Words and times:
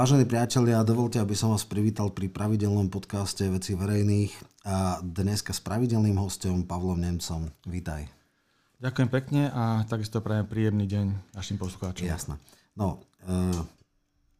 Vážení 0.00 0.24
priatelia, 0.24 0.80
dovolte, 0.80 1.20
aby 1.20 1.36
som 1.36 1.52
vás 1.52 1.60
privítal 1.68 2.08
pri 2.08 2.32
pravidelnom 2.32 2.88
podcaste 2.88 3.44
Veci 3.52 3.76
verejných 3.76 4.32
a 4.64 4.96
dneska 5.04 5.52
s 5.52 5.60
pravidelným 5.60 6.16
hostom 6.16 6.64
Pavlom 6.64 6.96
Nemcom. 6.96 7.52
Vítaj. 7.68 8.08
Ďakujem 8.80 9.08
pekne 9.12 9.52
a 9.52 9.84
takisto 9.84 10.24
prajem 10.24 10.48
príjemný 10.48 10.88
deň 10.88 11.36
našim 11.36 11.60
poslucháčom. 11.60 12.08
Jasné. 12.08 12.40
No, 12.72 13.04
e, 13.28 13.60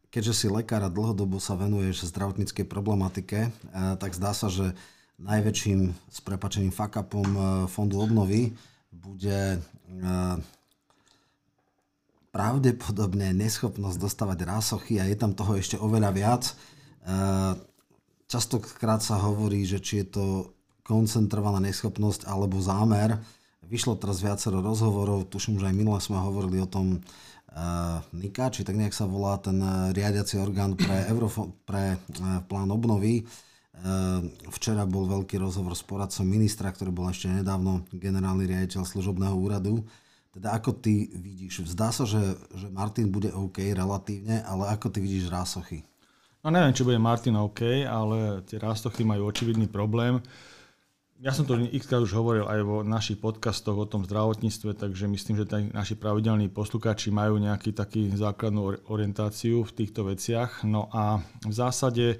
keďže 0.09 0.33
si 0.33 0.47
lekár 0.49 0.81
a 0.81 0.89
dlhodobo 0.89 1.37
sa 1.37 1.53
venuješ 1.53 2.09
zdravotníckej 2.09 2.65
problematike, 2.65 3.45
e, 3.45 3.49
tak 4.01 4.17
zdá 4.17 4.33
sa, 4.33 4.49
že 4.49 4.73
najväčším 5.21 5.93
s 5.93 6.19
prepačením 6.25 6.73
fuck-upom 6.73 7.29
e, 7.37 7.41
fondu 7.69 8.01
obnovy 8.01 8.49
bude 8.89 9.61
pravdepodobne 12.31 13.35
neschopnosť 13.35 13.97
dostávať 13.99 14.47
rásochy 14.47 14.97
a 14.97 15.05
je 15.07 15.19
tam 15.19 15.35
toho 15.35 15.59
ešte 15.59 15.75
oveľa 15.75 16.11
viac. 16.15 16.43
E, 16.47 16.53
častokrát 18.31 19.03
sa 19.03 19.19
hovorí, 19.19 19.67
že 19.67 19.83
či 19.83 20.03
je 20.03 20.07
to 20.07 20.25
koncentrovaná 20.87 21.59
neschopnosť 21.59 22.25
alebo 22.25 22.63
zámer. 22.63 23.19
Vyšlo 23.67 23.99
teraz 23.99 24.23
viacero 24.23 24.63
rozhovorov, 24.63 25.27
tuším, 25.27 25.59
že 25.59 25.67
aj 25.67 25.75
minule 25.75 25.99
sme 26.03 26.19
hovorili 26.19 26.59
o 26.59 26.67
tom 26.67 26.99
uh, 26.99 28.03
NIKA, 28.11 28.51
či 28.51 28.67
tak 28.67 28.75
nejak 28.75 28.91
sa 28.91 29.07
volá 29.07 29.39
ten 29.39 29.55
riadiaci 29.95 30.35
orgán 30.41 30.75
pre, 30.75 31.05
Eurofo- 31.13 31.55
pre 31.63 31.95
plán 32.51 32.67
obnovy. 32.67 33.23
Včera 34.51 34.83
bol 34.83 35.07
veľký 35.07 35.39
rozhovor 35.39 35.73
s 35.73 35.81
poradcom 35.87 36.27
ministra, 36.27 36.69
ktorý 36.69 36.91
bol 36.91 37.07
ešte 37.07 37.31
nedávno 37.31 37.87
generálny 37.95 38.45
riaditeľ 38.45 38.83
služobného 38.83 39.33
úradu. 39.33 39.87
Teda 40.31 40.55
ako 40.55 40.79
ty 40.79 41.11
vidíš? 41.11 41.67
Zdá 41.67 41.91
sa, 41.91 42.07
že, 42.07 42.39
že 42.55 42.71
Martin 42.71 43.11
bude 43.11 43.35
OK 43.35 43.59
relatívne, 43.75 44.39
ale 44.47 44.71
ako 44.71 44.87
ty 44.87 45.03
vidíš 45.03 45.27
rásochy? 45.27 45.83
No 46.41 46.49
neviem, 46.49 46.73
či 46.73 46.87
bude 46.87 46.97
Martin 46.97 47.35
OK, 47.37 47.85
ale 47.85 48.41
tie 48.47 48.57
rásochy 48.57 49.03
majú 49.03 49.27
očividný 49.27 49.67
problém. 49.67 50.23
Ja 51.21 51.37
som 51.37 51.45
to 51.45 51.53
x 51.53 51.85
už 51.85 52.17
hovoril 52.17 52.49
aj 52.49 52.59
vo 52.65 52.81
našich 52.81 53.21
podcastoch 53.21 53.77
o 53.77 53.85
tom 53.85 54.01
zdravotníctve, 54.09 54.73
takže 54.73 55.05
myslím, 55.05 55.37
že 55.37 55.45
naši 55.69 55.93
pravidelní 55.93 56.49
poslucháči 56.49 57.13
majú 57.13 57.37
nejaký 57.37 57.77
taký 57.77 58.09
základnú 58.09 58.89
orientáciu 58.89 59.61
v 59.61 59.75
týchto 59.77 60.09
veciach. 60.09 60.65
No 60.65 60.89
a 60.89 61.21
v 61.45 61.53
zásade 61.53 62.17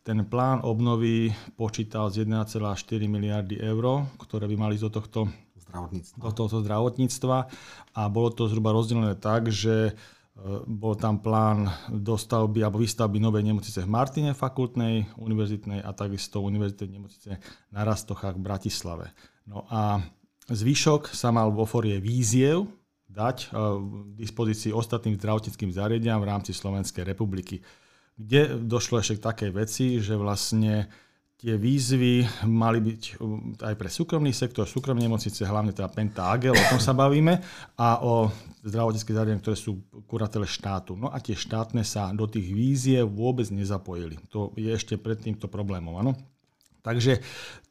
ten 0.00 0.24
plán 0.24 0.64
obnovy 0.64 1.36
počítal 1.60 2.08
z 2.08 2.24
1,4 2.24 2.64
miliardy 3.04 3.60
eur, 3.60 4.08
ktoré 4.16 4.48
by 4.48 4.56
mali 4.56 4.80
do 4.80 4.88
tohto 4.88 5.28
zdravotníctva. 5.68 6.16
do 6.18 6.30
tohoto 6.32 6.58
zdravotníctva 6.64 7.38
a 7.94 8.02
bolo 8.08 8.28
to 8.32 8.48
zhruba 8.48 8.72
rozdelené 8.72 9.14
tak, 9.20 9.52
že 9.52 9.90
e, 9.90 9.92
bol 10.64 10.96
tam 10.96 11.20
plán 11.20 11.68
dostavby 11.92 12.64
alebo 12.64 12.80
výstavby 12.80 13.20
novej 13.20 13.44
nemocnice 13.44 13.84
v 13.84 13.92
Martine 13.92 14.32
fakultnej, 14.32 15.06
univerzitnej 15.20 15.84
a 15.84 15.92
takisto 15.92 16.40
univerzitnej 16.40 16.90
nemocnice 16.96 17.30
na 17.70 17.80
Rastochách 17.84 18.40
v 18.40 18.44
Bratislave. 18.44 19.06
No 19.44 19.68
a 19.68 20.00
zvyšok 20.48 21.12
sa 21.12 21.28
mal 21.28 21.52
vo 21.52 21.68
forie 21.68 22.00
víziev 22.00 22.68
dať 23.08 23.36
e, 23.40 23.46
dispozícii 24.20 24.72
ostatným 24.72 25.16
zdravotníckým 25.20 25.72
zariadeniam 25.72 26.20
v 26.20 26.28
rámci 26.28 26.52
Slovenskej 26.56 27.04
republiky. 27.04 27.60
Kde 28.18 28.58
došlo 28.66 28.98
ešte 28.98 29.20
k 29.20 29.26
takej 29.30 29.50
veci, 29.54 29.86
že 30.02 30.18
vlastne 30.18 30.90
tie 31.38 31.54
výzvy 31.54 32.26
mali 32.50 32.82
byť 32.82 33.02
um, 33.22 33.54
aj 33.62 33.74
pre 33.78 33.86
súkromný 33.86 34.34
sektor, 34.34 34.66
súkromné 34.66 35.06
nemocnice, 35.06 35.46
hlavne 35.46 35.70
teda 35.70 35.86
Penta 35.86 36.34
Agel, 36.34 36.52
o 36.52 36.64
tom 36.66 36.82
sa 36.82 36.90
bavíme, 36.90 37.38
a 37.78 38.02
o 38.02 38.26
zdravotnícke 38.66 39.14
zariadenia, 39.14 39.38
ktoré 39.38 39.54
sú 39.54 39.78
kuratele 40.10 40.50
štátu. 40.50 40.98
No 40.98 41.14
a 41.14 41.22
tie 41.22 41.38
štátne 41.38 41.86
sa 41.86 42.10
do 42.10 42.26
tých 42.26 42.50
vízie 42.50 42.98
vôbec 43.06 43.46
nezapojili. 43.54 44.18
To 44.34 44.50
je 44.58 44.66
ešte 44.66 44.98
pred 44.98 45.22
týmto 45.22 45.46
problémom. 45.46 45.94
Ano? 45.94 46.18
Takže 46.82 47.22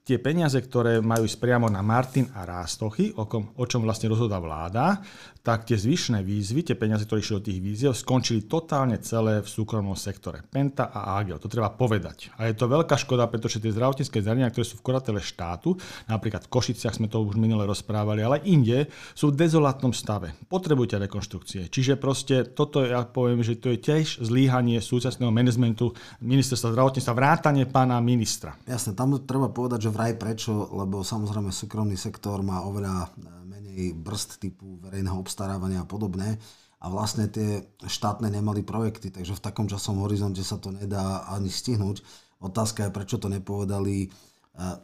tie 0.08 0.24
peniaze, 0.24 0.56
ktoré 0.56 1.04
majú 1.04 1.28
ísť 1.28 1.44
priamo 1.44 1.68
na 1.68 1.84
Martin 1.84 2.32
a 2.32 2.48
Rástochy, 2.48 3.12
o, 3.20 3.28
kom, 3.28 3.52
o 3.60 3.66
čom 3.68 3.84
vlastne 3.84 4.08
rozhodá 4.08 4.40
vláda, 4.40 5.04
tak 5.44 5.64
tie 5.64 5.80
zvyšné 5.80 6.28
výzvy, 6.28 6.64
tie 6.64 6.76
peniaze, 6.76 7.08
ktoré 7.08 7.24
išli 7.24 7.40
do 7.40 7.46
tých 7.48 7.60
výziev, 7.64 7.92
skončili 7.96 8.48
totálne 8.52 9.00
celé 9.00 9.40
v 9.40 9.48
súkromnom 9.48 9.96
sektore. 9.96 10.44
Penta 10.44 10.92
a 10.92 11.16
Agel, 11.16 11.40
to 11.40 11.48
treba 11.48 11.72
povedať. 11.72 12.36
A 12.36 12.52
je 12.52 12.56
to 12.56 12.68
veľká 12.68 13.00
škoda, 13.00 13.28
pretože 13.32 13.64
tie 13.64 13.72
zdravotnícke 13.72 14.20
zariadenia, 14.20 14.52
ktoré 14.52 14.68
sú 14.68 14.76
v 14.80 14.86
kuratele 14.92 15.24
štátu, 15.24 15.80
napríklad 16.12 16.48
v 16.48 16.52
Košiciach 16.52 17.00
sme 17.00 17.08
to 17.08 17.24
už 17.24 17.40
minule 17.40 17.64
rozprávali, 17.64 18.28
ale 18.28 18.44
inde 18.44 18.92
sú 19.16 19.32
v 19.32 19.40
dezolátnom 19.40 19.96
stave. 19.96 20.36
Potrebujete 20.52 21.00
rekonštrukcie. 21.08 21.72
Čiže 21.72 21.96
proste 21.96 22.44
toto 22.44 22.84
ja 22.84 23.08
poviem, 23.08 23.40
že 23.40 23.56
to 23.56 23.72
je 23.72 23.80
tiež 23.80 24.20
zlíhanie 24.20 24.84
súčasného 24.84 25.32
manažmentu 25.32 25.96
ministerstva 26.20 26.76
zdravotníctva, 26.76 27.16
vrátanie 27.16 27.64
pána 27.64 28.04
ministra. 28.04 28.60
Jasne, 28.68 29.00
tam 29.00 29.16
treba 29.24 29.48
povedať, 29.48 29.88
že 29.88 29.96
vraj 29.98 30.14
prečo, 30.14 30.70
lebo 30.78 31.02
samozrejme 31.02 31.50
súkromný 31.50 31.98
sektor 31.98 32.46
má 32.46 32.62
oveľa 32.62 33.10
menej 33.50 33.98
brzd 33.98 34.38
typu 34.38 34.78
verejného 34.78 35.18
obstarávania 35.18 35.82
a 35.82 35.90
podobné 35.90 36.38
a 36.78 36.94
vlastne 36.94 37.26
tie 37.26 37.66
štátne 37.82 38.30
nemali 38.30 38.62
projekty, 38.62 39.10
takže 39.10 39.34
v 39.34 39.44
takom 39.50 39.66
časom 39.66 39.98
horizonte 40.06 40.46
sa 40.46 40.62
to 40.62 40.70
nedá 40.70 41.26
ani 41.26 41.50
stihnúť. 41.50 42.06
Otázka 42.38 42.86
je, 42.86 42.94
prečo 42.94 43.18
to 43.18 43.34
nepovedali 43.34 44.06
eh, 44.06 44.78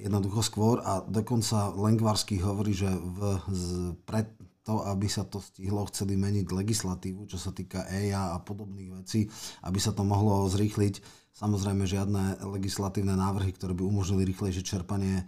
jednoducho 0.00 0.40
skôr 0.40 0.80
a 0.80 1.04
dokonca 1.04 1.68
Lengvarsky 1.76 2.40
hovorí, 2.40 2.72
že 2.72 2.88
v, 2.88 3.18
z, 3.52 3.64
pred 4.08 4.32
to, 4.64 4.80
aby 4.88 5.04
sa 5.12 5.28
to 5.28 5.44
stihlo, 5.44 5.84
chceli 5.92 6.16
meniť 6.16 6.48
legislatívu, 6.48 7.28
čo 7.28 7.36
sa 7.36 7.52
týka 7.52 7.84
EIA 7.84 8.32
a 8.32 8.40
podobných 8.40 9.04
vecí, 9.04 9.28
aby 9.60 9.76
sa 9.76 9.92
to 9.92 10.08
mohlo 10.08 10.48
zrýchliť. 10.48 11.23
Samozrejme, 11.34 11.82
žiadne 11.82 12.46
legislatívne 12.46 13.18
návrhy, 13.18 13.50
ktoré 13.58 13.74
by 13.74 13.82
umožnili 13.82 14.30
rýchlejšie 14.30 14.62
čerpanie, 14.62 15.26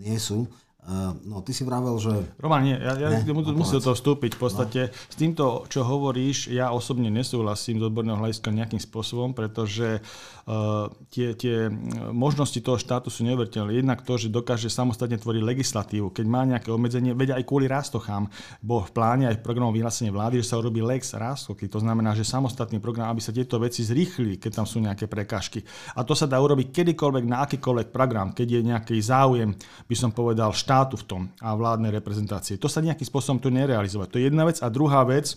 nie 0.00 0.16
sú. 0.16 0.48
Uh, 0.82 1.14
no, 1.30 1.46
ty 1.46 1.54
si 1.54 1.62
vravel, 1.62 1.94
že... 2.02 2.10
Roman, 2.42 2.66
nie, 2.66 2.74
ja, 2.74 2.98
ja 2.98 3.08
ne, 3.14 3.22
musím 3.54 3.78
do 3.78 3.86
toho 3.86 3.94
vstúpiť. 3.94 4.34
V 4.34 4.40
podstate 4.42 4.80
no. 4.90 4.90
s 4.90 5.14
týmto, 5.14 5.62
čo 5.70 5.86
hovoríš, 5.86 6.50
ja 6.50 6.74
osobne 6.74 7.06
nesúhlasím 7.06 7.78
z 7.78 7.86
odborného 7.86 8.18
hľadiska 8.18 8.50
nejakým 8.50 8.82
spôsobom, 8.82 9.30
pretože 9.30 10.02
uh, 10.02 10.90
tie, 11.14 11.38
tie 11.38 11.70
možnosti 12.10 12.58
toho 12.58 12.82
štátu 12.82 13.14
sú 13.14 13.22
neuveriteľné. 13.22 13.78
Jednak 13.78 14.02
to, 14.02 14.18
že 14.18 14.26
dokáže 14.26 14.66
samostatne 14.66 15.22
tvoriť 15.22 15.42
legislatívu, 15.46 16.10
keď 16.10 16.26
má 16.26 16.42
nejaké 16.50 16.74
obmedzenie, 16.74 17.14
vedia 17.14 17.38
aj 17.38 17.46
kvôli 17.46 17.70
rástochám, 17.70 18.26
bo 18.58 18.82
v 18.82 18.90
pláne 18.90 19.30
aj 19.30 19.38
v 19.38 19.44
programu 19.46 19.70
vyhlásenie 19.70 20.10
vlády, 20.10 20.42
že 20.42 20.50
sa 20.50 20.58
urobí 20.58 20.82
lex 20.82 21.14
rástochy. 21.14 21.70
To 21.70 21.78
znamená, 21.78 22.10
že 22.18 22.26
samostatný 22.26 22.82
program, 22.82 23.14
aby 23.14 23.22
sa 23.22 23.30
tieto 23.30 23.54
veci 23.62 23.86
zrýchli, 23.86 24.34
keď 24.34 24.58
tam 24.58 24.66
sú 24.66 24.82
nejaké 24.82 25.06
prekážky. 25.06 25.62
A 25.94 26.02
to 26.02 26.18
sa 26.18 26.26
dá 26.26 26.42
urobiť 26.42 26.74
kedykoľvek 26.74 27.24
na 27.30 27.46
akýkoľvek 27.46 27.94
program, 27.94 28.34
keď 28.34 28.48
je 28.50 28.60
nejaký 28.66 28.96
záujem, 28.98 29.54
by 29.86 29.94
som 29.94 30.10
povedal, 30.10 30.50
štát 30.50 30.71
štátu 30.72 30.96
v 30.96 31.04
tom 31.04 31.22
a 31.44 31.52
vládnej 31.52 31.92
reprezentácie. 31.92 32.56
To 32.56 32.64
sa 32.64 32.80
nejakým 32.80 33.04
spôsobom 33.04 33.36
tu 33.36 33.52
nerealizovať. 33.52 34.08
To 34.08 34.16
je 34.16 34.32
jedna 34.32 34.48
vec. 34.48 34.56
A 34.64 34.72
druhá 34.72 35.04
vec, 35.04 35.36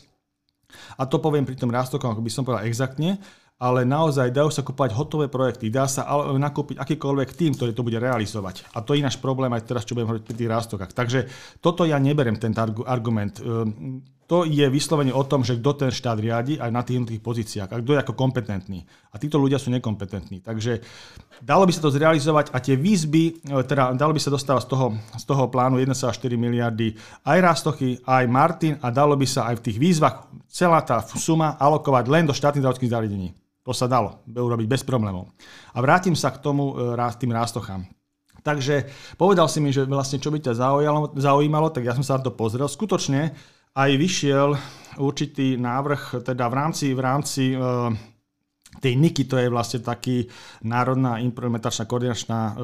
a 0.96 1.04
to 1.04 1.20
poviem 1.20 1.44
pri 1.44 1.60
tom 1.60 1.68
rástokom, 1.68 2.16
ako 2.16 2.24
by 2.24 2.32
som 2.32 2.48
povedal 2.48 2.64
exaktne, 2.64 3.20
ale 3.60 3.84
naozaj 3.84 4.32
dajú 4.32 4.48
sa 4.48 4.64
kúpať 4.64 4.96
hotové 4.96 5.28
projekty, 5.28 5.68
dá 5.68 5.88
sa 5.92 6.08
nakúpiť 6.40 6.80
akýkoľvek 6.80 7.30
tým, 7.36 7.52
ktorý 7.56 7.72
to 7.76 7.84
bude 7.84 8.00
realizovať. 8.00 8.64
A 8.72 8.80
to 8.80 8.96
je 8.96 9.04
náš 9.04 9.20
problém 9.20 9.52
aj 9.52 9.68
teraz, 9.68 9.84
čo 9.84 9.96
budem 9.96 10.08
hovoriť 10.08 10.24
pri 10.24 10.36
tých 10.40 10.52
rástokách. 10.52 10.92
Takže 10.96 11.20
toto 11.60 11.84
ja 11.84 12.00
neberem, 12.00 12.40
tento 12.40 12.64
argument. 12.88 13.40
To 14.26 14.42
je 14.42 14.66
vyslovene 14.74 15.14
o 15.14 15.22
tom, 15.22 15.46
že 15.46 15.62
kto 15.62 15.86
ten 15.86 15.92
štát 15.94 16.18
riadi 16.18 16.58
aj 16.58 16.74
na 16.74 16.82
tých 16.82 16.98
jednotlivých 16.98 17.22
pozíciách 17.22 17.70
a 17.70 17.78
kto 17.78 17.94
je 17.94 18.02
ako 18.02 18.14
kompetentný. 18.18 18.82
A 19.14 19.22
títo 19.22 19.38
ľudia 19.38 19.62
sú 19.62 19.70
nekompetentní. 19.70 20.42
Takže 20.42 20.82
dalo 21.46 21.70
by 21.70 21.72
sa 21.72 21.86
to 21.86 21.94
zrealizovať 21.94 22.50
a 22.50 22.58
tie 22.58 22.74
výzby, 22.74 23.46
e, 23.46 23.62
teda 23.62 23.94
dalo 23.94 24.18
by 24.18 24.22
sa 24.22 24.34
dostávať 24.34 24.66
z 24.66 24.70
toho, 24.74 24.88
z 25.14 25.26
toho 25.30 25.44
plánu 25.54 25.78
1,4 25.78 26.42
miliardy 26.42 26.98
aj 27.22 27.38
Rastochy, 27.38 28.02
aj 28.02 28.26
Martin 28.26 28.74
a 28.82 28.90
dalo 28.90 29.14
by 29.14 29.30
sa 29.30 29.46
aj 29.54 29.62
v 29.62 29.64
tých 29.70 29.78
výzvach 29.78 30.26
celá 30.50 30.82
tá 30.82 31.06
suma 31.06 31.54
alokovať 31.62 32.10
len 32.10 32.26
do 32.26 32.34
štátnych 32.34 32.66
zdravotných 32.66 32.94
zariadení. 32.98 33.30
To 33.62 33.78
sa 33.78 33.86
dalo 33.86 34.26
urobiť 34.26 34.66
bez 34.66 34.82
problémov. 34.82 35.38
A 35.78 35.86
vrátim 35.86 36.18
sa 36.18 36.34
k 36.34 36.42
tomu, 36.42 36.74
e, 36.74 36.98
tým 37.22 37.30
Rastochám. 37.30 37.86
Takže 38.46 38.90
povedal 39.18 39.50
si 39.50 39.58
mi, 39.58 39.74
že 39.74 39.90
vlastne 39.90 40.22
čo 40.22 40.30
by 40.30 40.38
ťa 40.38 40.54
zaujímalo, 40.54 41.18
zaujímalo, 41.18 41.68
tak 41.74 41.82
ja 41.82 41.98
som 41.98 42.06
sa 42.06 42.22
na 42.22 42.26
to 42.26 42.34
pozrel. 42.34 42.70
Skutočne 42.70 43.34
aj 43.76 43.92
vyšiel 44.00 44.56
určitý 44.98 45.60
návrh, 45.60 46.24
teda 46.24 46.48
v 46.48 46.54
rámci, 46.54 46.86
v 46.96 47.02
rámci 47.04 47.44
e, 47.52 47.58
tej 48.84 49.00
NIKI, 49.00 49.24
to 49.26 49.36
je 49.40 49.48
vlastne 49.48 49.80
taký 49.80 50.28
Národná 50.68 51.22
implementačná 51.24 51.88
koordinačná 51.88 52.40
uh, 52.54 52.56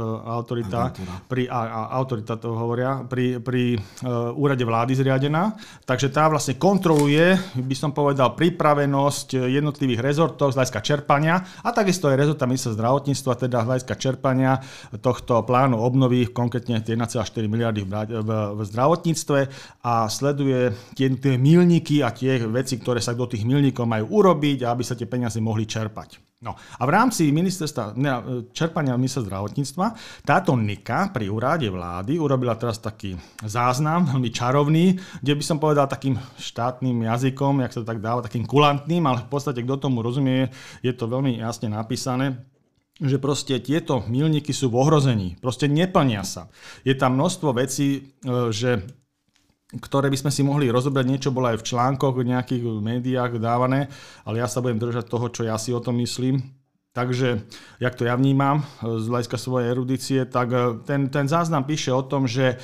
autorita, 0.41 0.91
pri, 1.31 1.47
a, 1.47 1.59
a, 1.65 1.81
autorita 1.97 2.35
to 2.35 2.51
hovoria, 2.53 3.05
pri, 3.07 3.39
pri 3.39 3.77
uh, 3.77 4.35
úrade 4.35 4.65
vlády 4.67 4.97
zriadená. 4.97 5.55
Takže 5.87 6.11
tá 6.11 6.27
vlastne 6.27 6.59
kontroluje, 6.59 7.39
by 7.55 7.75
som 7.77 7.95
povedal, 7.95 8.35
pripravenosť 8.35 9.47
jednotlivých 9.47 10.01
rezortov 10.03 10.51
z 10.51 10.57
hľadiska 10.59 10.81
čerpania 10.83 11.39
a 11.63 11.69
takisto 11.71 12.11
aj 12.11 12.19
rezorta 12.19 12.49
ministerstva 12.49 12.79
zdravotníctva, 12.81 13.33
teda 13.37 13.57
z 13.61 13.67
hľadiska 13.67 13.95
čerpania 14.01 14.51
tohto 14.99 15.45
plánu 15.45 15.77
obnovy, 15.77 16.29
konkrétne 16.33 16.81
1,4 16.81 17.21
miliardy 17.45 17.85
v, 17.85 17.91
v, 18.25 18.29
v 18.57 18.59
zdravotníctve 18.65 19.39
a 19.85 20.09
sleduje 20.09 20.73
tie, 20.97 21.07
tie 21.13 21.35
milníky 21.37 22.01
a 22.01 22.09
tie 22.09 22.41
veci, 22.49 22.81
ktoré 22.81 22.97
sa 22.97 23.13
do 23.13 23.29
tých 23.29 23.45
milníkov 23.45 23.85
majú 23.85 24.21
urobiť, 24.21 24.65
aby 24.65 24.81
sa 24.81 24.97
tie 24.97 25.05
peniaze 25.05 25.37
mohli 25.37 25.69
čerpať. 25.69 26.00
No 26.41 26.57
a 26.57 26.81
v 26.89 26.91
rámci 26.97 27.29
ministerstva, 27.29 27.93
ne, 28.01 28.11
čerpania 28.49 28.97
ministerstva 28.97 29.29
zdravotníctva 29.29 29.85
táto 30.25 30.57
NIKA 30.57 31.13
pri 31.13 31.29
úrade 31.29 31.69
vlády 31.69 32.17
urobila 32.17 32.57
teraz 32.57 32.81
taký 32.81 33.13
záznam, 33.45 34.09
veľmi 34.09 34.33
čarovný, 34.33 34.97
kde 35.21 35.33
by 35.37 35.43
som 35.45 35.61
povedal 35.61 35.85
takým 35.85 36.17
štátnym 36.41 37.05
jazykom, 37.05 37.61
jak 37.61 37.77
sa 37.77 37.85
to 37.85 37.89
tak 37.93 38.01
dáva, 38.01 38.25
takým 38.25 38.49
kulantným, 38.49 39.05
ale 39.05 39.21
v 39.21 39.29
podstate 39.29 39.61
kto 39.61 39.85
tomu 39.85 40.01
rozumie, 40.01 40.49
je 40.81 40.89
to 40.97 41.05
veľmi 41.05 41.37
jasne 41.37 41.69
napísané 41.69 42.41
že 43.01 43.17
proste 43.17 43.57
tieto 43.57 44.05
milníky 44.05 44.53
sú 44.53 44.69
v 44.69 44.77
ohrození, 44.77 45.33
proste 45.41 45.65
neplnia 45.65 46.21
sa. 46.21 46.53
Je 46.85 46.93
tam 46.93 47.17
množstvo 47.17 47.49
vecí, 47.57 48.13
e, 48.21 48.53
že 48.53 48.85
ktoré 49.79 50.11
by 50.11 50.17
sme 50.27 50.31
si 50.33 50.43
mohli 50.43 50.67
rozobrať. 50.67 51.05
Niečo 51.07 51.31
bolo 51.31 51.53
aj 51.53 51.63
v 51.63 51.67
článkoch, 51.71 52.19
v 52.19 52.35
nejakých 52.35 52.63
médiách 52.67 53.39
dávané, 53.39 53.87
ale 54.27 54.43
ja 54.43 54.47
sa 54.51 54.59
budem 54.59 54.81
držať 54.81 55.07
toho, 55.07 55.27
čo 55.31 55.47
ja 55.47 55.55
si 55.55 55.71
o 55.71 55.79
tom 55.79 56.01
myslím. 56.03 56.43
Takže, 56.91 57.47
jak 57.79 57.95
to 57.95 58.03
ja 58.03 58.19
vnímam 58.19 58.67
z 58.83 59.07
hľadiska 59.07 59.39
svojej 59.39 59.71
erudície, 59.71 60.27
tak 60.27 60.51
e, 60.51 60.75
ten, 60.83 61.07
ten 61.07 61.23
záznam 61.23 61.63
píše 61.63 61.87
o 61.87 62.03
tom, 62.03 62.27
že 62.27 62.51
e, 62.51 62.55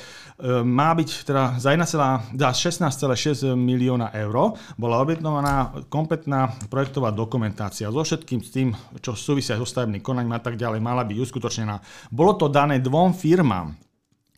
má 0.60 0.92
byť 0.92 1.24
teda 1.24 1.56
za 1.56 1.72
16,6 1.72 3.56
milióna 3.56 4.12
eur 4.12 4.52
bola 4.76 5.00
objednovaná 5.00 5.72
kompletná 5.88 6.52
projektová 6.68 7.08
dokumentácia 7.08 7.88
so 7.88 8.04
všetkým 8.04 8.44
s 8.44 8.52
tým, 8.52 8.68
čo 9.00 9.16
súvisia 9.16 9.56
so 9.56 9.64
stavebným 9.64 10.04
konaním 10.04 10.36
a 10.36 10.44
tak 10.44 10.60
ďalej, 10.60 10.76
mala 10.76 11.08
byť 11.08 11.16
uskutočnená. 11.24 11.80
Bolo 12.12 12.36
to 12.36 12.52
dané 12.52 12.84
dvom 12.84 13.16
firmám, 13.16 13.87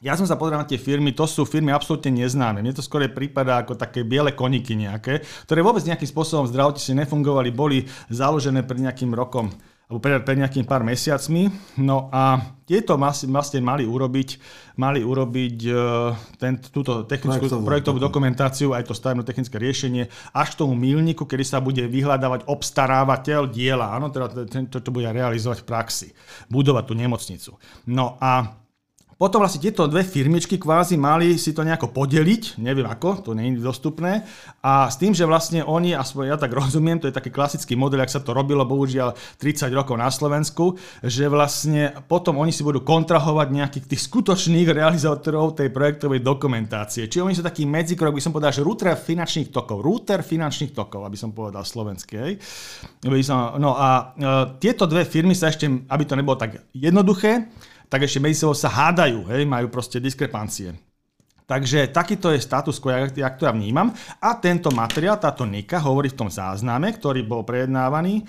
ja 0.00 0.16
som 0.16 0.24
sa 0.24 0.40
pozrel 0.40 0.56
na 0.56 0.64
tie 0.64 0.80
firmy, 0.80 1.12
to 1.12 1.28
sú 1.28 1.44
firmy 1.44 1.76
absolútne 1.76 2.24
neznáme. 2.24 2.64
Mne 2.64 2.72
to 2.72 2.80
skôr 2.80 3.04
prípada 3.12 3.60
ako 3.60 3.76
také 3.76 4.00
biele 4.00 4.32
koniky 4.32 4.72
nejaké, 4.72 5.20
ktoré 5.44 5.60
vôbec 5.60 5.84
nejakým 5.84 6.08
spôsobom 6.08 6.48
v 6.48 6.52
zdravotníctve 6.56 7.04
nefungovali, 7.04 7.48
boli 7.52 7.84
založené 8.08 8.64
pred 8.64 8.80
nejakým 8.80 9.12
rokom 9.12 9.52
alebo 9.90 9.98
pred, 9.98 10.22
pred 10.22 10.38
nejakým 10.38 10.62
pár 10.70 10.86
mesiacmi. 10.86 11.50
No 11.82 12.06
a 12.14 12.54
tieto 12.62 12.94
vlastne 12.94 13.58
mali 13.58 13.82
urobiť, 13.82 14.28
mali 14.78 15.02
urobiť 15.02 15.56
e, 15.66 15.72
ten, 16.38 16.62
túto 16.62 17.02
technickú 17.10 17.50
projektovú, 17.50 17.66
projektovú 17.66 17.98
dokumentáciu, 17.98 18.70
aj 18.70 18.86
to 18.86 18.94
stavebno 18.94 19.26
technické 19.26 19.58
riešenie, 19.58 20.06
až 20.30 20.54
k 20.54 20.62
tomu 20.62 20.78
milníku, 20.78 21.26
kedy 21.26 21.42
sa 21.42 21.58
bude 21.58 21.82
vyhľadávať 21.90 22.46
obstarávateľ 22.46 23.50
diela. 23.50 23.90
Áno, 23.90 24.14
teda 24.14 24.46
to, 24.46 24.78
to 24.78 24.90
bude 24.94 25.10
realizovať 25.10 25.66
v 25.66 25.68
praxi. 25.68 26.08
Budovať 26.46 26.84
tú 26.86 26.94
nemocnicu. 26.94 27.50
No 27.90 28.14
a 28.22 28.59
potom 29.20 29.44
vlastne 29.44 29.60
tieto 29.60 29.84
dve 29.84 30.00
firmičky 30.00 30.56
kvázi 30.56 30.96
mali 30.96 31.36
si 31.36 31.52
to 31.52 31.60
nejako 31.60 31.92
podeliť, 31.92 32.56
neviem 32.56 32.88
ako, 32.88 33.20
to 33.20 33.36
nie 33.36 33.52
je 33.52 33.60
dostupné. 33.60 34.24
A 34.64 34.88
s 34.88 34.96
tým, 34.96 35.12
že 35.12 35.28
vlastne 35.28 35.60
oni, 35.60 35.92
aspoň 35.92 36.32
ja 36.32 36.36
tak 36.40 36.56
rozumiem, 36.64 36.96
to 36.96 37.04
je 37.04 37.12
taký 37.12 37.28
klasický 37.28 37.76
model, 37.76 38.00
ak 38.00 38.08
sa 38.08 38.24
to 38.24 38.32
robilo 38.32 38.64
bohužiaľ 38.64 39.12
30 39.36 39.76
rokov 39.76 40.00
na 40.00 40.08
Slovensku, 40.08 40.80
že 41.04 41.28
vlastne 41.28 42.00
potom 42.08 42.40
oni 42.40 42.48
si 42.48 42.64
budú 42.64 42.80
kontrahovať 42.80 43.52
nejakých 43.52 43.84
tých 43.92 44.08
skutočných 44.08 44.72
realizátorov 44.72 45.52
tej 45.52 45.68
projektovej 45.68 46.24
dokumentácie. 46.24 47.04
Čiže 47.04 47.20
oni 47.20 47.36
sú 47.36 47.44
taký 47.44 47.68
medzikrok, 47.68 48.16
by 48.16 48.24
som 48.24 48.32
povedal, 48.32 48.56
že 48.56 48.64
router 48.64 48.96
finančných 48.96 49.52
tokov. 49.52 49.84
Router 49.84 50.24
finančných 50.24 50.72
tokov, 50.72 51.04
aby 51.04 51.20
som 51.20 51.36
povedal 51.36 51.60
slovenský. 51.60 52.40
No 53.60 53.76
a 53.76 53.88
e, 54.16 54.24
tieto 54.64 54.88
dve 54.88 55.04
firmy 55.04 55.36
sa 55.36 55.52
ešte, 55.52 55.68
aby 55.68 56.08
to 56.08 56.16
nebolo 56.16 56.40
tak 56.40 56.64
jednoduché, 56.72 57.52
tak 57.90 58.06
ešte 58.06 58.22
medzi 58.22 58.46
sebou 58.46 58.54
sa 58.54 58.70
hádajú, 58.70 59.26
hej, 59.34 59.42
majú 59.42 59.66
proste 59.66 59.98
diskrepancie. 59.98 60.78
Takže 61.50 61.90
takýto 61.90 62.30
je 62.30 62.38
status 62.38 62.78
quo, 62.78 62.94
jak, 62.94 63.10
jak 63.10 63.34
to 63.34 63.42
ja 63.42 63.50
vnímam. 63.50 63.90
A 64.22 64.38
tento 64.38 64.70
materiál, 64.70 65.18
táto 65.18 65.42
Nika 65.42 65.82
hovorí 65.82 66.06
v 66.06 66.22
tom 66.22 66.30
zázname, 66.30 66.94
ktorý 66.94 67.26
bol 67.26 67.42
prejednávaný, 67.42 68.22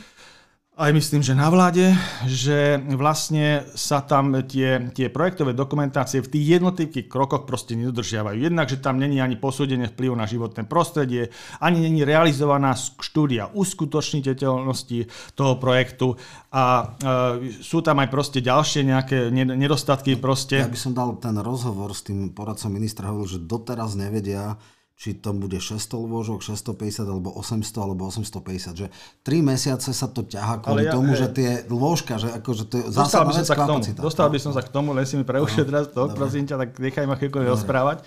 aj 0.82 0.92
myslím, 0.98 1.22
že 1.22 1.38
na 1.38 1.46
vláde, 1.54 1.94
že 2.26 2.82
vlastne 2.98 3.70
sa 3.78 4.02
tam 4.02 4.34
tie, 4.50 4.90
tie 4.90 5.14
projektové 5.14 5.54
dokumentácie 5.54 6.26
v 6.26 6.32
tých 6.34 6.58
jednotlivých 6.58 7.06
krokoch 7.06 7.46
proste 7.46 7.78
nedodržiavajú. 7.78 8.42
Jednak, 8.42 8.66
že 8.66 8.82
tam 8.82 8.98
není 8.98 9.22
ani 9.22 9.38
posúdenie 9.38 9.86
vplyvu 9.94 10.18
na 10.18 10.26
životné 10.26 10.66
prostredie, 10.66 11.30
ani 11.62 11.86
není 11.86 12.02
realizovaná 12.02 12.74
štúdia 12.74 13.54
uskutočniteľnosti 13.54 15.06
toho 15.38 15.54
projektu 15.62 16.18
a 16.50 16.98
e, 16.98 17.62
sú 17.62 17.86
tam 17.86 18.02
aj 18.02 18.10
proste 18.10 18.42
ďalšie 18.42 18.82
nejaké 18.82 19.30
nedostatky. 19.32 20.18
Proste. 20.18 20.66
Ja 20.66 20.72
by 20.72 20.82
som 20.82 20.98
dal 20.98 21.14
ten 21.22 21.38
rozhovor 21.38 21.94
s 21.94 22.02
tým 22.02 22.34
poradcom 22.34 22.74
ministra, 22.74 23.14
hovoril, 23.14 23.38
že 23.38 23.46
doteraz 23.46 23.94
nevedia, 23.94 24.58
či 25.02 25.18
to 25.18 25.34
bude 25.34 25.58
600 25.58 25.82
lôžok, 25.98 26.46
650 26.46 27.10
alebo 27.10 27.34
800 27.34 27.74
alebo 27.82 28.06
850, 28.14 28.86
že 28.86 28.88
3 29.26 29.42
mesiace 29.42 29.90
sa 29.98 30.06
to 30.06 30.22
ťaha 30.22 30.62
kvôli 30.62 30.86
ja, 30.86 30.94
tomu, 30.94 31.18
hej. 31.18 31.26
že 31.26 31.28
tie 31.34 31.50
lôžka, 31.66 32.22
že 32.22 32.30
akože 32.30 32.64
to 32.70 32.76
je 32.78 32.84
zásadná 32.94 33.34
vec 33.34 33.50
kapacita. 33.50 33.98
Dostal 33.98 34.30
by 34.30 34.38
som 34.38 34.54
sa 34.54 34.62
k 34.62 34.70
tomu, 34.70 34.94
len 34.94 35.02
si 35.10 35.18
mi 35.18 35.26
preušil 35.26 35.66
teraz 35.66 35.90
to, 35.90 36.06
prosím 36.14 36.46
ťa, 36.46 36.56
tak 36.62 36.70
nechaj 36.78 37.10
ma 37.10 37.18
chvíľko 37.18 37.50
rozprávať. 37.50 38.06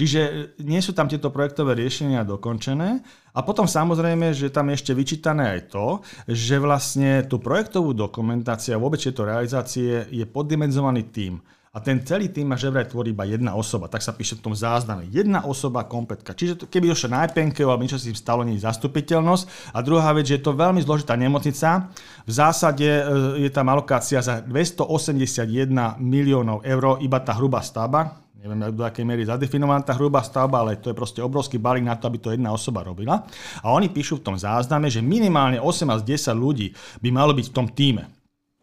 Čiže 0.00 0.56
nie 0.64 0.80
sú 0.80 0.96
tam 0.96 1.12
tieto 1.12 1.28
projektové 1.28 1.76
riešenia 1.76 2.24
dokončené. 2.24 3.04
A 3.36 3.40
potom 3.44 3.68
samozrejme, 3.68 4.32
že 4.32 4.48
tam 4.48 4.72
je 4.72 4.80
ešte 4.80 4.96
vyčítané 4.96 5.60
aj 5.60 5.76
to, 5.76 6.00
že 6.24 6.56
vlastne 6.56 7.20
tú 7.28 7.36
projektovú 7.36 7.92
dokumentáciu 7.92 8.80
a 8.80 8.82
vôbec 8.82 8.96
tieto 8.96 9.28
realizácie 9.28 10.08
je 10.08 10.24
poddimenzovaný 10.24 11.04
tým. 11.12 11.44
A 11.70 11.78
ten 11.78 12.02
celý 12.02 12.26
tým 12.34 12.50
má 12.50 12.58
že 12.58 12.66
vraj 12.66 12.90
tvorí 12.90 13.14
iba 13.14 13.22
jedna 13.22 13.54
osoba. 13.54 13.86
Tak 13.86 14.02
sa 14.02 14.10
píše 14.10 14.34
v 14.34 14.42
tom 14.42 14.54
zázname. 14.58 15.06
Jedna 15.06 15.46
osoba 15.46 15.86
kompletka. 15.86 16.34
Čiže 16.34 16.66
keby 16.66 16.90
došlo 16.90 17.14
na 17.14 17.30
IPNK 17.30 17.62
alebo 17.62 17.86
niečo 17.86 17.94
si 17.94 18.10
stalo, 18.10 18.42
nie 18.42 18.58
je 18.58 18.66
zastupiteľnosť. 18.66 19.70
A 19.70 19.78
druhá 19.78 20.10
vec, 20.10 20.26
že 20.26 20.42
je 20.42 20.50
to 20.50 20.58
veľmi 20.58 20.82
zložitá 20.82 21.14
nemocnica. 21.14 21.86
V 22.26 22.32
zásade 22.34 22.90
e, 22.90 23.02
je 23.46 23.50
tam 23.54 23.70
alokácia 23.70 24.18
za 24.18 24.42
281 24.42 26.02
miliónov 26.02 26.66
eur, 26.66 26.98
iba 27.06 27.22
tá 27.22 27.38
hrubá 27.38 27.62
stavba. 27.62 28.18
Neviem, 28.42 28.74
do 28.74 28.82
akej 28.82 29.06
miery 29.06 29.22
zadefinovaná 29.22 29.86
tá 29.86 29.94
hrubá 29.94 30.26
stavba, 30.26 30.66
ale 30.66 30.74
to 30.74 30.90
je 30.90 30.98
proste 30.98 31.22
obrovský 31.22 31.62
balík 31.62 31.86
na 31.86 31.94
to, 31.94 32.10
aby 32.10 32.18
to 32.18 32.34
jedna 32.34 32.50
osoba 32.50 32.82
robila. 32.82 33.22
A 33.62 33.70
oni 33.70 33.86
píšu 33.86 34.18
v 34.18 34.26
tom 34.26 34.34
zázname, 34.34 34.90
že 34.90 35.06
minimálne 35.06 35.62
8 35.62 35.86
až 35.86 36.02
10 36.02 36.34
ľudí 36.34 36.74
by 36.98 37.14
malo 37.14 37.30
byť 37.30 37.46
v 37.46 37.54
tom 37.54 37.70
týme. 37.70 38.19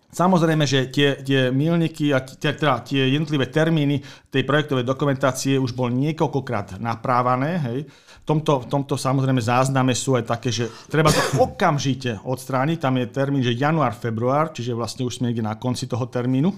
Samozrejme, 0.08 0.64
že 0.64 0.88
tie, 0.88 1.20
tie 1.20 1.52
milníky 1.52 2.16
a 2.16 2.24
tie, 2.24 2.56
teda 2.56 2.80
tie 2.80 3.12
jednotlivé 3.12 3.52
termíny 3.52 4.00
tej 4.32 4.48
projektovej 4.48 4.88
dokumentácie 4.88 5.60
už 5.60 5.76
bol 5.76 5.92
niekoľkokrát 5.92 6.80
naprávané. 6.80 7.60
Hej. 7.60 7.80
V 8.24 8.26
tomto, 8.26 8.64
v 8.64 8.68
tomto 8.72 8.96
samozrejme 8.96 9.44
zázname 9.44 9.92
sú 9.92 10.16
aj 10.16 10.32
také, 10.32 10.48
že 10.48 10.72
treba 10.88 11.12
to 11.12 11.20
okamžite 11.52 12.24
odstrániť. 12.24 12.78
Tam 12.80 12.96
je 12.96 13.12
termín, 13.12 13.44
že 13.44 13.52
január, 13.52 13.92
február, 14.00 14.56
čiže 14.56 14.72
vlastne 14.72 15.04
už 15.04 15.20
sme 15.20 15.30
niekde 15.30 15.44
na 15.44 15.60
konci 15.60 15.92
toho 15.92 16.08
termínu 16.08 16.56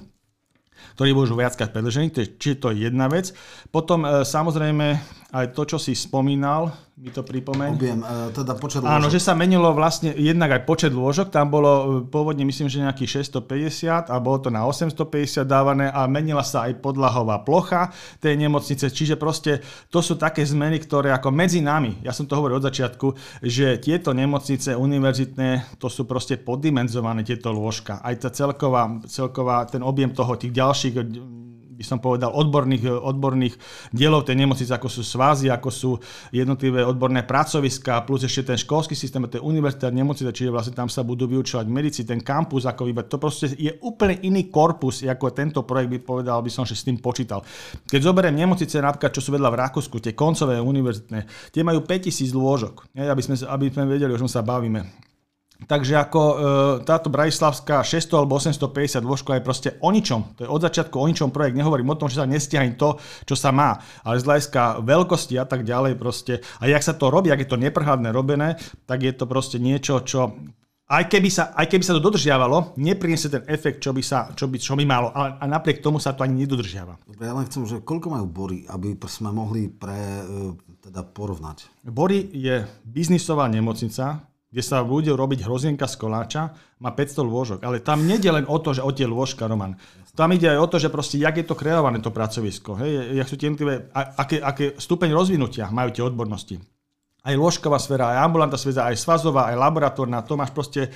ktorý 0.96 1.16
bol 1.16 1.24
už 1.28 1.36
viackrát 1.36 1.72
predlžený, 1.72 2.40
čiže 2.40 2.60
to 2.60 2.72
je 2.72 2.88
jedna 2.88 3.12
vec. 3.12 3.32
Potom 3.72 4.04
e, 4.04 4.24
samozrejme 4.24 5.00
aj 5.30 5.54
to, 5.54 5.62
čo 5.76 5.78
si 5.78 5.94
spomínal, 5.94 6.74
mi 7.00 7.16
to 7.16 7.24
pripomeň. 7.24 7.70
Objem, 7.80 8.02
e, 8.04 8.36
teda 8.36 8.60
počet 8.60 8.84
lôžok. 8.84 8.92
Áno, 8.92 9.08
že 9.08 9.24
sa 9.24 9.32
menilo 9.32 9.72
vlastne 9.72 10.12
jednak 10.20 10.52
aj 10.52 10.62
počet 10.68 10.92
lôžok, 10.92 11.32
tam 11.32 11.48
bolo 11.48 11.72
e, 11.72 11.86
pôvodne 12.04 12.44
myslím, 12.44 12.68
že 12.68 12.84
nejakých 12.84 13.24
650 13.24 14.12
a 14.12 14.16
bolo 14.20 14.44
to 14.44 14.50
na 14.52 14.68
850 14.68 15.48
dávané 15.48 15.88
a 15.88 16.04
menila 16.12 16.44
sa 16.44 16.68
aj 16.68 16.84
podlahová 16.84 17.40
plocha 17.48 17.96
tej 18.20 18.36
nemocnice, 18.36 18.92
čiže 18.92 19.16
proste 19.16 19.64
to 19.88 20.04
sú 20.04 20.20
také 20.20 20.44
zmeny, 20.44 20.76
ktoré 20.84 21.16
ako 21.16 21.32
medzi 21.32 21.64
nami, 21.64 22.04
ja 22.04 22.12
som 22.12 22.28
to 22.28 22.36
hovoril 22.36 22.60
od 22.60 22.68
začiatku, 22.68 23.16
že 23.48 23.80
tieto 23.80 24.12
nemocnice 24.12 24.76
univerzitné, 24.76 25.80
to 25.80 25.88
sú 25.88 26.04
proste 26.04 26.36
poddimenzované 26.36 27.24
tieto 27.24 27.56
lôžka. 27.56 28.04
Aj 28.04 28.18
tá 28.20 28.28
celková, 28.28 29.00
celková 29.08 29.64
ten 29.72 29.80
objem 29.88 30.12
toho, 30.12 30.36
tých 30.36 30.52
ďalších 30.52 30.94
by 31.80 31.84
som 31.88 32.04
povedal, 32.04 32.36
odborných, 32.36 32.84
odborných 32.92 33.56
dielov 33.96 34.28
tej 34.28 34.36
nemocnice, 34.36 34.76
ako 34.76 34.92
sú 34.92 35.00
svázy, 35.00 35.48
ako 35.48 35.70
sú 35.72 35.92
jednotlivé 36.36 36.84
odborné 36.84 37.24
pracoviska, 37.24 38.04
plus 38.04 38.28
ešte 38.28 38.52
ten 38.52 38.60
školský 38.60 39.00
systém, 39.00 39.24
to 39.32 39.40
je 39.40 39.48
univerzita 39.48 39.88
nemocnice, 39.88 40.36
čiže 40.36 40.52
vlastne 40.52 40.76
tam 40.76 40.92
sa 40.92 41.08
budú 41.08 41.32
vyučovať 41.32 41.66
medici, 41.72 42.04
ten 42.04 42.20
kampus, 42.20 42.68
ako 42.68 42.84
vybrať. 42.84 43.08
To 43.08 43.18
proste 43.18 43.46
je 43.56 43.72
úplne 43.80 44.20
iný 44.28 44.52
korpus, 44.52 45.08
ako 45.08 45.32
tento 45.32 45.64
projekt 45.64 45.96
by 45.96 46.00
povedal, 46.04 46.44
by 46.44 46.52
som, 46.52 46.68
že 46.68 46.76
s 46.76 46.84
tým 46.84 47.00
počítal. 47.00 47.48
Keď 47.88 48.04
zoberiem 48.04 48.36
nemocnice, 48.36 48.84
napríklad, 48.84 49.16
čo 49.16 49.24
sú 49.24 49.32
vedľa 49.32 49.48
v 49.48 49.60
Rakúsku, 49.64 50.04
tie 50.04 50.12
koncové 50.12 50.60
univerzitné, 50.60 51.54
tie 51.56 51.64
majú 51.64 51.88
5000 51.88 52.36
lôžok, 52.36 52.92
aby 53.00 53.22
sme, 53.24 53.40
aby 53.48 53.66
sme 53.72 53.88
vedeli, 53.88 54.12
o 54.12 54.20
čom 54.20 54.28
sa 54.28 54.44
bavíme. 54.44 55.09
Takže 55.68 56.00
ako 56.00 56.22
e, 56.22 56.36
táto 56.88 57.12
Bratislavská 57.12 57.84
600 57.84 58.16
alebo 58.16 58.40
850 58.40 59.04
dôžková 59.04 59.36
je 59.40 59.44
proste 59.44 59.70
o 59.84 59.92
ničom. 59.92 60.40
To 60.40 60.48
je 60.48 60.50
od 60.50 60.64
začiatku 60.64 60.96
o 60.96 61.04
ničom 61.04 61.36
projekt. 61.36 61.60
Nehovorím 61.60 61.92
o 61.92 62.00
tom, 62.00 62.08
že 62.08 62.24
sa 62.24 62.30
nestiahne 62.30 62.80
to, 62.80 62.96
čo 63.28 63.36
sa 63.36 63.52
má. 63.52 63.76
Ale 64.08 64.24
z 64.24 64.28
hľadiska 64.28 64.80
veľkosti 64.88 65.36
a 65.36 65.44
tak 65.44 65.68
ďalej 65.68 66.00
proste. 66.00 66.40
A 66.64 66.72
jak 66.72 66.80
sa 66.80 66.96
to 66.96 67.12
robí, 67.12 67.28
ak 67.28 67.44
je 67.44 67.50
to 67.52 67.60
neprhľadné 67.60 68.08
robené, 68.16 68.56
tak 68.88 69.04
je 69.04 69.12
to 69.12 69.28
proste 69.28 69.60
niečo, 69.60 70.00
čo 70.08 70.32
aj 70.90 71.06
keby, 71.06 71.30
sa, 71.30 71.54
aj 71.54 71.70
keby 71.70 71.84
sa 71.86 71.94
to 71.94 72.02
dodržiavalo, 72.02 72.74
nepriniesie 72.82 73.30
ten 73.30 73.46
efekt, 73.46 73.78
čo 73.78 73.94
by, 73.94 74.02
sa, 74.02 74.34
čo 74.34 74.50
by, 74.50 74.58
čo 74.58 74.74
by 74.74 74.90
malo. 74.90 75.14
Ale, 75.14 75.38
a 75.38 75.46
napriek 75.46 75.86
tomu 75.86 76.02
sa 76.02 76.18
to 76.18 76.26
ani 76.26 76.42
nedodržiava. 76.44 76.98
Ja 77.22 77.38
len 77.38 77.46
chcem, 77.46 77.62
že 77.70 77.86
koľko 77.86 78.10
majú 78.10 78.26
bory, 78.26 78.66
aby 78.66 78.98
sme 79.06 79.30
mohli 79.30 79.70
pre, 79.70 80.26
e, 80.26 80.58
teda 80.82 81.06
porovnať? 81.06 81.86
Bory 81.86 82.34
je 82.34 82.66
biznisová 82.82 83.46
nemocnica, 83.46 84.26
kde 84.50 84.62
sa 84.66 84.82
bude 84.82 85.14
robiť 85.14 85.46
hrozienka 85.46 85.86
z 85.86 85.96
koláča, 86.02 86.42
má 86.82 86.90
500 86.90 87.22
lôžok. 87.22 87.60
Ale 87.62 87.86
tam 87.86 88.02
nejde 88.04 88.34
len 88.34 88.46
o 88.50 88.58
to, 88.58 88.74
že 88.74 88.82
o 88.82 88.90
tie 88.90 89.06
lôžka, 89.06 89.46
Roman. 89.46 89.78
Tam 90.18 90.34
ide 90.34 90.50
aj 90.50 90.60
o 90.60 90.68
to, 90.68 90.78
že 90.82 90.90
proste, 90.90 91.22
jak 91.22 91.38
je 91.38 91.46
to 91.46 91.54
kreované, 91.54 92.02
to 92.02 92.10
pracovisko. 92.10 92.82
Hej, 92.82 93.22
jak 93.22 93.30
sú 93.30 93.36
tie 93.38 93.54
aké, 93.94 94.42
aké 94.42 94.66
stupeň 94.76 95.14
rozvinutia 95.14 95.70
majú 95.70 95.94
tie 95.94 96.04
odbornosti 96.04 96.58
aj 97.20 97.36
lôžková 97.36 97.76
sféra, 97.78 98.16
aj 98.16 98.32
ambulantná 98.32 98.56
sféra, 98.56 98.88
aj 98.88 98.96
svazová, 98.96 99.52
aj 99.52 99.60
laboratórna, 99.60 100.24
to 100.24 100.40
máš 100.40 100.56
proste 100.56 100.88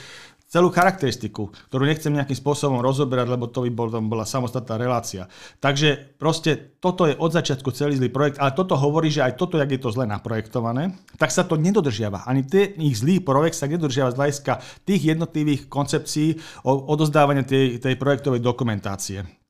celú 0.53 0.69
charakteristiku, 0.69 1.49
ktorú 1.73 1.89
nechcem 1.89 2.13
nejakým 2.13 2.37
spôsobom 2.37 2.77
rozoberať, 2.77 3.25
lebo 3.33 3.49
to 3.49 3.65
by 3.65 3.73
bol, 3.73 3.89
tam 3.89 4.05
bola 4.05 4.21
samostatná 4.21 4.77
relácia. 4.77 5.25
Takže 5.57 6.13
proste 6.21 6.77
toto 6.77 7.09
je 7.09 7.17
od 7.17 7.33
začiatku 7.33 7.73
celý 7.73 7.97
zlý 7.97 8.13
projekt, 8.13 8.37
ale 8.37 8.53
toto 8.53 8.77
hovorí, 8.77 9.09
že 9.09 9.25
aj 9.25 9.33
toto, 9.33 9.57
jak 9.57 9.73
je 9.73 9.81
to 9.81 9.89
zle 9.89 10.05
naprojektované, 10.05 10.93
tak 11.17 11.33
sa 11.33 11.41
to 11.41 11.57
nedodržiava. 11.57 12.29
Ani 12.29 12.45
ten 12.45 12.77
ich 12.77 13.01
zlý 13.01 13.17
projekt 13.17 13.57
sa 13.57 13.65
nedodržiava 13.65 14.13
z 14.13 14.19
hľadiska 14.21 14.53
tých 14.85 15.01
jednotlivých 15.17 15.65
koncepcií 15.73 16.37
o 16.69 16.93
odozdávania 16.93 17.41
tej, 17.41 17.81
tej 17.81 17.97
projektovej 17.97 18.45
dokumentácie. 18.45 19.42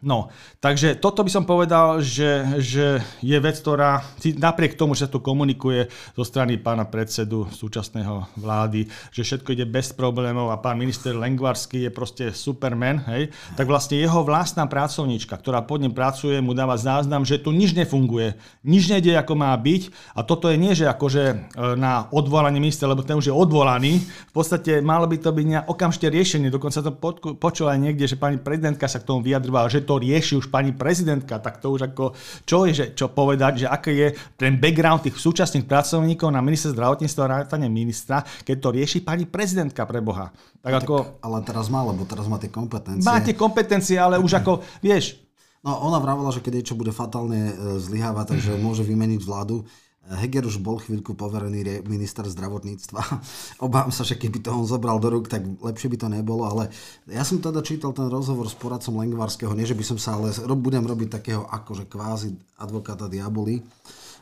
No, 0.00 0.32
takže 0.64 0.96
toto 0.96 1.20
by 1.20 1.28
som 1.28 1.44
povedal, 1.44 2.00
že, 2.00 2.56
že 2.56 3.04
je 3.20 3.36
vec, 3.36 3.60
ktorá 3.60 4.00
napriek 4.40 4.72
tomu, 4.72 4.96
že 4.96 5.04
sa 5.04 5.12
tu 5.12 5.20
komunikuje 5.20 5.92
zo 6.16 6.24
strany 6.24 6.56
pána 6.56 6.88
predsedu 6.88 7.44
súčasného 7.52 8.24
vlády, 8.40 8.88
že 9.12 9.20
všetko 9.20 9.52
ide 9.52 9.68
bez 9.68 9.92
problémov 9.92 10.48
a 10.48 10.56
pán 10.56 10.80
minister 10.80 11.12
Lengvarský 11.12 11.84
je 11.84 11.92
proste 11.92 12.24
superman, 12.32 13.04
hej, 13.12 13.28
tak 13.60 13.68
vlastne 13.68 14.00
jeho 14.00 14.24
vlastná 14.24 14.64
pracovníčka, 14.64 15.36
ktorá 15.36 15.60
pod 15.68 15.84
ním 15.84 15.92
pracuje, 15.92 16.40
mu 16.40 16.56
dáva 16.56 16.80
záznam, 16.80 17.28
že 17.28 17.36
tu 17.36 17.52
nič 17.52 17.76
nefunguje, 17.76 18.40
nič 18.64 18.88
nejde 18.88 19.12
ako 19.20 19.36
má 19.36 19.52
byť. 19.52 20.16
A 20.16 20.24
toto 20.24 20.48
je 20.48 20.56
nie, 20.56 20.72
že 20.72 20.88
akože 20.88 21.24
e, 21.28 21.34
na 21.76 22.08
odvolanie 22.08 22.56
ministra, 22.56 22.88
lebo 22.88 23.04
ten 23.04 23.20
už 23.20 23.28
je 23.28 23.36
odvolaný, 23.36 24.00
v 24.00 24.32
podstate 24.32 24.80
malo 24.80 25.04
by 25.04 25.20
to 25.20 25.28
byť 25.28 25.68
okamžite 25.68 26.08
riešenie, 26.08 26.48
dokonca 26.48 26.80
to 26.80 26.96
počul 27.36 27.68
aj 27.68 27.76
niekde, 27.76 28.08
že 28.08 28.16
pani 28.16 28.40
prezidentka 28.40 28.88
sa 28.88 28.96
k 28.96 29.04
tomu 29.04 29.20
vyjadrovala, 29.20 29.68
že 29.68 29.89
to 29.90 29.98
rieši 29.98 30.38
už 30.38 30.54
pani 30.54 30.70
prezidentka, 30.70 31.42
tak 31.42 31.58
to 31.58 31.74
už 31.74 31.90
ako, 31.90 32.14
čo 32.46 32.62
je, 32.70 32.72
že, 32.78 32.86
čo 32.94 33.10
povedať, 33.10 33.66
že 33.66 33.66
aký 33.66 33.90
je 33.90 34.08
ten 34.38 34.54
background 34.54 35.02
tých 35.02 35.18
súčasných 35.18 35.66
pracovníkov 35.66 36.30
na 36.30 36.38
minister 36.38 36.70
zdravotníctva 36.70 37.22
a 37.26 37.32
rátane 37.42 37.66
ministra, 37.66 38.22
keď 38.46 38.56
to 38.62 38.68
rieši 38.70 39.02
pani 39.02 39.26
prezidentka 39.26 39.82
pre 39.82 39.98
Boha. 39.98 40.30
Tak, 40.62 40.70
no, 40.70 40.78
ako, 40.78 40.94
tak, 41.02 41.26
ale 41.26 41.38
teraz 41.42 41.66
má, 41.66 41.82
lebo 41.82 42.06
teraz 42.06 42.30
má 42.30 42.38
tie 42.38 42.54
kompetencie. 42.54 43.02
Má 43.02 43.18
tie 43.18 43.34
kompetencie, 43.34 43.98
ale 43.98 44.22
už 44.22 44.38
ako, 44.38 44.62
vieš, 44.78 45.18
No 45.60 45.76
ona 45.76 46.00
vravila, 46.00 46.32
že 46.32 46.40
keď 46.40 46.56
niečo 46.56 46.72
bude 46.72 46.88
fatálne 46.88 47.52
e, 47.52 47.54
zlyhávať, 47.76 48.32
takže 48.32 48.56
môže 48.56 48.80
vymeniť 48.80 49.20
vládu. 49.20 49.68
Heger 50.10 50.42
už 50.42 50.58
bol 50.58 50.82
chvíľku 50.82 51.14
poverený 51.14 51.86
minister 51.86 52.26
zdravotníctva. 52.26 53.00
Obávam 53.66 53.94
sa, 53.94 54.02
že 54.02 54.18
keby 54.18 54.42
to 54.42 54.50
on 54.50 54.66
zobral 54.66 54.98
do 54.98 55.06
rúk, 55.06 55.30
tak 55.30 55.46
lepšie 55.46 55.86
by 55.94 55.96
to 56.02 56.08
nebolo, 56.10 56.42
ale 56.50 56.74
ja 57.06 57.22
som 57.22 57.38
teda 57.38 57.62
čítal 57.62 57.94
ten 57.94 58.10
rozhovor 58.10 58.50
s 58.50 58.58
poradcom 58.58 58.98
Lengvarského, 58.98 59.54
nie 59.54 59.68
že 59.68 59.78
by 59.78 59.84
som 59.86 59.98
sa, 60.02 60.18
ale 60.18 60.34
budem 60.58 60.82
robiť 60.82 61.08
takého 61.22 61.46
akože 61.46 61.86
kvázi 61.86 62.34
advokáta 62.58 63.06
diaboli. 63.06 63.62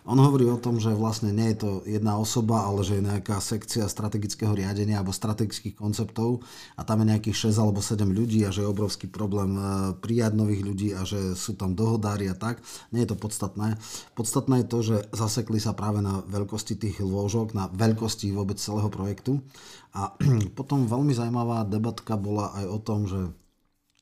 On 0.08 0.16
hovorí 0.16 0.48
o 0.48 0.56
tom, 0.56 0.80
že 0.80 0.96
vlastne 0.96 1.36
nie 1.36 1.52
je 1.52 1.58
to 1.60 1.70
jedna 1.84 2.16
osoba, 2.16 2.64
ale 2.64 2.80
že 2.80 2.96
je 2.96 3.04
nejaká 3.12 3.44
sekcia 3.44 3.84
strategického 3.84 4.56
riadenia 4.56 5.04
alebo 5.04 5.12
strategických 5.12 5.76
konceptov 5.76 6.40
a 6.80 6.82
tam 6.88 7.04
je 7.04 7.12
nejakých 7.12 7.52
6 7.52 7.60
alebo 7.60 7.84
7 7.84 8.08
ľudí 8.08 8.40
a 8.48 8.48
že 8.48 8.64
je 8.64 8.72
obrovský 8.72 9.04
problém 9.12 9.52
e, 9.52 9.60
prijať 10.00 10.32
nových 10.32 10.64
ľudí 10.64 10.88
a 10.96 11.04
že 11.04 11.36
sú 11.36 11.60
tam 11.60 11.76
dohodári 11.76 12.24
a 12.32 12.32
tak. 12.32 12.64
Nie 12.88 13.04
je 13.04 13.12
to 13.12 13.20
podstatné. 13.20 13.76
Podstatné 14.16 14.64
je 14.64 14.70
to, 14.72 14.78
že 14.80 14.96
zasekli 15.12 15.60
sa 15.60 15.76
práve 15.76 16.00
na 16.00 16.24
veľkosti 16.24 16.80
tých 16.80 17.04
lôžok, 17.04 17.52
na 17.52 17.68
veľkosti 17.68 18.32
vôbec 18.32 18.56
celého 18.56 18.88
projektu. 18.88 19.44
A 19.92 20.16
potom 20.58 20.88
veľmi 20.88 21.12
zaujímavá 21.12 21.68
debatka 21.68 22.16
bola 22.16 22.56
aj 22.56 22.64
o 22.64 22.78
tom, 22.80 23.04
že 23.04 23.28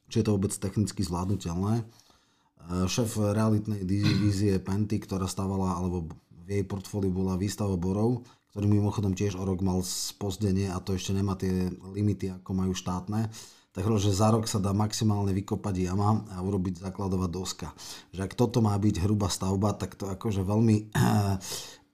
či 0.07 0.23
je 0.23 0.31
to 0.31 0.39
vôbec 0.39 0.55
technicky 0.55 1.03
zvládnutelné 1.03 1.83
šéf 2.87 3.19
realitnej 3.21 3.87
divízie 3.87 4.59
Penty, 4.59 4.99
ktorá 4.99 5.31
stávala, 5.31 5.79
alebo 5.79 6.11
v 6.47 6.49
jej 6.51 6.65
portfóliu 6.67 7.11
bola 7.11 7.39
výstava 7.39 7.75
borov, 7.75 8.27
ktorý 8.55 8.67
mimochodom 8.73 9.13
tiež 9.13 9.37
o 9.37 9.45
rok 9.45 9.61
mal 9.61 9.85
spozdenie 9.85 10.73
a 10.73 10.81
to 10.81 10.97
ešte 10.97 11.13
nemá 11.13 11.37
tie 11.37 11.69
limity, 11.93 12.33
ako 12.41 12.51
majú 12.57 12.73
štátne, 12.73 13.29
tak 13.77 13.85
hovoril, 13.85 14.09
že 14.09 14.17
za 14.17 14.33
rok 14.33 14.49
sa 14.49 14.57
dá 14.57 14.73
maximálne 14.73 15.37
vykopať 15.37 15.85
jama 15.85 16.25
a 16.33 16.41
urobiť 16.41 16.81
základová 16.81 17.29
doska. 17.29 17.77
Že 18.17 18.25
ak 18.25 18.33
toto 18.33 18.65
má 18.65 18.73
byť 18.73 19.05
hrubá 19.05 19.29
stavba, 19.29 19.77
tak 19.77 20.01
to 20.01 20.09
akože 20.09 20.41
veľmi 20.41 20.89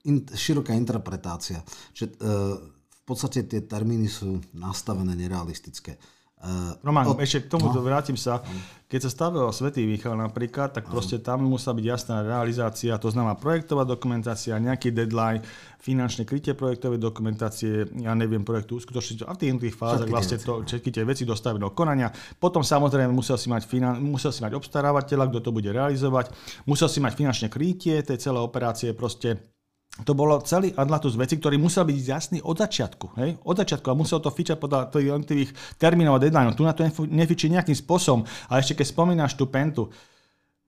in, 0.06 0.22
široká 0.30 0.78
interpretácia. 0.78 1.58
Že, 1.90 2.04
e, 2.06 2.30
v 2.78 3.02
podstate 3.02 3.42
tie 3.50 3.66
termíny 3.66 4.06
sú 4.06 4.38
nastavené 4.54 5.18
nerealistické. 5.18 5.98
Uh, 6.42 6.74
Roman, 6.82 7.06
od, 7.06 7.22
ešte 7.22 7.46
k 7.46 7.54
tomu 7.54 7.70
no. 7.70 7.78
vrátim 7.86 8.18
sa. 8.18 8.42
Keď 8.90 9.08
sa 9.08 9.10
stavil 9.14 9.46
Svetý 9.54 9.86
Michal 9.86 10.18
napríklad, 10.18 10.74
tak 10.74 10.90
proste 10.90 11.22
tam 11.22 11.46
musela 11.46 11.78
byť 11.78 11.86
jasná 11.86 12.20
realizácia, 12.26 12.98
to 12.98 13.14
znamená 13.14 13.38
projektová 13.38 13.86
dokumentácia, 13.86 14.58
nejaký 14.58 14.90
deadline, 14.90 15.40
finančné 15.78 16.26
krytie 16.26 16.58
projektovej 16.58 16.98
dokumentácie, 16.98 17.86
ja 18.02 18.12
neviem, 18.18 18.42
projektu 18.42 18.82
uskutočniť 18.82 19.22
a 19.22 19.32
v 19.32 19.38
tých 19.38 19.70
tých 19.70 19.76
fázach 19.78 20.10
vlastne 20.10 20.36
to, 20.42 20.66
všetky 20.66 20.90
tie 20.90 21.06
veci 21.06 21.22
dostaviť 21.22 21.62
do 21.62 21.70
konania. 21.70 22.10
Potom 22.36 22.66
samozrejme 22.66 23.14
musel 23.14 23.38
si 23.38 23.46
mať, 23.46 23.62
finan, 23.62 24.02
musel 24.02 24.34
si 24.34 24.42
mať 24.42 24.58
obstarávateľa, 24.58 25.30
kto 25.30 25.38
to 25.46 25.50
bude 25.54 25.70
realizovať, 25.70 26.34
musel 26.66 26.90
si 26.90 26.98
mať 26.98 27.16
finančné 27.16 27.46
krytie 27.54 28.02
tej 28.02 28.18
celé 28.18 28.42
operácie, 28.42 28.90
proste 28.98 29.51
to 29.92 30.16
bolo 30.16 30.40
celý 30.40 30.72
Atlatus 30.72 31.20
veci, 31.20 31.36
ktorý 31.36 31.60
musel 31.60 31.84
byť 31.84 31.96
jasný 32.00 32.38
od 32.40 32.56
začiatku. 32.56 33.12
Hej? 33.20 33.36
Od 33.44 33.56
začiatku 33.60 33.92
a 33.92 33.98
musel 33.98 34.24
to 34.24 34.32
fičať 34.32 34.56
podľa 34.56 34.88
tých 34.88 35.12
jednotlivých 35.12 35.50
termínov 35.76 36.16
a 36.16 36.22
deadline. 36.24 36.56
Tu 36.56 36.64
na 36.64 36.72
to 36.72 36.88
nefičí 37.12 37.52
nejakým 37.52 37.76
spôsobom. 37.76 38.24
A 38.48 38.56
ešte 38.56 38.80
keď 38.80 38.88
spomínaš 38.88 39.36
tú 39.36 39.52
pentu, 39.52 39.92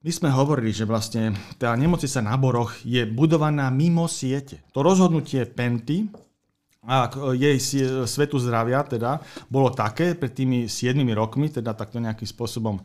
my 0.05 0.13
sme 0.13 0.29
hovorili, 0.29 0.77
že 0.77 0.85
vlastne 0.85 1.33
tá 1.57 1.73
nemocnica 1.73 2.21
na 2.21 2.37
Boroch 2.37 2.77
je 2.85 3.09
budovaná 3.09 3.73
mimo 3.73 4.05
siete. 4.05 4.61
To 4.77 4.85
rozhodnutie 4.85 5.49
Penty 5.49 6.05
a 6.85 7.09
jej 7.33 7.57
svetu 8.05 8.37
zdravia 8.37 8.85
teda 8.85 9.25
bolo 9.49 9.73
také 9.73 10.13
pred 10.13 10.37
tými 10.37 10.69
7 10.69 11.01
rokmi, 11.17 11.49
teda 11.49 11.73
takto 11.73 11.97
nejakým 11.97 12.29
spôsobom 12.29 12.77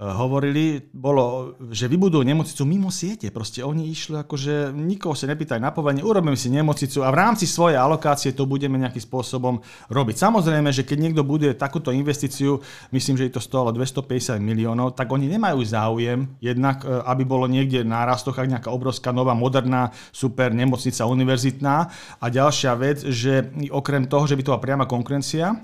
hovorili, 0.00 0.80
bolo, 0.96 1.52
že 1.68 1.84
vybudujú 1.84 2.24
nemocnicu 2.24 2.64
mimo 2.64 2.88
siete. 2.88 3.28
Proste 3.28 3.60
oni 3.60 3.92
išli 3.92 4.16
akože, 4.16 4.72
nikoho 4.72 5.12
sa 5.12 5.28
nepýtajú 5.28 5.60
na 5.60 5.76
povolenie, 5.76 6.00
urobíme 6.00 6.40
si 6.40 6.48
nemocnicu 6.48 7.04
a 7.04 7.12
v 7.12 7.20
rámci 7.20 7.44
svojej 7.44 7.76
alokácie 7.76 8.32
to 8.32 8.48
budeme 8.48 8.80
nejakým 8.80 9.04
spôsobom 9.04 9.60
robiť. 9.92 10.16
Samozrejme, 10.16 10.72
že 10.72 10.88
keď 10.88 10.98
niekto 11.04 11.20
buduje 11.20 11.52
takúto 11.52 11.92
investíciu, 11.92 12.64
myslím, 12.96 13.20
že 13.20 13.28
je 13.28 13.34
to 13.36 13.44
stalo 13.44 13.68
250 13.76 14.40
miliónov, 14.40 14.96
tak 14.96 15.12
oni 15.12 15.28
nemajú 15.28 15.60
záujem 15.68 16.32
jednak, 16.40 16.80
eh, 16.80 16.88
aby 17.04 17.28
bolo 17.28 17.44
niekde 17.44 17.84
na 17.84 18.08
rastoch 18.08 18.40
nejaká 18.40 18.72
obrovská 18.72 19.12
nová, 19.12 19.36
moderná, 19.36 19.92
super 20.16 20.48
nemocnica 20.48 21.04
univerzitná. 21.04 21.76
A 22.16 22.26
ďalšia 22.32 22.72
vec, 22.80 23.04
že 23.04 23.52
okrem 23.68 24.08
toho, 24.08 24.24
že 24.24 24.32
by 24.32 24.42
to 24.48 24.50
bola 24.56 24.64
priama 24.64 24.88
konkurencia, 24.88 25.60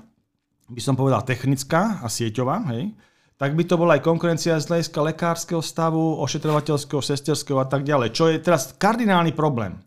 by 0.69 0.81
som 0.83 0.93
povedal 0.93 1.25
technická 1.25 2.05
a 2.05 2.07
sieťová, 2.11 2.69
hej, 2.77 2.93
tak 3.37 3.53
by 3.53 3.63
to 3.63 3.77
bola 3.77 3.95
aj 3.97 4.05
konkurencia 4.05 4.57
z 4.57 4.65
hľadiska 4.65 4.99
lekárskeho 5.13 5.61
stavu, 5.61 6.17
ošetrovateľského, 6.25 7.01
sesterského 7.05 7.61
a 7.61 7.69
tak 7.69 7.85
ďalej, 7.85 8.09
čo 8.13 8.33
je 8.33 8.41
teraz 8.41 8.73
kardinálny 8.73 9.31
problém. 9.37 9.77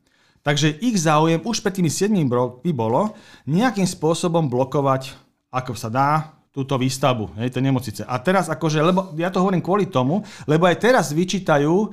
Takže 0.41 0.81
ich 0.81 0.97
záujem 0.97 1.43
už 1.45 1.61
pred 1.61 1.83
tými 1.83 1.93
7 1.93 2.15
by 2.65 2.73
bolo 2.73 3.13
nejakým 3.45 3.85
spôsobom 3.85 4.49
blokovať, 4.49 5.13
ako 5.53 5.77
sa 5.77 5.91
dá, 5.93 6.40
túto 6.51 6.75
výstavbu, 6.75 7.39
hej, 7.39 7.55
tej 7.55 7.63
nemocnice. 7.63 8.03
A 8.11 8.19
teraz 8.19 8.51
akože, 8.51 8.83
lebo 8.83 9.15
ja 9.15 9.31
to 9.31 9.39
hovorím 9.39 9.63
kvôli 9.63 9.87
tomu, 9.87 10.27
lebo 10.51 10.67
aj 10.67 10.83
teraz 10.83 11.15
vyčítajú 11.15 11.71
um, 11.71 11.91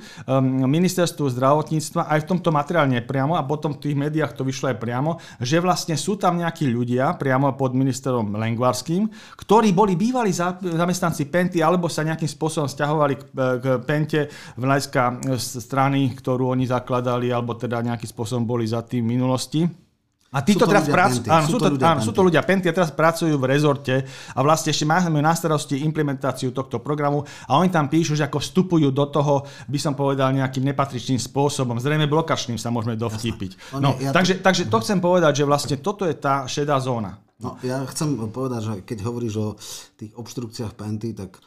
ministerstvu 0.66 1.30
zdravotníctva 1.30 2.10
aj 2.10 2.26
v 2.26 2.28
tomto 2.34 2.50
materiálne 2.50 2.98
priamo 3.06 3.38
a 3.38 3.46
potom 3.46 3.78
v 3.78 3.86
tých 3.86 3.94
médiách 3.94 4.34
to 4.34 4.42
vyšlo 4.42 4.74
aj 4.74 4.82
priamo, 4.82 5.22
že 5.38 5.62
vlastne 5.62 5.94
sú 5.94 6.18
tam 6.18 6.42
nejakí 6.42 6.66
ľudia 6.66 7.14
priamo 7.14 7.54
pod 7.54 7.78
ministerom 7.78 8.34
Lengvarským, 8.34 9.06
ktorí 9.38 9.70
boli 9.70 9.94
bývali 9.94 10.34
zamestnanci 10.34 11.30
Penty 11.30 11.62
alebo 11.62 11.86
sa 11.86 12.02
nejakým 12.02 12.26
spôsobom 12.26 12.66
stiahovali 12.66 13.14
k, 13.14 13.22
k 13.62 13.64
Pente 13.86 14.26
v 14.58 14.62
hľadiska 14.66 15.22
strany, 15.38 16.18
ktorú 16.18 16.50
oni 16.50 16.66
zakladali 16.66 17.30
alebo 17.30 17.54
teda 17.54 17.78
nejakým 17.78 18.10
spôsobom 18.10 18.42
boli 18.42 18.66
za 18.66 18.82
tým 18.82 19.06
v 19.06 19.10
minulosti 19.14 19.87
A 20.28 20.44
títo 20.44 20.68
teraz 20.68 20.84
pracujú, 20.84 21.24
áno, 21.24 21.48
sú, 21.48 21.56
to, 21.56 21.72
ľudia 21.72 21.88
áno, 21.88 22.00
sú 22.04 22.12
to 22.12 22.20
ľudia 22.20 22.44
Penty 22.44 22.68
a 22.68 22.76
teraz 22.76 22.92
pracujú 22.92 23.32
v 23.40 23.48
rezorte 23.48 24.04
a 24.36 24.38
vlastne 24.44 24.76
ešte 24.76 24.84
máme 24.84 25.24
na 25.24 25.32
starosti 25.32 25.80
implementáciu 25.88 26.52
tohto 26.52 26.84
programu 26.84 27.24
a 27.48 27.56
oni 27.56 27.72
tam 27.72 27.88
píšu, 27.88 28.12
že 28.12 28.28
ako 28.28 28.36
vstupujú 28.36 28.92
do 28.92 29.08
toho, 29.08 29.48
by 29.72 29.78
som 29.80 29.96
povedal, 29.96 30.36
nejakým 30.36 30.68
nepatričným 30.68 31.16
spôsobom, 31.16 31.80
zrejme 31.80 32.04
blokačným 32.04 32.60
sa 32.60 32.68
môžeme 32.68 33.00
dovtipiť. 33.00 33.80
No, 33.80 33.96
ja 33.96 34.12
takže, 34.12 34.36
to... 34.36 34.44
takže 34.44 34.62
to 34.68 34.76
chcem 34.84 35.00
povedať, 35.00 35.32
že 35.40 35.44
vlastne 35.48 35.76
toto 35.80 36.04
je 36.04 36.12
tá 36.12 36.44
šedá 36.44 36.76
zóna. 36.76 37.16
No, 37.40 37.56
ja 37.64 37.80
chcem 37.88 38.12
povedať, 38.28 38.60
že 38.60 38.74
keď 38.84 38.98
hovoríš 39.08 39.34
o 39.40 39.48
tých 39.96 40.12
obštrukciách 40.12 40.76
Penty, 40.76 41.16
tak 41.16 41.40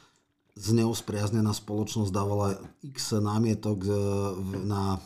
zneuspriaznená 0.58 1.54
spoločnosť 1.54 2.10
dávala 2.10 2.58
x 2.82 3.14
námietok 3.14 3.78
na 4.66 4.98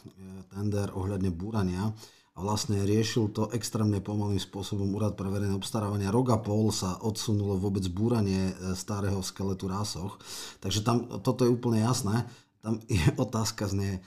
tender 0.56 0.96
ohľadne 0.96 1.28
búrania 1.36 1.92
a 2.36 2.44
vlastne 2.44 2.84
riešil 2.84 3.32
to 3.32 3.48
extrémne 3.56 4.04
pomalým 4.04 4.40
spôsobom 4.40 4.92
Úrad 4.92 5.16
pre 5.16 5.32
verejné 5.32 5.56
obstarávania. 5.56 6.12
Rok 6.12 6.36
a 6.36 6.38
pol 6.44 6.68
sa 6.68 7.00
odsunulo 7.00 7.56
vôbec 7.56 7.88
búranie 7.88 8.52
e, 8.52 8.76
starého 8.76 9.24
skeletu 9.24 9.72
rásoch. 9.72 10.20
Takže 10.60 10.84
tam 10.84 11.08
toto 11.24 11.48
je 11.48 11.54
úplne 11.56 11.80
jasné. 11.80 12.28
Tam 12.60 12.84
je 12.92 13.08
otázka 13.26 13.72
znie, 13.72 14.04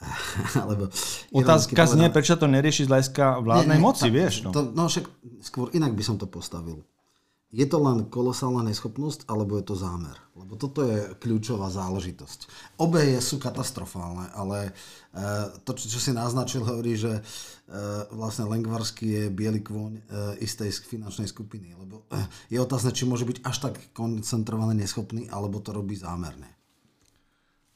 alebo 0.64 0.88
Otázka 1.36 1.84
znie, 1.84 2.08
prečo 2.08 2.40
to 2.40 2.48
nerieši 2.48 2.88
z 2.88 2.90
hľadiska 2.90 3.44
vládnej 3.44 3.76
nie, 3.76 3.84
nie, 3.84 3.84
moci, 3.84 4.08
tá, 4.08 4.16
vieš. 4.16 4.34
No. 4.48 4.50
To, 4.56 4.60
no 4.72 4.88
však 4.88 5.04
skôr 5.44 5.68
inak 5.76 5.92
by 5.92 6.00
som 6.00 6.16
to 6.16 6.24
postavil 6.24 6.80
je 7.50 7.66
to 7.66 7.82
len 7.82 8.06
kolosálna 8.06 8.62
neschopnosť, 8.70 9.26
alebo 9.26 9.58
je 9.58 9.64
to 9.66 9.74
zámer? 9.74 10.14
Lebo 10.38 10.54
toto 10.54 10.86
je 10.86 11.18
kľúčová 11.18 11.66
záležitosť. 11.66 12.46
Obe 12.78 13.18
sú 13.18 13.42
katastrofálne, 13.42 14.30
ale 14.38 14.70
e, 14.70 14.72
to, 15.66 15.74
čo 15.74 15.98
si 15.98 16.14
naznačil, 16.14 16.62
hovorí, 16.62 16.94
že 16.94 17.10
e, 17.18 17.22
vlastne 18.14 18.46
Lengvarsky 18.46 19.06
je 19.06 19.24
biely 19.34 19.66
kôň 19.66 19.92
e, 19.98 20.02
istej 20.46 20.70
finančnej 20.86 21.26
skupiny. 21.26 21.74
Lebo 21.74 22.06
je 22.46 22.58
otázne, 22.62 22.94
či 22.94 23.10
môže 23.10 23.26
byť 23.26 23.42
až 23.42 23.56
tak 23.66 23.74
koncentrovaný 23.98 24.86
neschopný, 24.86 25.26
alebo 25.26 25.58
to 25.58 25.74
robí 25.74 25.98
zámerne. 25.98 26.59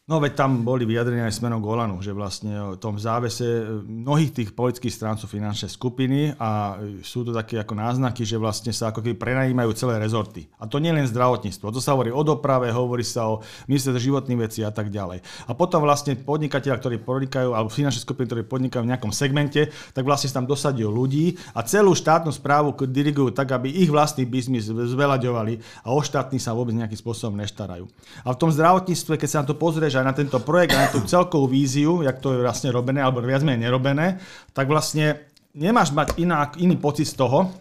No 0.05 0.21
veď 0.21 0.37
tam 0.37 0.69
boli 0.69 0.85
vyjadrenia 0.85 1.33
aj 1.33 1.41
smerom 1.41 1.65
Golanu, 1.65 1.97
že 2.05 2.13
vlastne 2.13 2.53
o 2.61 2.77
tom 2.77 3.01
závese 3.01 3.65
mnohých 3.89 4.37
tých 4.37 4.51
politických 4.53 4.93
strán 4.93 5.17
sú 5.17 5.25
finančné 5.25 5.73
skupiny 5.73 6.37
a 6.37 6.77
sú 7.01 7.25
to 7.25 7.33
také 7.33 7.57
ako 7.57 7.73
náznaky, 7.73 8.21
že 8.21 8.37
vlastne 8.37 8.69
sa 8.69 8.93
ako 8.93 9.01
keby 9.01 9.17
prenajímajú 9.17 9.73
celé 9.73 9.97
rezorty. 9.97 10.45
A 10.61 10.69
to 10.69 10.77
nie 10.77 10.93
len 10.93 11.09
zdravotníctvo. 11.09 11.73
To 11.73 11.81
sa 11.81 11.97
hovorí 11.97 12.13
o 12.13 12.21
doprave, 12.21 12.69
hovorí 12.69 13.01
sa 13.01 13.33
o 13.33 13.41
ministerstve 13.65 13.97
životných 13.97 14.43
vecí 14.45 14.61
a 14.61 14.69
tak 14.69 14.93
ďalej. 14.93 15.25
A 15.49 15.57
potom 15.57 15.81
vlastne 15.81 16.21
podnikatelia, 16.21 16.77
ktorí 16.77 17.01
podnikajú, 17.01 17.57
alebo 17.57 17.73
finančné 17.73 18.05
skupiny, 18.05 18.29
ktorí 18.29 18.43
podnikajú 18.45 18.85
v 18.85 18.91
nejakom 18.93 19.09
segmente, 19.09 19.73
tak 19.97 20.05
vlastne 20.05 20.29
sa 20.29 20.45
tam 20.45 20.45
dosadia 20.45 20.85
ľudí 20.85 21.41
a 21.57 21.65
celú 21.65 21.97
štátnu 21.97 22.29
správu 22.29 22.77
dirigujú 22.77 23.33
tak, 23.33 23.57
aby 23.57 23.73
ich 23.73 23.89
vlastný 23.89 24.29
biznis 24.29 24.69
zvelaďovali 24.69 25.65
a 25.81 25.97
o 25.97 26.05
štátny 26.05 26.37
sa 26.37 26.53
vôbec 26.53 26.77
nejakým 26.77 27.01
spôsobom 27.01 27.41
neštarajú. 27.41 27.89
A 28.21 28.37
v 28.37 28.37
tom 28.37 28.53
zdravotníctve, 28.53 29.17
keď 29.17 29.29
sa 29.33 29.41
na 29.41 29.49
to 29.49 29.57
pozrieš, 29.95 30.03
aj 30.03 30.11
na 30.11 30.15
tento 30.19 30.39
projekt, 30.43 30.75
na 30.75 30.91
tú 30.91 30.99
celkovú 31.07 31.47
víziu, 31.47 32.03
jak 32.03 32.19
to 32.19 32.35
je 32.35 32.43
vlastne 32.43 32.75
robené, 32.75 32.99
alebo 32.99 33.23
viac 33.23 33.47
menej 33.47 33.71
nerobené, 33.71 34.19
tak 34.51 34.67
vlastne 34.67 35.31
nemáš 35.55 35.95
mať 35.95 36.19
iná, 36.19 36.51
iný 36.59 36.75
pocit 36.75 37.07
z 37.07 37.15
toho, 37.15 37.55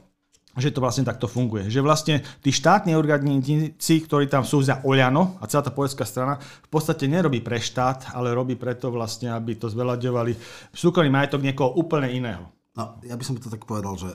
že 0.54 0.70
to 0.70 0.82
vlastne 0.82 1.06
takto 1.06 1.26
funguje. 1.26 1.66
Že 1.70 1.82
vlastne 1.82 2.16
tí 2.42 2.54
štátni 2.54 2.94
organici, 2.94 3.74
ktorí 3.78 4.30
tam 4.30 4.46
sú 4.46 4.62
za 4.62 4.86
Oľano 4.86 5.42
a 5.42 5.50
celá 5.50 5.66
tá 5.66 5.74
politická 5.74 6.06
strana, 6.06 6.38
v 6.38 6.70
podstate 6.70 7.10
nerobí 7.10 7.42
pre 7.42 7.58
štát, 7.58 8.14
ale 8.14 8.38
robí 8.38 8.54
preto 8.58 8.94
vlastne, 8.94 9.34
aby 9.34 9.58
to 9.58 9.70
zvelaďovali 9.70 10.38
súkromný 10.74 11.10
majetok 11.10 11.42
niekoho 11.42 11.74
úplne 11.74 12.10
iného. 12.10 12.50
No, 12.74 12.98
ja 13.06 13.18
by 13.18 13.24
som 13.26 13.38
to 13.38 13.50
tak 13.50 13.66
povedal, 13.66 13.98
že 13.98 14.10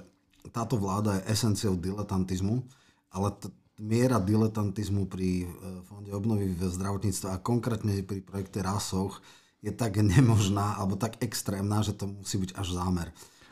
táto 0.51 0.79
vláda 0.79 1.19
je 1.19 1.35
esenciou 1.35 1.75
diletantizmu, 1.75 2.67
ale 3.15 3.35
t- 3.39 3.51
miera 3.78 4.18
diletantizmu 4.18 5.06
pri 5.06 5.47
e, 5.47 5.47
Fonde 5.87 6.11
obnovy 6.11 6.50
v 6.50 6.66
zdravotníctve 6.66 7.26
a 7.30 7.38
konkrétne 7.38 8.02
pri 8.02 8.20
projekte 8.26 8.58
RASOch 8.58 9.23
je 9.62 9.70
tak 9.70 10.02
nemožná 10.02 10.78
alebo 10.78 10.99
tak 10.99 11.23
extrémna, 11.23 11.82
že 11.87 11.94
to 11.94 12.11
musí 12.11 12.42
byť 12.42 12.50
až 12.58 12.66
zámer. 12.75 13.08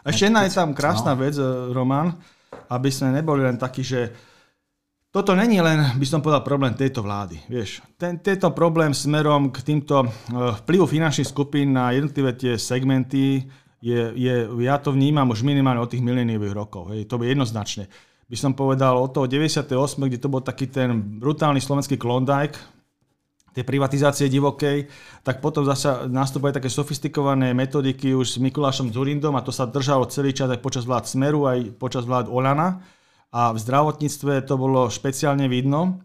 Ešte 0.06 0.30
jedna 0.30 0.46
je 0.46 0.54
tam 0.54 0.70
krásna 0.74 1.14
no. 1.14 1.22
vec, 1.22 1.38
e, 1.38 1.46
Roman, 1.70 2.10
aby 2.70 2.90
sme 2.90 3.14
neboli 3.14 3.46
len 3.46 3.54
takí, 3.54 3.86
že 3.86 4.10
toto 5.14 5.32
není 5.32 5.62
len, 5.62 5.96
by 5.96 6.06
som 6.06 6.20
povedal, 6.20 6.44
problém 6.44 6.76
tejto 6.76 7.00
vlády. 7.00 7.40
Vieš, 7.48 7.80
ten, 7.96 8.20
tento 8.20 8.52
problém 8.52 8.92
smerom 8.92 9.54
k 9.54 9.62
týmto 9.62 10.04
e, 10.04 10.08
vplyvu 10.66 10.90
finančných 10.90 11.30
skupín 11.30 11.70
na 11.70 11.94
jednotlivé 11.94 12.34
tie 12.34 12.58
segmenty 12.58 13.46
je, 13.78 14.00
je, 14.18 14.34
ja 14.66 14.76
to 14.82 14.90
vnímam 14.90 15.30
už 15.30 15.46
minimálne 15.46 15.78
od 15.78 15.90
tých 15.90 16.02
miléniových 16.02 16.54
rokov. 16.54 16.90
Hej, 16.90 17.06
to 17.06 17.22
je 17.22 17.30
jednoznačne 17.30 17.86
by 18.26 18.36
som 18.36 18.52
povedal, 18.58 18.98
od 18.98 19.14
toho 19.14 19.30
98., 19.30 19.70
kde 20.02 20.18
to 20.18 20.28
bol 20.30 20.42
taký 20.42 20.66
ten 20.66 21.18
brutálny 21.22 21.62
slovenský 21.62 21.94
klondike, 21.94 22.58
tej 23.56 23.64
privatizácie 23.64 24.28
divokej, 24.28 24.84
tak 25.24 25.40
potom 25.40 25.64
zase 25.64 26.12
nastúpili 26.12 26.52
také 26.52 26.68
sofistikované 26.68 27.56
metodiky 27.56 28.12
už 28.12 28.36
s 28.36 28.42
Mikulášom 28.42 28.92
Zurindom 28.92 29.32
a 29.32 29.40
to 29.40 29.48
sa 29.48 29.64
držalo 29.64 30.04
celý 30.12 30.36
čas 30.36 30.52
aj 30.52 30.60
počas 30.60 30.84
vlád 30.84 31.08
Smeru, 31.08 31.48
aj 31.48 31.72
počas 31.80 32.04
vlád 32.04 32.28
Olana. 32.28 32.84
A 33.32 33.56
v 33.56 33.58
zdravotníctve 33.58 34.44
to 34.44 34.60
bolo 34.60 34.92
špeciálne 34.92 35.48
vidno. 35.48 36.04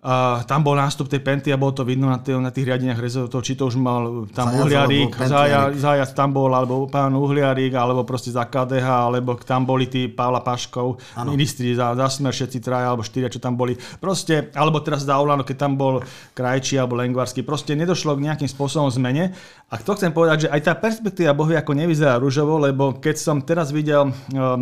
A 0.00 0.40
tam 0.48 0.64
bol 0.64 0.80
nástup 0.80 1.12
tej 1.12 1.20
Penty 1.20 1.52
a 1.52 1.60
bolo 1.60 1.76
to 1.76 1.84
vidno 1.84 2.08
na, 2.08 2.16
tých, 2.16 2.40
na 2.40 2.48
tých 2.48 2.72
riadeniach 2.72 2.96
rezortov, 2.96 3.44
či 3.44 3.52
to 3.52 3.68
už 3.68 3.76
mal 3.76 4.24
tam 4.32 4.48
Zajac, 4.48 4.64
Uhliarík, 4.64 5.12
Zajac, 5.12 5.76
Zajac 5.76 6.10
tam 6.16 6.32
bol, 6.32 6.48
alebo 6.56 6.88
pán 6.88 7.12
Uhliarík, 7.12 7.76
alebo 7.76 8.00
proste 8.08 8.32
za 8.32 8.48
KDH, 8.48 8.88
alebo 9.12 9.36
tam 9.36 9.68
boli 9.68 9.92
tí 9.92 10.08
Pavla 10.08 10.40
Paškov, 10.40 10.96
ano. 11.20 11.36
ministri 11.36 11.76
za, 11.76 11.92
za 11.92 12.08
smer, 12.08 12.32
všetci 12.32 12.64
traja 12.64 12.96
alebo 12.96 13.04
štyria, 13.04 13.28
čo 13.28 13.44
tam 13.44 13.60
boli. 13.60 13.76
Proste, 14.00 14.48
alebo 14.56 14.80
teraz 14.80 15.04
za 15.04 15.20
Olano, 15.20 15.44
keď 15.44 15.68
tam 15.68 15.76
bol 15.76 16.00
Krajčí 16.32 16.80
alebo 16.80 16.96
Lengvarský. 16.96 17.44
Proste 17.44 17.76
nedošlo 17.76 18.16
k 18.16 18.24
nejakým 18.24 18.48
spôsobom 18.48 18.88
zmene. 18.88 19.36
A 19.68 19.76
to 19.76 19.92
chcem 20.00 20.16
povedať, 20.16 20.48
že 20.48 20.48
aj 20.48 20.60
tá 20.64 20.72
perspektíva 20.80 21.36
Bohu 21.36 21.52
ako 21.52 21.76
nevyzerá 21.76 22.16
rúžovo, 22.16 22.56
lebo 22.56 22.96
keď 22.96 23.20
som 23.20 23.44
teraz 23.44 23.68
videl, 23.68 24.08
e, 24.08 24.12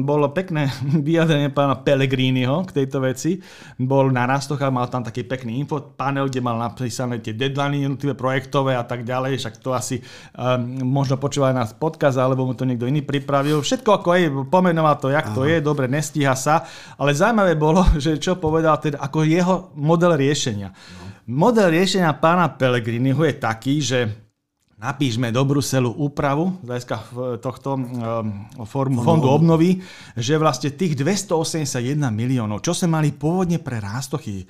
bolo 0.03 0.35
pekné 0.35 0.66
vyjadrenie 1.07 1.55
pána 1.55 1.79
Pellegriniho 1.79 2.66
k 2.66 2.83
tejto 2.83 3.07
veci, 3.07 3.38
bol 3.79 4.11
na 4.11 4.27
rastoch 4.27 4.59
a 4.66 4.74
mal 4.74 4.90
tam 4.90 5.07
taký 5.07 5.28
pekný 5.29 5.61
infopanel, 5.61 6.33
kde 6.33 6.41
mal 6.41 6.57
napísané 6.57 7.21
tie 7.21 7.37
deadliny 7.37 7.85
jednotlivé 7.85 8.17
projektové 8.17 8.73
a 8.73 8.83
tak 8.83 9.05
ďalej, 9.05 9.37
však 9.37 9.61
to 9.61 9.77
asi 9.77 10.01
um, 10.33 10.88
možno 10.88 11.21
počúvať 11.21 11.53
nás 11.53 11.71
podcast, 11.77 12.17
alebo 12.17 12.49
mu 12.49 12.57
to 12.57 12.64
niekto 12.64 12.88
iný 12.88 13.05
pripravil. 13.05 13.61
Všetko 13.61 14.01
ako 14.01 14.09
je, 14.17 14.27
pomenoval 14.49 14.97
to, 14.97 15.12
jak 15.12 15.29
Aha. 15.29 15.37
to 15.37 15.45
je, 15.45 15.61
dobre, 15.61 15.85
nestíha 15.85 16.33
sa, 16.33 16.64
ale 16.97 17.12
zaujímavé 17.12 17.53
bolo, 17.61 17.85
že 18.03 18.17
čo 18.17 18.41
povedal 18.41 18.81
teda 18.81 18.97
ako 19.05 19.29
jeho 19.29 19.57
model 19.77 20.17
riešenia. 20.17 20.73
No. 20.73 21.05
Model 21.29 21.69
riešenia 21.69 22.09
pána 22.17 22.49
Pellegriniho 22.49 23.21
je 23.29 23.35
taký, 23.37 23.85
že 23.85 24.28
napíšme 24.79 25.35
do 25.35 25.43
Bruselu 25.43 25.91
úpravu 25.91 26.55
z 26.62 26.71
hľadiska 26.71 26.97
tohto 27.43 27.75
um, 27.75 27.83
formu, 28.62 29.03
fondu 29.03 29.27
obnovy, 29.27 29.83
že 30.14 30.38
vlastne 30.38 30.71
tých 30.71 30.95
281 30.95 31.99
miliónov, 32.14 32.62
čo 32.62 32.71
sme 32.71 33.03
mali 33.03 33.11
pôvodne 33.11 33.59
pre 33.59 33.83
rástochy, 33.83 34.47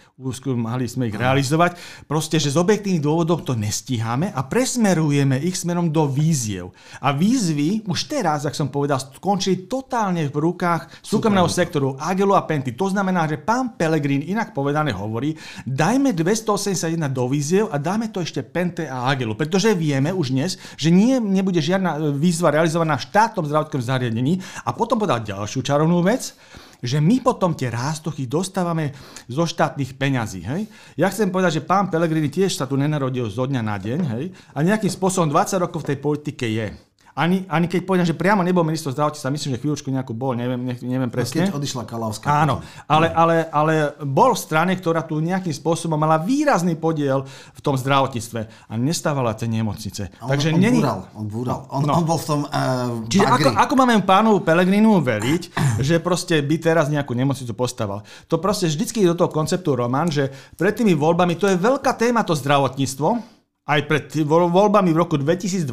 mali 0.52 0.84
sme 0.84 1.08
ich 1.08 1.16
realizovať, 1.16 1.80
proste, 2.04 2.36
že 2.36 2.52
z 2.52 2.60
objektívnych 2.60 3.00
dôvodov 3.00 3.40
to 3.40 3.56
nestíhame 3.56 4.28
a 4.28 4.44
presmerujeme 4.44 5.40
ich 5.40 5.56
smerom 5.56 5.88
do 5.88 6.04
víziev. 6.04 6.76
A 7.00 7.16
výzvy 7.16 7.88
už 7.88 8.12
teraz, 8.12 8.44
ak 8.44 8.52
som 8.52 8.68
povedal, 8.68 9.00
skončili 9.00 9.64
totálne 9.64 10.28
v 10.28 10.36
rukách 10.36 11.00
súkromného 11.00 11.48
sektoru 11.48 11.96
Agelo 11.96 12.36
a 12.36 12.44
Penty. 12.44 12.76
To 12.76 12.92
znamená, 12.92 13.24
že 13.24 13.40
pán 13.40 13.80
Pelegrín 13.80 14.20
inak 14.20 14.52
povedané 14.52 14.92
hovorí, 14.92 15.32
dajme 15.64 16.12
281 16.12 17.00
do 17.08 17.24
víziev 17.32 17.72
a 17.72 17.80
dáme 17.80 18.12
to 18.12 18.20
ešte 18.20 18.44
Pente 18.44 18.84
a 18.84 19.08
Agelo, 19.08 19.32
pretože 19.32 19.72
vieme, 19.72 20.17
už 20.18 20.34
dnes, 20.34 20.58
že 20.74 20.90
nie, 20.90 21.22
nebude 21.22 21.62
žiadna 21.62 21.94
e, 21.94 21.98
výzva 22.18 22.50
realizovaná 22.50 22.98
v 22.98 23.06
štátnom 23.06 23.46
zdravotnom 23.46 23.78
zariadení. 23.78 24.42
A 24.66 24.74
potom 24.74 24.98
povedal 24.98 25.22
ďalšiu 25.22 25.62
čarovnú 25.62 26.02
vec, 26.02 26.34
že 26.82 27.02
my 27.02 27.22
potom 27.22 27.54
tie 27.54 27.70
rástochy 27.70 28.30
dostávame 28.30 28.94
zo 29.26 29.46
štátnych 29.46 29.98
peňazí. 29.98 30.46
Hej? 30.46 30.70
Ja 30.94 31.10
chcem 31.10 31.30
povedať, 31.30 31.62
že 31.62 31.66
pán 31.66 31.90
Pelegrini 31.90 32.30
tiež 32.30 32.54
sa 32.54 32.70
tu 32.70 32.78
nenarodil 32.78 33.26
zo 33.30 33.46
dňa 33.46 33.62
na 33.62 33.76
deň 33.78 34.00
hej? 34.14 34.24
a 34.54 34.58
nejakým 34.62 34.90
spôsobom 34.90 35.30
20 35.30 35.58
rokov 35.62 35.82
v 35.82 35.88
tej 35.94 35.98
politike 35.98 36.46
je. 36.46 36.87
Ani, 37.18 37.42
ani 37.50 37.66
keď 37.66 37.82
poviem, 37.82 38.06
že 38.06 38.14
priamo 38.14 38.46
nebol 38.46 38.62
minister 38.62 38.94
zdravotníctva, 38.94 39.34
myslím, 39.34 39.50
že 39.50 39.58
chvíľučku 39.58 39.90
nejakú 39.90 40.14
bol, 40.14 40.38
neviem, 40.38 40.62
ne, 40.62 40.74
neviem 40.86 41.10
presne. 41.10 41.50
Keď 41.50 41.58
odišla 41.58 41.82
Kalavská. 41.82 42.46
Áno, 42.46 42.62
ale, 42.86 43.10
ale, 43.10 43.50
ale 43.50 43.74
bol 44.06 44.38
v 44.38 44.40
strane, 44.46 44.78
ktorá 44.78 45.02
tu 45.02 45.18
nejakým 45.18 45.50
spôsobom 45.50 45.98
mala 45.98 46.22
výrazný 46.22 46.78
podiel 46.78 47.26
v 47.26 47.60
tom 47.60 47.74
zdravotníctve 47.74 48.70
a 48.70 48.72
nestávala 48.78 49.34
tie 49.34 49.50
nemocnice. 49.50 50.14
on, 50.22 50.30
Takže 50.30 50.54
on, 50.54 50.62
není... 50.62 50.78
búral, 50.78 51.00
on 51.18 51.26
búral. 51.26 51.58
On, 51.74 51.82
no. 51.82 51.98
on 51.98 52.06
bol 52.06 52.22
v 52.22 52.26
tom 52.30 52.40
uh, 52.46 53.02
Čiže 53.10 53.26
ako, 53.26 53.48
ako 53.66 53.74
máme 53.74 53.98
pánu 54.06 54.38
Pelegrinu 54.38 55.02
veriť, 55.02 55.42
že 55.90 55.98
proste 55.98 56.38
by 56.38 56.56
teraz 56.62 56.86
nejakú 56.86 57.18
nemocnicu 57.18 57.50
postaval. 57.50 58.06
To 58.30 58.38
proste 58.38 58.70
vždycky 58.70 59.02
do 59.02 59.18
toho 59.18 59.26
konceptu 59.26 59.74
Roman, 59.74 60.06
že 60.06 60.30
pred 60.54 60.70
tými 60.70 60.94
voľbami 60.94 61.34
to 61.34 61.50
je 61.50 61.58
veľká 61.58 61.98
téma 61.98 62.22
to 62.22 62.38
zdravotníctvo, 62.38 63.37
aj 63.68 63.80
pred 63.84 64.04
voľbami 64.24 64.96
v 64.96 64.98
roku 64.98 65.20
2020 65.20 65.68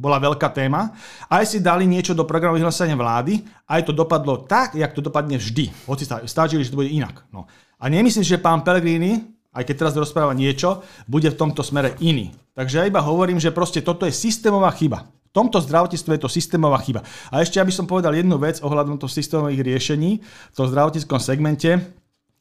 bola 0.00 0.16
veľká 0.16 0.48
téma, 0.56 0.96
aj 1.28 1.44
si 1.44 1.58
dali 1.60 1.84
niečo 1.84 2.16
do 2.16 2.24
programu 2.24 2.56
vyhlásenia 2.56 2.96
vlády, 2.96 3.44
aj 3.68 3.84
to 3.84 3.92
dopadlo 3.92 4.48
tak, 4.48 4.72
jak 4.72 4.96
to 4.96 5.04
dopadne 5.04 5.36
vždy. 5.36 5.68
Hoci 5.84 6.08
stážili, 6.24 6.64
že 6.64 6.72
to 6.72 6.80
bude 6.80 6.88
inak. 6.88 7.28
No. 7.28 7.44
A 7.76 7.92
nemyslím, 7.92 8.24
že 8.24 8.40
pán 8.40 8.64
Pellegrini, 8.64 9.36
aj 9.52 9.68
keď 9.68 9.74
teraz 9.84 9.92
rozpráva 10.00 10.32
niečo, 10.32 10.80
bude 11.04 11.28
v 11.28 11.36
tomto 11.36 11.60
smere 11.60 11.92
iný. 12.00 12.32
Takže 12.56 12.80
ja 12.80 12.88
iba 12.88 13.04
hovorím, 13.04 13.36
že 13.36 13.52
proste 13.52 13.84
toto 13.84 14.08
je 14.08 14.16
systémová 14.16 14.72
chyba. 14.72 15.04
V 15.04 15.44
tomto 15.44 15.60
zdravotníctve 15.60 16.16
je 16.16 16.22
to 16.24 16.32
systémová 16.32 16.80
chyba. 16.80 17.04
A 17.28 17.44
ešte, 17.44 17.60
aby 17.60 17.68
som 17.68 17.84
povedal 17.84 18.16
jednu 18.16 18.40
vec 18.40 18.64
ohľadom 18.64 18.96
toho 18.96 19.12
systémových 19.12 19.60
riešení 19.60 20.24
v 20.24 20.54
tom 20.56 20.64
zdravotníckom 20.64 21.20
segmente, 21.20 21.76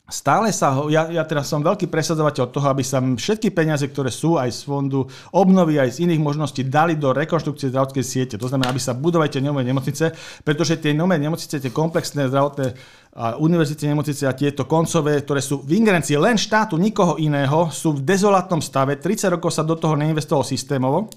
Stále 0.06 0.54
sa, 0.54 0.70
ja, 0.86 1.10
ja 1.10 1.26
teraz 1.26 1.50
som 1.50 1.65
veľký 1.65 1.89
presadzovateľ 1.89 2.54
toho, 2.54 2.70
aby 2.70 2.86
sa 2.86 3.02
všetky 3.02 3.50
peniaze, 3.50 3.89
ktoré 3.89 4.13
sú 4.13 4.38
aj 4.38 4.54
z 4.54 4.62
fondu 4.62 5.10
obnovy, 5.34 5.82
aj 5.82 5.98
z 5.98 6.06
iných 6.06 6.22
možností, 6.22 6.62
dali 6.62 6.94
do 6.94 7.10
rekonštrukcie 7.10 7.74
zdravotnej 7.74 8.06
siete. 8.06 8.38
To 8.38 8.46
znamená, 8.46 8.70
aby 8.70 8.78
sa 8.78 8.94
budovali 8.94 9.34
tie 9.34 9.41
nové 9.41 9.65
nemocnice, 9.65 10.13
pretože 10.46 10.78
tie 10.78 10.94
nové 10.94 11.18
nemocnice, 11.18 11.58
tie 11.58 11.74
komplexné 11.74 12.30
zdravotné 12.30 12.78
a 13.18 13.41
univerzitné 13.41 13.98
nemocnice 13.98 14.30
a 14.30 14.38
tieto 14.38 14.70
koncové, 14.70 15.26
ktoré 15.26 15.41
sú 15.41 15.65
v 15.65 15.82
ingerencii 15.82 16.22
len 16.22 16.38
štátu, 16.38 16.78
nikoho 16.78 17.18
iného, 17.18 17.74
sú 17.74 17.98
v 17.98 18.06
dezolátnom 18.06 18.62
stave. 18.62 19.02
30 19.02 19.41
rokov 19.41 19.58
sa 19.58 19.65
do 19.65 19.74
toho 19.74 19.98
neinvestovalo 19.98 20.46
systémovo 20.46 21.10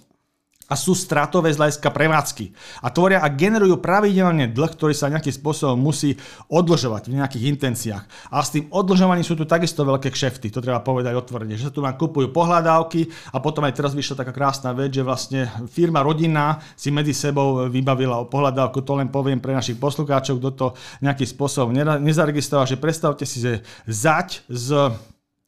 a 0.68 0.74
sú 0.76 0.92
stratové 0.92 1.48
z 1.56 1.80
prevádzky. 1.80 2.52
A 2.84 2.92
tvoria 2.92 3.24
a 3.24 3.32
generujú 3.32 3.80
pravidelne 3.80 4.52
dlh, 4.52 4.70
ktorý 4.76 4.92
sa 4.92 5.08
nejakým 5.08 5.32
spôsobom 5.32 5.80
musí 5.80 6.20
odlžovať 6.52 7.08
v 7.08 7.16
nejakých 7.16 7.44
intenciách. 7.56 8.04
A 8.28 8.44
s 8.44 8.52
tým 8.52 8.68
odlžovaním 8.68 9.24
sú 9.24 9.32
tu 9.32 9.48
takisto 9.48 9.80
veľké 9.82 10.12
kšefty, 10.12 10.52
to 10.52 10.60
treba 10.60 10.84
povedať 10.84 11.16
otvorene, 11.16 11.56
že 11.56 11.68
sa 11.68 11.74
tu 11.74 11.80
nám 11.80 11.96
kupujú 11.96 12.28
pohľadávky 12.30 13.08
a 13.32 13.40
potom 13.40 13.64
aj 13.64 13.80
teraz 13.80 13.96
vyšla 13.96 14.20
taká 14.20 14.32
krásna 14.36 14.76
vec, 14.76 14.92
že 14.92 15.00
vlastne 15.00 15.48
firma 15.72 16.04
rodinná 16.04 16.60
si 16.76 16.92
medzi 16.92 17.16
sebou 17.16 17.64
vybavila 17.72 18.20
o 18.20 18.28
pohľadávku, 18.28 18.84
to 18.84 18.92
len 19.00 19.08
poviem 19.08 19.40
pre 19.40 19.56
našich 19.56 19.80
poslucháčov, 19.80 20.36
kto 20.36 20.50
to 20.52 20.66
nejakým 21.00 21.28
spôsobom 21.28 21.72
nezaregistroval, 22.04 22.68
že 22.68 22.76
predstavte 22.76 23.24
si, 23.24 23.40
že 23.40 23.64
zať 23.88 24.44
s, 24.52 24.68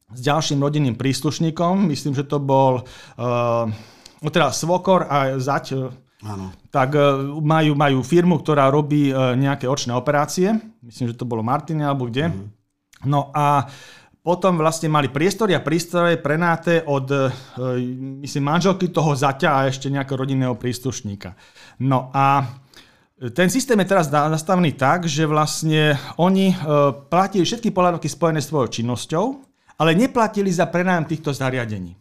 s 0.09 0.21
ďalším 0.25 0.65
rodinným 0.65 0.97
príslušníkom, 0.97 1.93
myslím, 1.93 2.17
že 2.17 2.25
to 2.25 2.41
bol 2.41 2.89
uh, 3.21 3.69
teda 4.29 4.53
Svokor 4.53 5.09
a 5.09 5.41
Zať, 5.41 5.65
e, 5.73 5.89
Áno. 6.29 6.53
tak 6.69 6.93
e, 6.93 7.01
majú, 7.41 7.73
majú 7.73 8.05
firmu, 8.05 8.37
ktorá 8.45 8.69
robí 8.69 9.09
e, 9.09 9.15
nejaké 9.17 9.65
očné 9.65 9.97
operácie. 9.97 10.53
Myslím, 10.85 11.17
že 11.17 11.17
to 11.17 11.25
bolo 11.25 11.41
Martine 11.41 11.89
alebo 11.89 12.05
kde. 12.05 12.29
Mm. 12.29 12.53
No 13.09 13.33
a 13.33 13.65
potom 14.21 14.61
vlastne 14.61 14.93
mali 14.93 15.09
priestory 15.09 15.57
a 15.57 15.65
prístroje 15.65 16.21
prenáte 16.21 16.85
od, 16.85 17.09
myslím, 18.21 18.53
manželky 18.53 18.93
toho 18.93 19.17
zaťa 19.17 19.49
a 19.49 19.65
ešte 19.73 19.89
nejakého 19.89 20.21
rodinného 20.21 20.61
príslušníka. 20.61 21.33
No 21.81 22.13
a 22.13 22.45
ten 23.33 23.49
systém 23.49 23.81
je 23.81 23.89
teraz 23.89 24.13
nastavený 24.13 24.77
tak, 24.77 25.09
že 25.09 25.25
vlastne 25.25 25.97
oni 26.21 26.53
platili 27.09 27.49
všetky 27.49 27.73
pohľadovky 27.73 28.13
spojené 28.13 28.45
s 28.45 28.53
svojou 28.53 28.69
činnosťou, 28.69 29.25
ale 29.81 29.97
neplatili 29.97 30.53
za 30.53 30.69
prenájom 30.69 31.09
týchto 31.09 31.33
zariadení. 31.33 31.97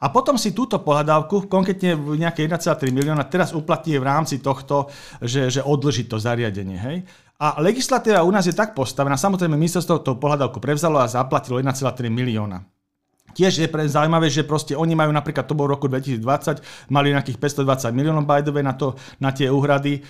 A 0.00 0.12
potom 0.12 0.36
si 0.36 0.52
túto 0.52 0.76
pohľadávku, 0.80 1.48
konkrétne 1.48 1.96
v 1.96 2.20
nejaké 2.20 2.44
1,3 2.44 2.92
milióna, 2.92 3.24
teraz 3.28 3.56
uplatí 3.56 3.96
v 3.96 4.04
rámci 4.04 4.44
tohto, 4.44 4.92
že, 5.24 5.48
že 5.48 5.60
odlží 5.64 6.04
to 6.04 6.20
zariadenie. 6.20 6.76
Hej? 6.76 6.96
A 7.36 7.60
legislatíva 7.60 8.24
u 8.24 8.32
nás 8.32 8.44
je 8.44 8.56
tak 8.56 8.72
postavená, 8.72 9.16
samozrejme 9.16 9.56
ministerstvo 9.56 10.04
tú 10.04 10.16
pohľadávku 10.16 10.60
prevzalo 10.60 11.00
a 11.00 11.08
zaplatilo 11.08 11.60
1,3 11.60 12.08
milióna. 12.08 12.64
Tiež 13.36 13.60
je 13.60 13.68
pre 13.68 13.84
zaujímavé, 13.84 14.32
že 14.32 14.48
proste 14.48 14.72
oni 14.72 14.96
majú 14.96 15.12
napríklad, 15.12 15.44
to 15.44 15.52
bol 15.52 15.68
roku 15.68 15.92
2020, 15.92 16.88
mali 16.88 17.12
nejakých 17.12 17.36
520 17.36 17.92
miliónov 17.92 18.24
by 18.24 18.40
way 18.40 18.64
na, 18.64 18.72
to, 18.72 18.96
na 19.20 19.28
tie 19.28 19.52
úhrady 19.52 20.00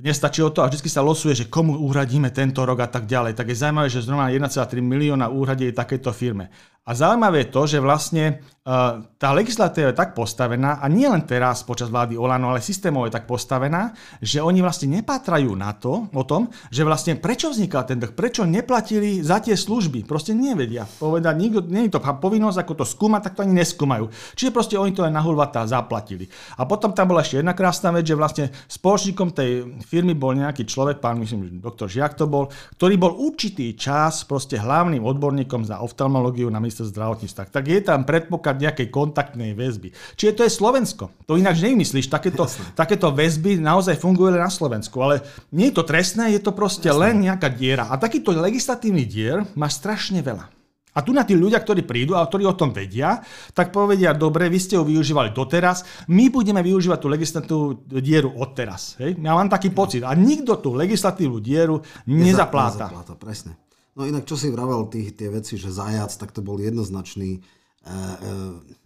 nestačilo 0.00 0.48
to 0.48 0.64
a 0.64 0.70
vždy 0.72 0.88
sa 0.88 1.04
losuje, 1.04 1.36
že 1.36 1.50
komu 1.52 1.76
uhradíme 1.76 2.32
tento 2.32 2.64
rok 2.64 2.80
a 2.80 2.88
tak 2.88 3.04
ďalej. 3.04 3.36
Tak 3.36 3.52
je 3.52 3.56
zaujímavé, 3.60 3.88
že 3.92 4.00
zrovna 4.00 4.32
1,3 4.32 4.80
milióna 4.80 5.28
úhradí 5.28 5.68
je 5.68 5.74
takéto 5.76 6.08
firme. 6.14 6.48
A 6.88 6.96
zaujímavé 6.96 7.44
je 7.44 7.52
to, 7.52 7.62
že 7.68 7.78
vlastne 7.78 8.40
uh, 8.64 9.04
tá 9.20 9.36
legislatíva 9.36 9.92
je 9.92 10.00
tak 10.00 10.16
postavená, 10.16 10.80
a 10.80 10.88
nie 10.88 11.04
len 11.04 11.20
teraz 11.28 11.60
počas 11.60 11.92
vlády 11.92 12.16
Olano, 12.16 12.56
ale 12.56 12.64
systémov 12.64 13.04
je 13.04 13.20
tak 13.20 13.28
postavená, 13.28 13.92
že 14.24 14.40
oni 14.40 14.64
vlastne 14.64 14.88
nepatrajú 14.96 15.52
na 15.60 15.76
to, 15.76 16.08
o 16.08 16.24
tom, 16.24 16.48
že 16.72 16.80
vlastne 16.80 17.20
prečo 17.20 17.52
vznikal 17.52 17.84
ten 17.84 18.00
dlh, 18.00 18.16
prečo 18.16 18.48
neplatili 18.48 19.20
za 19.20 19.44
tie 19.44 19.60
služby. 19.60 20.08
Proste 20.08 20.32
nevedia 20.32 20.88
povedať, 20.88 21.34
nikto, 21.36 21.60
nie 21.68 21.84
je 21.86 21.94
to 21.94 22.00
povinnosť, 22.00 22.64
ako 22.64 22.72
to 22.80 22.84
skúmať, 22.88 23.20
tak 23.28 23.36
to 23.36 23.44
ani 23.44 23.60
neskúmajú. 23.60 24.08
Čiže 24.40 24.50
proste 24.50 24.80
oni 24.80 24.96
to 24.96 25.04
aj 25.04 25.12
na 25.12 25.22
zaplatili. 25.68 26.32
A 26.56 26.64
potom 26.64 26.96
tam 26.96 27.12
bola 27.12 27.20
ešte 27.20 27.44
jedna 27.44 27.52
krásna 27.52 27.92
vec, 27.92 28.08
že 28.08 28.16
vlastne 28.16 28.48
spoločníkom 28.72 29.36
tej 29.36 29.68
firmy 29.84 30.16
bol 30.16 30.32
nejaký 30.32 30.64
človek, 30.64 30.96
pán 30.96 31.20
myslím, 31.20 31.44
že 31.44 31.50
doktor 31.60 31.92
Žiak 31.92 32.16
to 32.16 32.24
bol, 32.24 32.48
ktorý 32.80 32.96
bol 32.96 33.12
určitý 33.20 33.76
čas 33.76 34.24
proste 34.24 34.56
hlavným 34.56 35.04
odborníkom 35.04 35.68
za 35.68 35.84
oftalmológiu 35.84 36.48
na 36.48 36.69
ministerstve 36.70 36.94
zdravotníctva, 36.94 37.50
tak 37.50 37.64
je 37.66 37.80
tam 37.82 38.06
predpoklad 38.06 38.62
nejakej 38.62 38.88
kontaktnej 38.94 39.58
väzby. 39.58 39.90
Čiže 40.14 40.32
to 40.38 40.42
je 40.46 40.52
Slovensko. 40.54 41.10
To 41.26 41.34
ináč 41.34 41.58
nevymyslíš. 41.66 42.06
Takéto, 42.06 42.46
takéto 42.78 43.10
väzby 43.10 43.58
naozaj 43.58 43.98
fungujú 43.98 44.30
len 44.30 44.40
na 44.40 44.48
Slovensku. 44.48 45.02
Ale 45.02 45.26
nie 45.50 45.74
je 45.74 45.76
to 45.76 45.84
trestné, 45.84 46.30
je 46.30 46.40
to 46.40 46.54
proste 46.54 46.86
Jasne. 46.86 47.02
len 47.02 47.14
nejaká 47.26 47.50
diera. 47.50 47.90
A 47.90 47.98
takýto 47.98 48.30
legislatívny 48.30 49.02
dier 49.04 49.42
má 49.58 49.66
strašne 49.66 50.22
veľa. 50.22 50.46
A 50.90 51.06
tu 51.06 51.14
na 51.14 51.22
tí 51.22 51.38
ľudia, 51.38 51.62
ktorí 51.62 51.86
prídu 51.86 52.18
a 52.18 52.26
ktorí 52.26 52.42
o 52.42 52.58
tom 52.58 52.74
vedia, 52.74 53.22
tak 53.54 53.70
povedia, 53.70 54.10
dobre, 54.10 54.50
vy 54.50 54.58
ste 54.58 54.74
ho 54.74 54.82
využívali 54.82 55.30
doteraz, 55.30 55.86
my 56.10 56.26
budeme 56.34 56.58
využívať 56.66 56.98
tú 56.98 57.06
legislatívnu 57.06 57.86
dieru 58.02 58.34
odteraz. 58.34 58.98
Hej? 58.98 59.14
Ja 59.22 59.38
mám 59.38 59.46
taký 59.46 59.70
pocit. 59.70 60.02
A 60.02 60.18
nikto 60.18 60.58
tú 60.58 60.74
legislatívnu 60.74 61.38
dieru 61.38 61.78
nezapláta. 62.10 62.90
Nezapláta, 62.90 63.14
presne. 63.14 63.54
No 63.98 64.06
inak, 64.06 64.26
čo 64.26 64.38
si 64.38 64.52
vravel 64.54 64.86
tých, 64.86 65.18
tie 65.18 65.28
veci, 65.30 65.58
že 65.58 65.74
zajac, 65.74 66.14
tak 66.14 66.30
to 66.30 66.40
bol 66.40 66.56
jednoznačný 66.62 67.36
e, 67.36 67.40
e, 67.40 67.44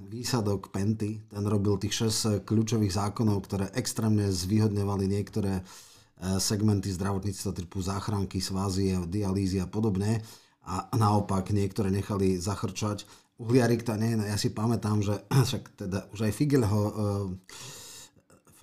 výsadok 0.00 0.72
Penty. 0.72 1.20
Ten 1.28 1.44
robil 1.44 1.76
tých 1.76 2.08
6 2.08 2.46
kľúčových 2.48 2.96
zákonov, 2.96 3.44
ktoré 3.44 3.68
extrémne 3.76 4.32
zvýhodňovali 4.32 5.04
niektoré 5.04 5.60
e, 5.60 5.62
segmenty 6.40 6.88
zdravotníctva 6.88 7.50
typu 7.52 7.84
záchranky, 7.84 8.40
svázy, 8.40 8.96
dialýzy 9.04 9.60
a 9.60 9.68
podobne. 9.68 10.24
A 10.64 10.88
naopak 10.96 11.52
niektoré 11.52 11.92
nechali 11.92 12.40
zachrčať. 12.40 13.04
Uhliarik 13.36 13.84
to 13.84 13.92
nie, 14.00 14.16
no 14.16 14.24
ja 14.24 14.40
si 14.40 14.48
pamätám, 14.48 15.04
že 15.04 15.20
však 15.52 15.84
teda 15.84 16.08
už 16.16 16.26
aj 16.26 16.32
Figel 16.32 16.64
ho 16.64 16.82
e, 16.88 16.92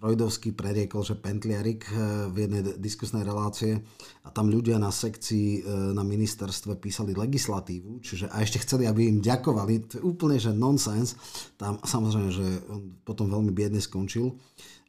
Freudovský 0.01 0.57
preriekol, 0.57 1.05
že 1.05 1.13
Pentliarik 1.13 1.85
eh, 1.93 2.25
v 2.33 2.49
jednej 2.49 2.61
diskusnej 2.81 3.21
relácie 3.21 3.85
a 4.25 4.33
tam 4.33 4.49
ľudia 4.49 4.81
na 4.81 4.89
sekcii 4.89 5.61
eh, 5.61 5.93
na 5.93 6.01
ministerstve 6.01 6.81
písali 6.81 7.13
legislatívu, 7.13 8.01
čiže 8.01 8.33
a 8.33 8.41
ešte 8.41 8.65
chceli, 8.65 8.89
aby 8.89 9.05
im 9.05 9.21
ďakovali, 9.21 9.73
to 9.85 9.93
je 10.01 10.03
úplne, 10.03 10.41
že 10.41 10.57
nonsens. 10.57 11.13
Tam 11.53 11.77
samozrejme, 11.85 12.29
že 12.33 12.47
on 12.73 12.97
potom 13.05 13.29
veľmi 13.29 13.53
biedne 13.53 13.77
skončil. 13.77 14.33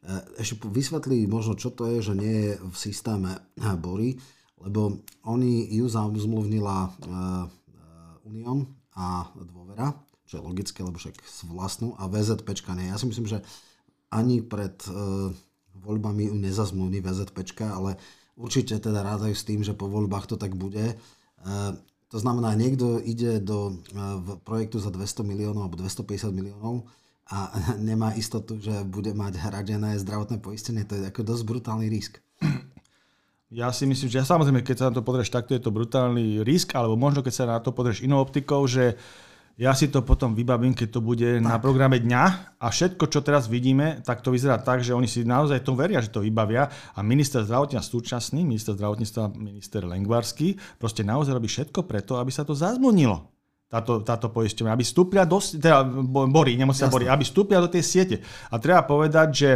Eh, 0.01 0.41
ešte 0.41 0.65
vysvetlí 0.65 1.29
možno, 1.29 1.53
čo 1.61 1.69
to 1.69 1.85
je, 1.93 2.09
že 2.09 2.13
nie 2.17 2.49
je 2.49 2.51
v 2.57 2.73
systéme 2.73 3.37
Bory, 3.77 4.17
lebo 4.65 4.97
oni 5.29 5.69
ju 5.77 5.85
zmluvnila 5.93 6.89
Unión 8.23 8.65
a 8.95 9.27
dôvera, 9.35 9.91
čo 10.23 10.39
je 10.39 10.47
logické, 10.47 10.79
lebo 10.79 10.95
však 10.95 11.19
vlastnú 11.51 11.93
a 11.99 12.07
VZPčka 12.07 12.71
nie. 12.71 12.87
Ja 12.87 12.95
si 12.95 13.03
myslím, 13.03 13.27
že 13.27 13.43
ani 14.13 14.45
pred 14.45 14.77
uh, 14.87 15.33
voľbami 15.81 16.29
ju 16.29 16.35
nezazmluvní 16.37 17.01
VZPčka, 17.01 17.73
ale 17.73 17.97
určite 18.37 18.77
teda 18.77 19.01
rádajú 19.01 19.33
s 19.33 19.43
tým, 19.43 19.65
že 19.65 19.73
po 19.73 19.89
voľbách 19.89 20.29
to 20.29 20.35
tak 20.37 20.53
bude. 20.53 20.93
Uh, 21.41 21.73
to 22.13 22.21
znamená, 22.21 22.53
niekto 22.53 23.01
ide 23.01 23.41
do 23.41 23.73
uh, 23.73 24.37
projektu 24.45 24.77
za 24.77 24.93
200 24.93 25.25
miliónov 25.25 25.65
alebo 25.65 25.81
250 25.81 26.29
miliónov 26.29 26.85
a 27.33 27.49
nemá 27.89 28.13
istotu, 28.13 28.61
že 28.61 28.85
bude 28.85 29.17
mať 29.17 29.41
hradené 29.41 29.97
zdravotné 29.97 30.37
poistenie. 30.37 30.85
To 30.85 31.01
je 31.01 31.09
ako 31.09 31.21
dosť 31.25 31.43
brutálny 31.49 31.89
risk. 31.89 32.21
Ja 33.53 33.69
si 33.69 33.85
myslím, 33.85 34.09
že 34.09 34.17
ja 34.17 34.25
samozrejme, 34.25 34.65
keď 34.65 34.75
sa 34.81 34.89
na 34.89 34.97
to 34.97 35.05
pozrieš 35.05 35.29
takto, 35.29 35.53
je 35.53 35.61
to 35.61 35.69
brutálny 35.69 36.41
risk, 36.41 36.73
alebo 36.73 36.97
možno 36.97 37.21
keď 37.21 37.33
sa 37.33 37.45
na 37.45 37.61
to 37.61 37.69
pozrieš 37.69 38.01
inou 38.01 38.17
optikou, 38.17 38.65
že 38.65 38.97
uh, 38.97 38.97
ja 39.53 39.77
si 39.77 39.85
to 39.93 40.01
potom 40.01 40.33
vybavím, 40.33 40.73
keď 40.73 40.97
to 40.97 41.01
bude 41.05 41.29
tak. 41.37 41.45
na 41.45 41.61
programe 41.61 42.01
dňa 42.01 42.57
a 42.57 42.67
všetko, 42.73 43.05
čo 43.05 43.21
teraz 43.21 43.45
vidíme, 43.45 44.01
tak 44.01 44.25
to 44.25 44.33
vyzerá 44.33 44.57
tak, 44.57 44.81
že 44.81 44.97
oni 44.97 45.05
si 45.05 45.21
naozaj 45.21 45.61
to 45.61 45.77
veria, 45.77 46.01
že 46.01 46.09
to 46.09 46.25
vybavia 46.25 46.73
a 46.97 46.99
minister 47.05 47.45
zdravotníctva 47.45 47.85
súčasný, 47.85 48.41
minister 48.41 48.73
zdravotníctva, 48.73 49.23
minister 49.37 49.85
Lengvarský, 49.85 50.57
proste 50.81 51.05
naozaj 51.05 51.37
robí 51.37 51.45
všetko 51.45 51.85
preto, 51.85 52.17
aby 52.17 52.33
sa 52.33 52.41
to 52.41 52.57
zazmlnilo 52.57 53.29
táto, 53.73 54.05
táto 54.05 54.29
poisťovňa, 54.29 54.73
aby 54.73 54.85
vstúpila 54.85 55.25
do, 55.25 55.41
teda 55.41 55.81
Bory, 56.29 56.53
nemocnica 56.53 56.93
Bory, 56.93 57.09
aby 57.09 57.25
vstúpila 57.25 57.65
do 57.65 57.73
tej 57.73 57.81
siete. 57.81 58.15
A 58.53 58.61
treba 58.61 58.85
povedať, 58.85 59.27
že 59.33 59.49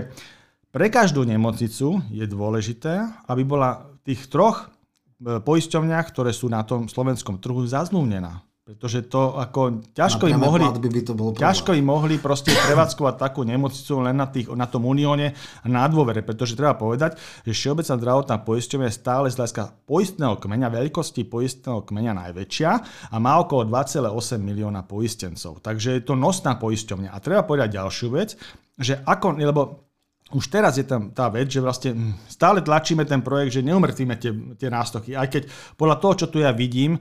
pre 0.74 0.90
každú 0.90 1.22
nemocnicu 1.22 2.02
je 2.10 2.26
dôležité, 2.26 3.06
aby 3.30 3.46
bola 3.46 3.86
v 4.02 4.14
tých 4.14 4.26
troch 4.30 4.66
e, 4.66 5.38
poisťovniach, 5.38 6.06
ktoré 6.10 6.34
sú 6.34 6.50
na 6.50 6.66
tom 6.66 6.90
slovenskom 6.90 7.38
trhu, 7.38 7.62
zazmluvnená. 7.70 8.47
Pretože 8.67 9.08
to 9.08 9.39
ako 9.39 9.80
ťažko 9.95 10.27
im 10.27 10.43
mohli, 10.43 10.67
by 10.67 10.99
to 10.99 11.15
bolo 11.15 11.32
ťažko 11.32 11.71
im 11.71 11.88
mohli 11.88 12.19
proste 12.19 12.51
prevádzkovať 12.51 13.15
takú 13.15 13.47
nemocnicu 13.47 14.03
len 14.03 14.19
na, 14.19 14.27
tých, 14.27 14.51
na 14.51 14.67
tom 14.67 14.84
unióne 14.84 15.32
a 15.63 15.65
na 15.71 15.88
dôvere, 15.88 16.19
pretože 16.19 16.51
treba 16.51 16.75
povedať, 16.75 17.15
že 17.47 17.56
Všeobecná 17.56 17.95
zdravotná 17.95 18.36
poisťovňa 18.43 18.91
je 18.91 18.99
stále 18.99 19.32
z 19.32 19.39
hľadiska 19.39 19.63
poistného 19.88 20.36
kmeňa, 20.36 20.67
veľkosti 20.84 21.23
poistného 21.32 21.80
kmeňa 21.88 22.27
najväčšia 22.27 22.71
a 23.08 23.15
má 23.23 23.39
okolo 23.39 23.71
2,8 23.71 24.36
milióna 24.36 24.84
poistencov. 24.84 25.63
Takže 25.63 25.95
je 25.95 26.03
to 26.03 26.19
nosná 26.19 26.60
poisťovňa. 26.60 27.15
A 27.15 27.23
treba 27.23 27.47
povedať 27.47 27.80
ďalšiu 27.80 28.08
vec, 28.12 28.36
že 28.75 28.99
ako, 28.99 29.39
lebo 29.39 29.88
už 30.36 30.51
teraz 30.51 30.75
je 30.75 30.84
tam 30.84 31.15
tá 31.15 31.32
vec, 31.32 31.47
že 31.47 31.63
vlastne 31.63 31.95
hm, 31.95 32.27
stále 32.27 32.60
tlačíme 32.60 33.08
ten 33.08 33.23
projekt, 33.23 33.56
že 33.56 33.63
neumrtíme 33.63 34.19
tie, 34.19 34.36
tie 34.60 34.67
nástochy. 34.67 35.15
Aj 35.15 35.32
keď 35.32 35.47
podľa 35.80 36.03
toho, 36.03 36.13
čo 36.19 36.27
tu 36.27 36.43
ja 36.43 36.51
vidím, 36.51 36.99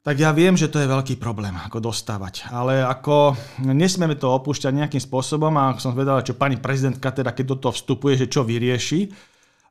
tak 0.00 0.16
ja 0.16 0.32
viem, 0.32 0.56
že 0.56 0.72
to 0.72 0.80
je 0.80 0.88
veľký 0.88 1.20
problém, 1.20 1.52
ako 1.52 1.92
dostávať. 1.92 2.48
Ale 2.48 2.80
ako 2.80 3.36
nesmieme 3.60 4.16
to 4.16 4.32
opúšťať 4.32 4.72
nejakým 4.72 5.02
spôsobom 5.02 5.52
a 5.60 5.76
som 5.76 5.92
zvedal, 5.92 6.24
čo 6.24 6.40
pani 6.40 6.56
prezidentka 6.56 7.12
teda, 7.12 7.36
keď 7.36 7.44
do 7.44 7.56
toho 7.60 7.76
vstupuje, 7.76 8.16
že 8.16 8.32
čo 8.32 8.40
vyrieši. 8.40 9.12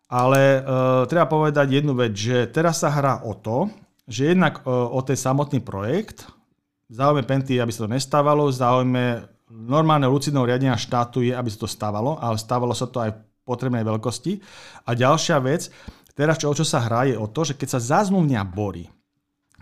Ale 0.09 0.61
uh, 0.61 1.05
treba 1.09 1.25
povedať 1.29 1.81
jednu 1.81 1.97
vec, 1.97 2.13
že 2.13 2.49
teraz 2.49 2.81
sa 2.81 2.93
hrá 2.93 3.25
o 3.25 3.33
to, 3.37 3.69
že 4.09 4.33
jednak 4.33 4.61
uh, 4.65 4.89
o 4.89 5.01
ten 5.01 5.17
samotný 5.17 5.61
projekt, 5.61 6.25
záujme 6.89 7.25
Penty, 7.25 7.61
aby 7.61 7.69
sa 7.69 7.85
to 7.85 7.93
nestávalo, 7.93 8.49
záujme 8.49 9.25
normálne 9.49 10.05
lucidného 10.05 10.45
riadenia 10.45 10.77
štátu 10.77 11.25
je, 11.25 11.33
aby 11.33 11.49
sa 11.49 11.65
to 11.65 11.69
stávalo, 11.69 12.21
ale 12.21 12.37
stávalo 12.37 12.73
sa 12.77 12.85
to 12.85 13.01
aj 13.01 13.17
v 13.17 13.21
potrebnej 13.45 13.81
veľkosti. 13.81 14.37
A 14.85 14.93
ďalšia 14.93 15.41
vec, 15.41 15.73
teraz 16.13 16.37
čo, 16.37 16.49
o 16.49 16.57
čo 16.57 16.65
sa 16.65 16.85
hrá, 16.85 17.09
je 17.09 17.17
o 17.17 17.25
to, 17.25 17.49
že 17.49 17.57
keď 17.57 17.77
sa 17.77 17.97
zazmluvnia 17.97 18.45
bory, 18.45 18.89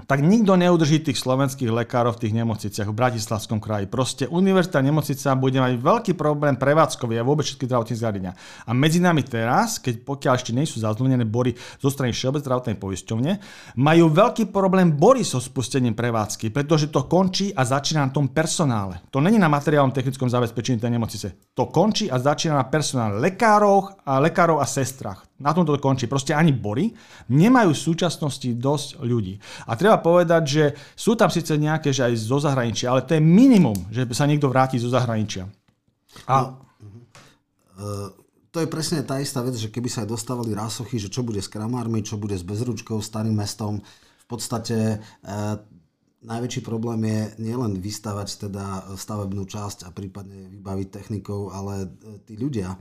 tak 0.05 0.21
nikto 0.21 0.53
neudrží 0.53 1.01
tých 1.01 1.17
slovenských 1.17 1.73
lekárov 1.73 2.13
v 2.13 2.21
tých 2.27 2.33
nemocniciach 2.37 2.85
v 2.85 2.95
Bratislavskom 2.95 3.57
kraji. 3.57 3.89
Proste 3.89 4.23
univerzita 4.29 4.83
nemocnica 4.83 5.33
bude 5.33 5.57
mať 5.57 5.73
veľký 5.79 6.13
problém 6.13 6.59
prevádzkový 6.59 7.17
a 7.17 7.25
vôbec 7.25 7.47
všetky 7.47 7.65
zdravotné 7.65 7.95
zariadenia. 7.97 8.33
A 8.67 8.75
medzi 8.75 8.99
nami 8.99 9.23
teraz, 9.23 9.79
keď 9.79 10.03
pokiaľ 10.03 10.33
ešte 10.35 10.51
nie 10.51 10.67
sú 10.67 10.83
zazmluvnené 10.83 11.23
bory 11.23 11.55
zo 11.79 11.87
strany 11.87 12.11
Všeobecnej 12.11 12.43
zdravotnej 12.43 12.75
poisťovne, 12.75 13.31
majú 13.79 14.05
veľký 14.11 14.51
problém 14.51 14.91
bory 14.91 15.23
so 15.23 15.39
spustením 15.39 15.95
prevádzky, 15.95 16.51
pretože 16.51 16.91
to 16.91 17.07
končí 17.07 17.55
a 17.55 17.63
začína 17.63 18.05
na 18.05 18.11
tom 18.11 18.27
personále. 18.27 18.99
To 19.15 19.23
není 19.23 19.39
na 19.39 19.47
materiálnom 19.47 19.95
technickom 19.95 20.27
zabezpečení 20.27 20.77
tej 20.83 20.91
nemocnice. 20.91 21.27
To 21.55 21.71
končí 21.71 22.11
a 22.11 22.19
začína 22.19 22.59
na 22.59 22.67
personále 22.67 23.23
lekárov 23.23 24.03
a 24.03 24.19
lekárov 24.19 24.59
a 24.59 24.67
sestrach. 24.67 25.23
Na 25.37 25.53
tomto 25.53 25.77
to 25.77 25.81
končí. 25.81 26.09
Proste 26.09 26.33
ani 26.33 26.49
bory 26.49 26.89
nemajú 27.29 27.69
v 27.69 27.83
súčasnosti 27.93 28.49
dosť 28.57 29.05
ľudí. 29.05 29.37
A 29.69 29.77
treba 29.77 29.86
povedať, 29.95 30.43
že 30.43 30.65
sú 30.91 31.15
tam 31.15 31.31
síce 31.31 31.55
nejaké, 31.55 31.95
že 31.95 32.03
aj 32.03 32.19
zo 32.19 32.43
zahraničia, 32.43 32.91
ale 32.91 33.07
to 33.07 33.15
je 33.15 33.23
minimum, 33.23 33.87
že 33.87 34.03
sa 34.11 34.27
niekto 34.27 34.51
vráti 34.51 34.75
zo 34.75 34.91
zahraničia. 34.91 35.47
A... 36.27 36.35
No, 36.35 36.47
uh, 37.79 38.11
to 38.51 38.59
je 38.59 38.67
presne 38.67 38.99
tá 39.07 39.23
istá 39.23 39.39
vec, 39.39 39.55
že 39.55 39.71
keby 39.71 39.87
sa 39.87 40.03
aj 40.03 40.11
dostávali 40.11 40.51
rásochy, 40.51 40.99
že 40.99 41.07
čo 41.07 41.23
bude 41.23 41.39
s 41.39 41.47
kramármi, 41.47 42.03
čo 42.03 42.19
bude 42.19 42.35
s 42.35 42.43
Bezručkou, 42.43 42.99
starým 42.99 43.39
mestom, 43.39 43.79
v 44.23 44.27
podstate 44.27 44.99
uh, 44.99 45.55
najväčší 46.27 46.61
problém 46.65 47.05
je 47.05 47.21
nielen 47.39 47.77
vystavať 47.77 48.49
teda 48.49 48.97
stavebnú 48.97 49.45
časť 49.45 49.85
a 49.85 49.93
prípadne 49.93 50.49
vybaviť 50.49 50.87
technikou, 50.89 51.53
ale 51.53 51.85
e, 51.85 51.87
tí 52.25 52.33
ľudia. 52.35 52.75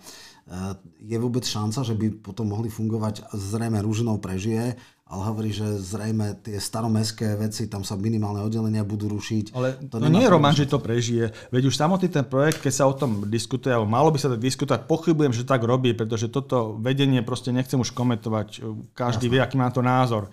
Je 1.03 1.19
vôbec 1.19 1.43
šanca, 1.43 1.83
že 1.83 1.95
by 1.99 2.23
potom 2.23 2.47
mohli 2.55 2.71
fungovať, 2.71 3.35
zrejme 3.35 3.83
Rúžinou 3.83 4.23
prežije, 4.23 4.79
ale 5.07 5.23
hovorí, 5.23 5.55
že 5.55 5.79
zrejme 5.79 6.43
tie 6.43 6.59
staromestské 6.59 7.39
veci, 7.39 7.71
tam 7.71 7.87
sa 7.87 7.95
minimálne 7.95 8.43
oddelenia 8.43 8.83
budú 8.83 9.07
rušiť. 9.07 9.55
Ale 9.55 9.79
to 9.87 10.03
no 10.03 10.11
nie 10.11 10.27
je 10.27 10.35
Roman, 10.35 10.51
že 10.51 10.67
to 10.67 10.83
prežije. 10.83 11.31
Veď 11.55 11.71
už 11.71 11.79
samotný 11.79 12.11
ten 12.11 12.27
projekt, 12.27 12.59
keď 12.59 12.73
sa 12.75 12.91
o 12.91 12.95
tom 12.99 13.23
diskutuje, 13.31 13.71
alebo 13.71 13.87
malo 13.87 14.11
by 14.11 14.19
sa 14.19 14.35
tak 14.35 14.43
diskutovať, 14.43 14.91
pochybujem, 14.91 15.31
že 15.31 15.47
tak 15.47 15.63
robí, 15.63 15.95
pretože 15.95 16.27
toto 16.27 16.75
vedenie 16.83 17.23
proste 17.23 17.55
nechcem 17.55 17.79
už 17.79 17.95
komentovať. 17.95 18.67
Každý 18.99 19.31
Jasne. 19.31 19.35
vie, 19.39 19.41
aký 19.47 19.55
má 19.55 19.71
to 19.71 19.79
názor. 19.79 20.27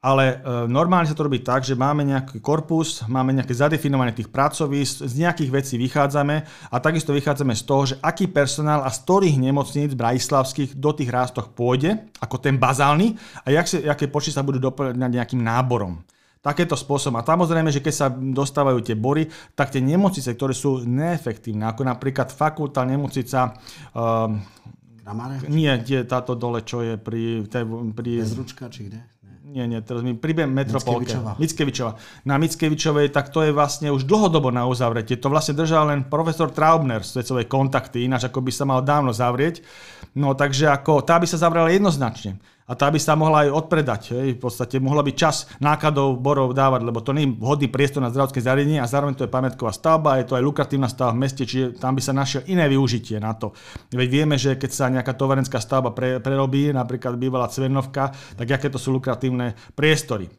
Ale 0.00 0.40
e, 0.40 0.64
normálne 0.64 1.04
sa 1.04 1.12
to 1.12 1.28
robí 1.28 1.44
tak, 1.44 1.60
že 1.60 1.76
máme 1.76 2.08
nejaký 2.08 2.40
korpus, 2.40 3.04
máme 3.04 3.36
nejaké 3.36 3.52
zadefinované 3.52 4.16
tých 4.16 4.32
pracovísk, 4.32 5.04
z 5.04 5.14
nejakých 5.20 5.50
vecí 5.52 5.74
vychádzame 5.76 6.40
a 6.72 6.76
takisto 6.80 7.12
vychádzame 7.12 7.52
z 7.52 7.62
toho, 7.68 7.82
že 7.84 8.00
aký 8.00 8.24
personál 8.32 8.80
a 8.80 8.88
z 8.88 8.96
ktorých 9.04 9.36
nemocníc 9.36 9.92
bratislavských 9.92 10.80
do 10.80 10.96
tých 10.96 11.12
rástoch 11.12 11.52
pôjde, 11.52 12.00
ako 12.16 12.40
ten 12.40 12.56
bazálny 12.56 13.12
a 13.44 13.52
jak 13.52 13.68
si, 13.68 13.84
aké 13.84 14.08
počty 14.08 14.32
sa 14.32 14.40
budú 14.40 14.56
doplňať 14.72 15.12
nejakým 15.20 15.44
náborom. 15.44 16.00
Takéto 16.40 16.72
spôsob. 16.72 17.20
A 17.20 17.26
samozrejme, 17.28 17.68
že 17.68 17.84
keď 17.84 17.92
sa 17.92 18.08
dostávajú 18.08 18.80
tie 18.80 18.96
bory, 18.96 19.28
tak 19.52 19.68
tie 19.68 19.84
nemocnice, 19.84 20.32
ktoré 20.32 20.56
sú 20.56 20.80
neefektívne, 20.80 21.68
ako 21.68 21.84
napríklad 21.84 22.32
fakulta 22.32 22.88
nemocnica... 22.88 23.52
Um, 23.92 24.40
Nie, 25.52 25.76
tie, 25.84 26.08
táto 26.08 26.32
dole, 26.32 26.64
čo 26.64 26.80
je 26.80 26.96
pri... 26.96 27.44
pri 27.92 28.24
Bezručka, 28.24 28.72
či 28.72 28.88
kde? 28.88 29.04
Nie, 29.50 29.66
nie, 29.66 29.82
teraz 29.82 30.06
mi 30.06 30.14
príbem 30.14 30.46
Metropolke. 30.46 31.10
Mickevičova. 31.10 31.32
Mickevičova. 31.42 31.92
Na 32.30 32.38
Mickevičovej, 32.38 33.10
tak 33.10 33.34
to 33.34 33.42
je 33.42 33.50
vlastne 33.50 33.90
už 33.90 34.06
dlhodobo 34.06 34.54
na 34.54 34.70
uzavretie. 34.70 35.18
To 35.18 35.26
vlastne 35.26 35.58
držal 35.58 35.90
len 35.90 36.06
profesor 36.06 36.54
Traubner 36.54 37.02
z 37.02 37.26
svojej 37.26 37.50
kontakty, 37.50 38.06
ináč 38.06 38.30
ako 38.30 38.46
by 38.46 38.52
sa 38.54 38.62
mal 38.62 38.80
dávno 38.86 39.10
zavrieť. 39.10 39.58
No 40.14 40.34
takže 40.34 40.66
ako, 40.66 41.06
tá 41.06 41.22
by 41.22 41.26
sa 41.26 41.38
zavrela 41.38 41.70
jednoznačne 41.70 42.42
a 42.70 42.78
tá 42.78 42.86
by 42.86 43.02
sa 43.02 43.18
mohla 43.18 43.46
aj 43.46 43.66
odpredať. 43.66 44.02
Hej. 44.14 44.28
V 44.38 44.40
podstate 44.46 44.78
mohla 44.78 45.02
byť 45.02 45.14
čas 45.18 45.50
nákladov 45.58 46.22
borov 46.22 46.54
dávať, 46.54 46.86
lebo 46.86 47.02
to 47.02 47.10
nie 47.10 47.26
je 47.26 47.34
vhodný 47.34 47.66
priestor 47.66 47.98
na 47.98 48.14
zdravotné 48.14 48.38
zariadenie 48.38 48.78
a 48.78 48.86
zároveň 48.86 49.18
to 49.18 49.26
je 49.26 49.34
pamätková 49.34 49.74
stavba, 49.74 50.22
je 50.22 50.30
to 50.30 50.38
aj 50.38 50.46
lukratívna 50.46 50.86
stavba 50.86 51.18
v 51.18 51.22
meste, 51.26 51.42
čiže 51.42 51.82
tam 51.82 51.98
by 51.98 52.02
sa 52.02 52.14
našiel 52.14 52.46
iné 52.46 52.70
využitie 52.70 53.18
na 53.18 53.34
to. 53.34 53.50
Veď 53.90 54.08
vieme, 54.10 54.38
že 54.38 54.54
keď 54.54 54.70
sa 54.70 54.86
nejaká 54.86 55.18
tovarenská 55.18 55.58
stavba 55.58 55.90
pre, 55.90 56.22
prerobí, 56.22 56.70
napríklad 56.70 57.18
bývalá 57.18 57.50
Cvernovka, 57.50 58.14
tak 58.38 58.46
aké 58.46 58.70
to 58.70 58.78
sú 58.78 58.94
lukratívne 58.94 59.58
priestory 59.74 60.30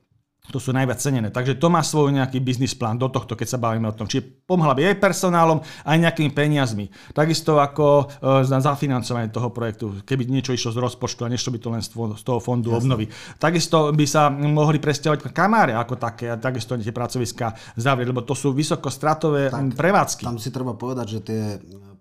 to 0.51 0.59
sú 0.59 0.75
najviac 0.75 0.99
cenené. 0.99 1.31
Takže 1.31 1.55
to 1.55 1.67
má 1.71 1.79
svoj 1.79 2.11
nejaký 2.11 2.43
biznis 2.43 2.75
plán 2.75 2.99
do 2.99 3.07
tohto, 3.07 3.39
keď 3.39 3.47
sa 3.47 3.57
bavíme 3.57 3.87
o 3.87 3.95
tom. 3.95 4.05
Čiže 4.05 4.43
pomohla 4.43 4.75
by 4.75 4.91
aj 4.91 5.01
personálom, 5.01 5.63
aj 5.87 5.97
nejakými 5.97 6.31
peniazmi. 6.35 6.91
Takisto 7.15 7.57
ako 7.63 8.11
e, 8.19 8.45
na 8.51 8.59
zafinancovanie 8.59 9.31
toho 9.31 9.49
projektu, 9.49 10.03
keby 10.03 10.27
niečo 10.27 10.51
išlo 10.51 10.75
z 10.75 10.83
rozpočtu 10.83 11.23
a 11.23 11.31
nešlo 11.31 11.55
by 11.55 11.59
to 11.63 11.69
len 11.71 11.81
z 11.81 12.23
toho 12.23 12.39
fondu 12.43 12.75
Jasne. 12.75 12.79
obnovy. 12.83 13.05
Takisto 13.39 13.95
by 13.95 14.05
sa 14.05 14.27
mohli 14.29 14.77
presťahovať 14.83 15.31
kamáre 15.31 15.73
ako 15.73 15.95
také 15.95 16.27
a 16.27 16.35
takisto 16.35 16.75
tie 16.75 16.91
pracoviska 16.93 17.77
zavrieť, 17.79 18.07
lebo 18.11 18.21
to 18.27 18.35
sú 18.35 18.51
vysokostratové 18.51 19.49
tak, 19.49 19.79
prevádzky. 19.79 20.23
Tam 20.27 20.37
si 20.37 20.51
treba 20.51 20.75
povedať, 20.75 21.07
že 21.07 21.19
tie 21.23 21.41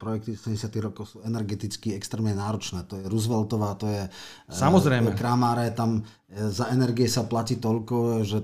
projekty 0.01 0.33
70. 0.33 0.73
rokov 0.81 1.05
sú 1.13 1.17
energeticky 1.29 1.93
extrémne 1.93 2.33
náročné. 2.33 2.89
To 2.89 2.97
je 2.97 3.05
Rooseveltová, 3.05 3.77
to 3.77 3.85
je 3.93 4.09
e, 4.09 4.11
Samozrejme. 4.49 5.13
Kramáre, 5.13 5.69
tam 5.77 6.01
e, 6.01 6.49
za 6.49 6.73
energie 6.73 7.05
sa 7.05 7.29
platí 7.29 7.61
toľko, 7.61 8.25
že 8.25 8.41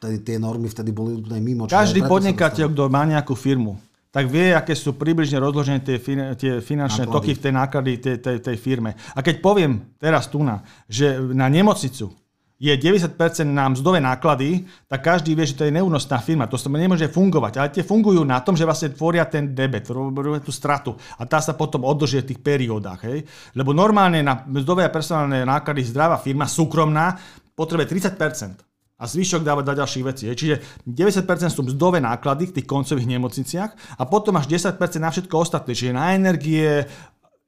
vtedy 0.00 0.24
tie 0.24 0.36
normy 0.40 0.72
vtedy 0.72 0.96
boli 0.96 1.20
úplne 1.20 1.44
mimo. 1.44 1.68
Každý 1.68 2.00
podnikateľ, 2.08 2.72
kto 2.72 2.88
má 2.88 3.04
nejakú 3.04 3.36
firmu, 3.36 3.76
tak 4.08 4.32
vie, 4.32 4.56
aké 4.56 4.72
sú 4.72 4.96
približne 4.96 5.36
rozložené 5.36 5.84
tie, 5.84 6.00
tie 6.40 6.52
finančné 6.64 7.04
náklady. 7.04 7.16
toky 7.20 7.30
v 7.36 7.40
tej 7.44 7.52
náklady 7.52 7.90
tej, 8.00 8.16
tej, 8.24 8.36
tej 8.40 8.56
firme. 8.56 8.96
A 9.12 9.20
keď 9.20 9.44
poviem 9.44 9.84
teraz 10.00 10.32
tu 10.32 10.40
na, 10.40 10.64
že 10.88 11.20
na 11.20 11.52
nemocnicu 11.52 12.16
je 12.64 12.72
90% 12.80 13.44
na 13.44 13.68
mzdové 13.68 14.00
náklady, 14.00 14.64
tak 14.88 15.04
každý 15.04 15.36
vie, 15.36 15.44
že 15.44 15.60
to 15.60 15.68
je 15.68 15.76
neúnosná 15.76 16.16
firma. 16.24 16.48
To 16.48 16.56
nemôže 16.56 17.12
fungovať. 17.12 17.52
Ale 17.60 17.68
tie 17.68 17.84
fungujú 17.84 18.24
na 18.24 18.40
tom, 18.40 18.56
že 18.56 18.64
vlastne 18.64 18.96
tvoria 18.96 19.28
ten 19.28 19.52
debet, 19.52 19.84
tvoria 19.84 20.40
tú 20.40 20.48
stratu. 20.48 20.96
A 21.20 21.28
tá 21.28 21.44
sa 21.44 21.52
potom 21.52 21.84
odloží 21.84 22.16
v 22.24 22.32
tých 22.32 22.40
periódach. 22.40 23.04
Hej? 23.04 23.28
Lebo 23.52 23.76
normálne 23.76 24.24
na 24.24 24.40
mzdové 24.48 24.88
a 24.88 24.90
personálne 24.90 25.44
náklady 25.44 25.84
zdravá 25.84 26.16
firma, 26.16 26.48
súkromná, 26.48 27.20
potrebuje 27.52 27.92
30% 28.16 28.64
a 28.94 29.04
zvyšok 29.10 29.42
dávať 29.42 29.64
do 29.68 29.74
ďalších 29.74 30.04
vecí. 30.06 30.24
Čiže 30.30 30.86
90% 30.86 31.50
sú 31.50 31.66
mzdové 31.66 31.98
náklady 31.98 32.48
v 32.48 32.54
tých 32.60 32.66
koncových 32.70 33.10
nemocniciach 33.10 34.00
a 34.00 34.02
potom 34.06 34.38
až 34.38 34.46
10% 34.48 34.78
na 35.02 35.10
všetko 35.10 35.34
ostatné, 35.34 35.74
čiže 35.74 35.92
na 35.92 36.14
energie, 36.14 36.86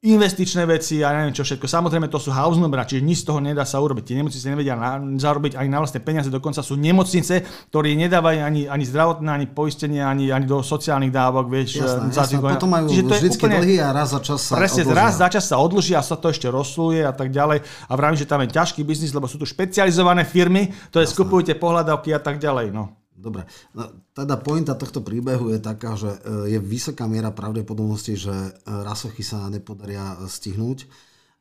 investičné 0.07 0.63
veci 0.71 1.03
a 1.03 1.11
neviem 1.11 1.35
čo 1.35 1.43
všetko. 1.43 1.67
Samozrejme 1.67 2.07
to 2.07 2.23
sú 2.23 2.31
house 2.31 2.55
number, 2.55 2.79
čiže 2.87 3.03
nič 3.03 3.27
z 3.27 3.27
toho 3.27 3.43
nedá 3.43 3.67
sa 3.67 3.83
urobiť. 3.83 4.03
Tie 4.07 4.17
nemocnice 4.23 4.47
nevedia 4.47 4.79
na, 4.79 5.03
zarobiť 5.03 5.59
ani 5.59 5.67
na 5.67 5.83
vlastné 5.83 5.99
peniaze, 5.99 6.31
dokonca 6.31 6.63
sú 6.63 6.79
nemocnice, 6.79 7.43
ktoré 7.75 7.99
nedávajú 7.99 8.39
ani, 8.39 8.63
ani 8.71 8.85
zdravotné, 8.87 9.27
ani 9.27 9.47
poistenie, 9.51 9.99
ani, 9.99 10.31
ani 10.31 10.47
do 10.47 10.63
sociálnych 10.63 11.11
dávok, 11.11 11.51
vieš. 11.51 11.83
Jasné, 11.83 12.15
jasné. 12.15 12.39
Potom 12.39 12.71
majú 12.71 12.87
čiže 12.87 13.05
to 13.05 13.15
je 13.19 13.23
úplne, 13.35 13.59
dlhý 13.59 13.77
a 13.83 13.89
raz 13.91 14.15
za 14.15 14.21
čas 14.23 14.39
sa 14.47 14.55
Presne, 14.55 14.83
odložia. 14.87 15.01
raz 15.03 15.13
za 15.19 15.29
čas 15.33 15.45
sa 15.51 15.57
odloží 15.59 15.93
a 15.99 16.03
sa 16.07 16.15
to 16.15 16.31
ešte 16.31 16.47
rozsluje 16.47 17.03
a 17.03 17.11
tak 17.11 17.35
ďalej. 17.35 17.67
A 17.91 17.93
vravím, 17.99 18.19
že 18.21 18.29
tam 18.31 18.45
je 18.47 18.55
ťažký 18.55 18.87
biznis, 18.87 19.11
lebo 19.11 19.27
sú 19.27 19.41
tu 19.41 19.47
špecializované 19.49 20.23
firmy, 20.23 20.71
ktoré 20.95 21.09
skupujete 21.09 21.59
pohľadavky 21.59 22.15
a 22.15 22.21
tak 22.23 22.39
ďalej. 22.39 22.71
No. 22.71 23.06
Dobre, 23.27 23.43
no, 23.75 23.91
teda 24.15 24.39
pointa 24.39 24.79
tohto 24.79 25.03
príbehu 25.03 25.51
je 25.51 25.59
taká, 25.59 25.99
že 25.99 26.15
e, 26.15 26.55
je 26.55 26.59
vysoká 26.63 27.11
miera 27.11 27.35
pravdepodobnosti, 27.35 28.15
že 28.15 28.31
e, 28.31 28.51
rasochy 28.63 29.27
sa 29.27 29.51
nepodaria 29.51 30.15
stihnúť 30.31 30.87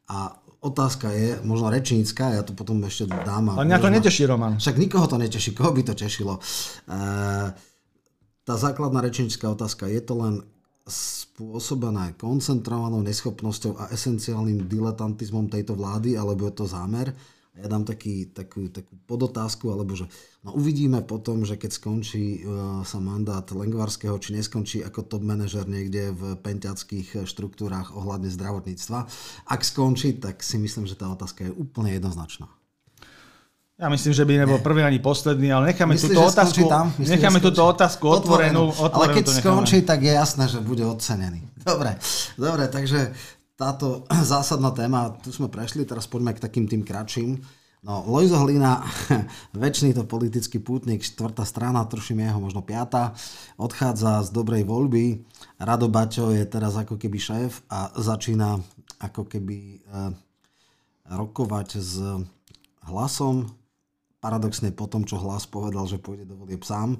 a 0.09 0.33
otázka 0.65 1.13
je, 1.13 1.37
možno 1.45 1.69
rečnícka, 1.69 2.33
ja 2.33 2.41
to 2.41 2.57
potom 2.57 2.81
ešte 2.89 3.05
dám. 3.05 3.53
Ale 3.53 3.69
mňa 3.69 3.77
to 3.77 3.93
neteší, 3.93 4.25
Roman. 4.25 4.57
Však 4.57 4.81
nikoho 4.81 5.05
to 5.05 5.21
neteší, 5.21 5.53
koho 5.53 5.77
by 5.77 5.85
to 5.85 5.93
tešilo. 5.93 6.41
E, 6.41 6.41
tá 8.41 8.55
základná 8.57 9.05
rečnícka 9.05 9.45
otázka, 9.45 9.85
je 9.85 10.01
to 10.01 10.17
len 10.17 10.41
spôsobené 10.89 12.17
koncentrovanou 12.17 13.05
neschopnosťou 13.05 13.77
a 13.77 13.93
esenciálnym 13.93 14.65
diletantizmom 14.65 15.53
tejto 15.53 15.77
vlády, 15.77 16.17
alebo 16.17 16.49
je 16.49 16.53
to 16.57 16.65
zámer? 16.65 17.13
Ja 17.55 17.71
dám 17.71 17.87
taký, 17.87 18.27
takú, 18.35 18.67
takú 18.67 18.99
podotázku, 19.07 19.71
alebo 19.71 19.95
že 19.95 20.11
no 20.43 20.51
uvidíme 20.55 20.99
potom, 20.99 21.47
že 21.47 21.55
keď 21.55 21.71
skončí 21.71 22.43
uh, 22.43 22.83
sa 22.83 22.99
mandát 22.99 23.47
Lengvarského, 23.47 24.19
či 24.19 24.35
neskončí 24.35 24.83
ako 24.83 25.07
top 25.07 25.23
manažer 25.23 25.63
niekde 25.63 26.11
v 26.11 26.35
pentiackých 26.35 27.23
štruktúrách 27.23 27.95
ohľadne 27.95 28.27
zdravotníctva. 28.27 28.99
Ak 29.47 29.61
skončí, 29.63 30.19
tak 30.19 30.43
si 30.43 30.59
myslím, 30.59 30.83
že 30.83 30.99
tá 30.99 31.07
otázka 31.07 31.47
je 31.47 31.55
úplne 31.55 31.95
jednoznačná. 31.95 32.51
Ja 33.75 33.91
myslím, 33.91 34.15
že 34.15 34.23
by 34.23 34.39
nebol 34.39 34.63
prvý 34.63 34.87
ani 34.87 35.03
posledný, 35.03 35.51
ale 35.51 35.75
necháme 35.75 35.99
Myslíš, 35.99 36.15
túto 36.15 36.23
otázku, 36.23 36.63
tam? 36.63 36.95
Myslíš, 36.95 37.11
necháme 37.11 37.39
túto 37.43 37.59
otázku 37.59 38.07
otvorenú. 38.07 38.71
otvorenú 38.71 38.95
ale 38.95 39.05
keď 39.19 39.25
skončí, 39.43 39.83
tak 39.83 39.99
je 39.99 40.15
jasné, 40.15 40.47
že 40.47 40.63
bude 40.63 40.87
ocenený. 40.87 41.43
Dobre, 41.59 41.99
dobre 42.39 42.71
takže 42.71 43.11
táto 43.55 44.03
zásadná 44.31 44.71
téma, 44.71 45.15
tu 45.23 45.31
sme 45.31 45.51
prešli, 45.51 45.87
teraz 45.87 46.07
poďme 46.07 46.35
k 46.35 46.43
takým 46.43 46.67
tým 46.67 46.83
kratším. 46.83 47.39
No, 47.85 48.01
Lojzo 48.09 48.41
Hlina, 48.41 48.81
väčší 49.53 49.93
to 49.93 50.09
politický 50.09 50.57
pútnik, 50.57 51.05
štvrtá 51.05 51.45
strana, 51.45 51.85
troším 51.85 52.25
jeho, 52.25 52.41
možno 52.41 52.65
piata, 52.65 53.13
odchádza 53.61 54.25
z 54.25 54.29
dobrej 54.33 54.65
voľby. 54.65 55.21
Rado 55.61 55.85
Baťo 55.85 56.33
je 56.33 56.49
teraz 56.49 56.73
ako 56.73 56.97
keby 56.97 57.17
šéf 57.21 57.61
a 57.69 57.93
začína 57.93 58.57
ako 58.97 59.29
keby 59.29 59.85
eh, 59.85 60.11
rokovať 61.13 61.69
s 61.77 62.01
hlasom. 62.89 63.49
Paradoxne 64.17 64.73
po 64.73 64.89
tom, 64.89 65.05
čo 65.05 65.21
hlas 65.21 65.45
povedal, 65.45 65.85
že 65.85 66.01
pôjde 66.01 66.25
do 66.25 66.33
volieb 66.33 66.65
sám. 66.65 66.97
E, 66.97 66.99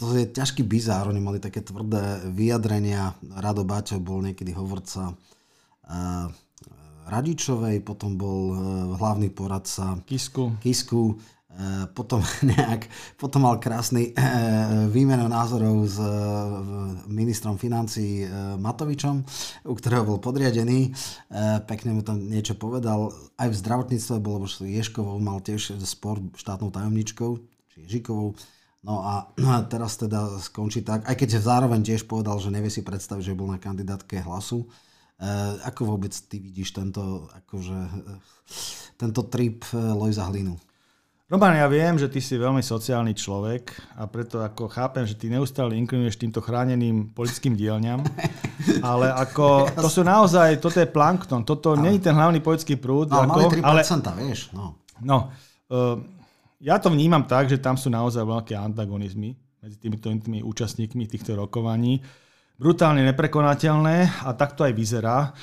to 0.00 0.16
je 0.16 0.24
ťažký 0.24 0.64
bizár, 0.64 1.12
oni 1.12 1.20
mali 1.20 1.36
také 1.36 1.60
tvrdé 1.60 2.24
vyjadrenia. 2.32 3.12
Rado 3.36 3.60
Baťo 3.60 4.00
bol 4.00 4.24
niekedy 4.24 4.56
hovorca 4.56 5.12
Radičovej, 7.04 7.84
potom 7.84 8.16
bol 8.16 8.40
e, 8.50 8.56
hlavný 8.96 9.28
poradca 9.28 10.00
Kisku. 10.08 10.56
Kisku 10.56 11.12
e, 11.12 11.14
potom, 11.92 12.24
nejak, 12.56 12.88
potom 13.20 13.44
mal 13.44 13.60
krásny 13.60 14.10
e, 14.10 14.12
výmenu 14.88 15.28
názorov 15.28 15.84
s 15.84 16.00
ministrom 17.04 17.60
financí 17.60 18.24
Matovičom, 18.56 19.20
u 19.68 19.74
ktorého 19.76 20.08
bol 20.08 20.18
podriadený. 20.18 20.96
Pekne 21.68 22.00
mu 22.00 22.00
tam 22.00 22.24
niečo 22.24 22.56
povedal. 22.56 23.12
Aj 23.36 23.48
v 23.52 23.58
zdravotníctve 23.60 24.16
bolo, 24.24 24.48
lebo 24.48 24.64
Ješkovou 24.64 25.20
mal 25.20 25.44
tiež 25.44 25.76
spor 25.84 26.24
štátnou 26.40 26.72
tajomničkou, 26.72 27.30
či 27.68 27.76
Ježikovou. 27.84 28.32
No 28.84 29.00
a 29.00 29.28
teraz 29.64 29.96
teda 29.96 30.40
skončí 30.40 30.84
tak, 30.84 31.08
aj 31.08 31.16
keď 31.16 31.40
zároveň 31.40 31.80
tiež 31.80 32.04
povedal, 32.04 32.36
že 32.36 32.52
nevie 32.52 32.68
si 32.68 32.84
predstaviť, 32.84 33.32
že 33.32 33.36
bol 33.36 33.48
na 33.48 33.56
kandidátke 33.56 34.20
hlasu 34.20 34.68
ako 35.64 35.94
vôbec 35.94 36.12
ty 36.26 36.42
vidíš 36.42 36.74
tento, 36.74 37.30
akože, 37.30 37.78
eh, 37.78 38.18
tento 38.98 39.22
trip 39.30 39.62
eh, 39.70 39.78
Lojza 39.78 40.26
Hlinu? 40.26 40.58
Roman, 41.24 41.56
ja 41.56 41.64
viem, 41.72 41.96
že 41.96 42.12
ty 42.12 42.20
si 42.20 42.36
veľmi 42.36 42.60
sociálny 42.60 43.16
človek 43.16 43.72
a 43.96 44.04
preto 44.04 44.44
ako 44.44 44.68
chápem, 44.68 45.08
že 45.08 45.16
ty 45.16 45.32
neustále 45.32 45.72
inklinuješ 45.72 46.20
týmto 46.20 46.44
chráneným 46.44 47.16
politickým 47.16 47.56
dielňam, 47.56 48.04
ale 48.84 49.08
ako 49.08 49.72
to 49.72 49.88
sú 49.88 50.04
naozaj, 50.04 50.60
toto 50.60 50.84
je 50.84 50.86
plankton, 50.86 51.40
toto 51.42 51.80
nie 51.80 51.96
je 51.96 52.12
ten 52.12 52.14
hlavný 52.14 52.44
politický 52.44 52.76
prúd. 52.76 53.08
No, 53.08 53.24
ako, 53.24 53.56
3%, 53.56 53.64
ale, 53.64 53.80
vieš. 54.20 54.52
No, 54.52 54.84
no 55.00 55.32
uh, 55.72 55.96
ja 56.60 56.76
to 56.76 56.92
vnímam 56.92 57.24
tak, 57.24 57.48
že 57.48 57.56
tam 57.56 57.80
sú 57.80 57.88
naozaj 57.88 58.20
veľké 58.20 58.52
antagonizmy 58.54 59.32
medzi 59.64 59.80
týmito 59.80 60.12
tými 60.12 60.44
účastníkmi 60.44 61.08
týchto 61.08 61.40
rokovaní 61.40 62.04
brutálne 62.54 63.02
neprekonateľné 63.10 64.26
a 64.26 64.30
tak 64.38 64.54
to 64.54 64.62
aj 64.62 64.72
vyzerá 64.74 65.34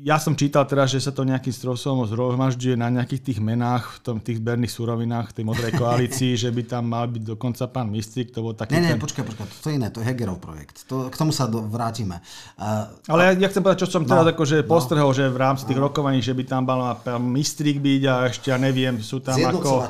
ja 0.00 0.16
som 0.16 0.32
čítal 0.32 0.64
teraz, 0.64 0.88
že 0.88 1.00
sa 1.04 1.12
to 1.12 1.28
nejakým 1.28 1.52
spôsobom 1.52 2.08
zhromažďuje 2.08 2.76
na 2.76 2.88
nejakých 2.88 3.32
tých 3.32 3.38
menách, 3.38 3.96
v 3.96 3.98
tom, 4.00 4.16
tých 4.16 4.40
zberných 4.40 4.72
surovinách, 4.72 5.36
tej 5.36 5.44
modrej 5.44 5.76
koalícii, 5.76 6.40
že 6.40 6.48
by 6.48 6.62
tam 6.64 6.88
mal 6.88 7.04
byť 7.04 7.22
dokonca 7.36 7.68
pán 7.68 7.92
Mistrik, 7.92 8.32
to 8.32 8.40
bol 8.40 8.56
taký... 8.56 8.80
Nie, 8.80 8.88
nie, 8.88 8.92
ten... 8.96 9.02
počkaj, 9.02 9.24
počkaj, 9.28 9.44
to 9.60 9.68
je 9.68 9.74
iné, 9.76 9.88
to 9.92 10.00
je 10.00 10.06
Hegerov 10.08 10.40
projekt. 10.40 10.88
To, 10.88 11.12
k 11.12 11.16
tomu 11.16 11.36
sa 11.36 11.44
do, 11.44 11.60
vrátime. 11.68 12.24
Uh, 12.56 12.88
Ale 13.12 13.32
ja, 13.32 13.44
ja 13.44 13.48
chcem 13.52 13.60
povedať, 13.60 13.84
čo 13.84 13.92
som 13.92 14.08
teraz 14.08 14.24
no, 14.24 14.32
akože 14.32 14.64
no, 14.64 14.68
postrhol, 14.68 15.10
že 15.12 15.28
v 15.28 15.38
rámci 15.38 15.68
tých 15.68 15.76
no. 15.76 15.84
rokovaní, 15.92 16.24
že 16.24 16.32
by 16.32 16.44
tam 16.48 16.62
mal 16.64 16.96
pán 16.96 17.20
Mistrik 17.20 17.76
byť 17.84 18.02
a 18.08 18.14
ešte, 18.32 18.48
ja 18.48 18.58
neviem, 18.58 18.96
sú 19.04 19.20
tam 19.20 19.36
ako... 19.36 19.84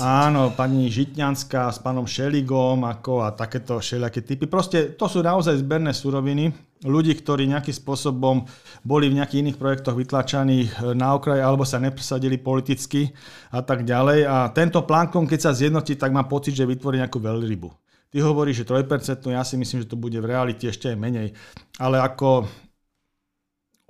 Áno, 0.00 0.56
pani 0.56 0.88
Žitňanská 0.88 1.68
s 1.68 1.78
pánom 1.84 2.08
Šeligom 2.08 2.88
ako 2.88 3.28
a 3.28 3.36
takéto 3.36 3.76
všelijaké 3.76 4.24
typy. 4.24 4.48
Proste 4.48 4.96
to 4.96 5.04
sú 5.04 5.20
naozaj 5.20 5.60
zberné 5.60 5.92
suroviny, 5.92 6.73
ľudí, 6.82 7.14
ktorí 7.14 7.46
nejakým 7.46 7.76
spôsobom 7.76 8.42
boli 8.82 9.06
v 9.06 9.22
nejakých 9.22 9.40
iných 9.46 9.60
projektoch 9.60 9.94
vytlačaní 9.94 10.66
eh, 10.66 10.70
na 10.98 11.14
okraj 11.14 11.38
alebo 11.38 11.62
sa 11.62 11.78
nepresadili 11.78 12.40
politicky 12.40 13.14
a 13.54 13.62
tak 13.62 13.86
ďalej. 13.86 14.26
A 14.26 14.36
tento 14.50 14.82
plánkom, 14.82 15.30
keď 15.30 15.40
sa 15.50 15.56
zjednotí, 15.56 15.94
tak 15.94 16.10
má 16.10 16.26
pocit, 16.26 16.58
že 16.58 16.66
vytvorí 16.66 16.98
nejakú 16.98 17.22
veľrybu. 17.22 17.70
Ty 18.14 18.22
hovoríš, 18.22 18.62
že 18.62 18.86
3%, 18.86 19.26
ja 19.34 19.42
si 19.42 19.58
myslím, 19.58 19.82
že 19.82 19.90
to 19.90 19.98
bude 19.98 20.14
v 20.14 20.30
realite 20.30 20.70
ešte 20.70 20.86
aj 20.86 20.96
menej. 20.98 21.34
Ale 21.82 21.98
ako 21.98 22.46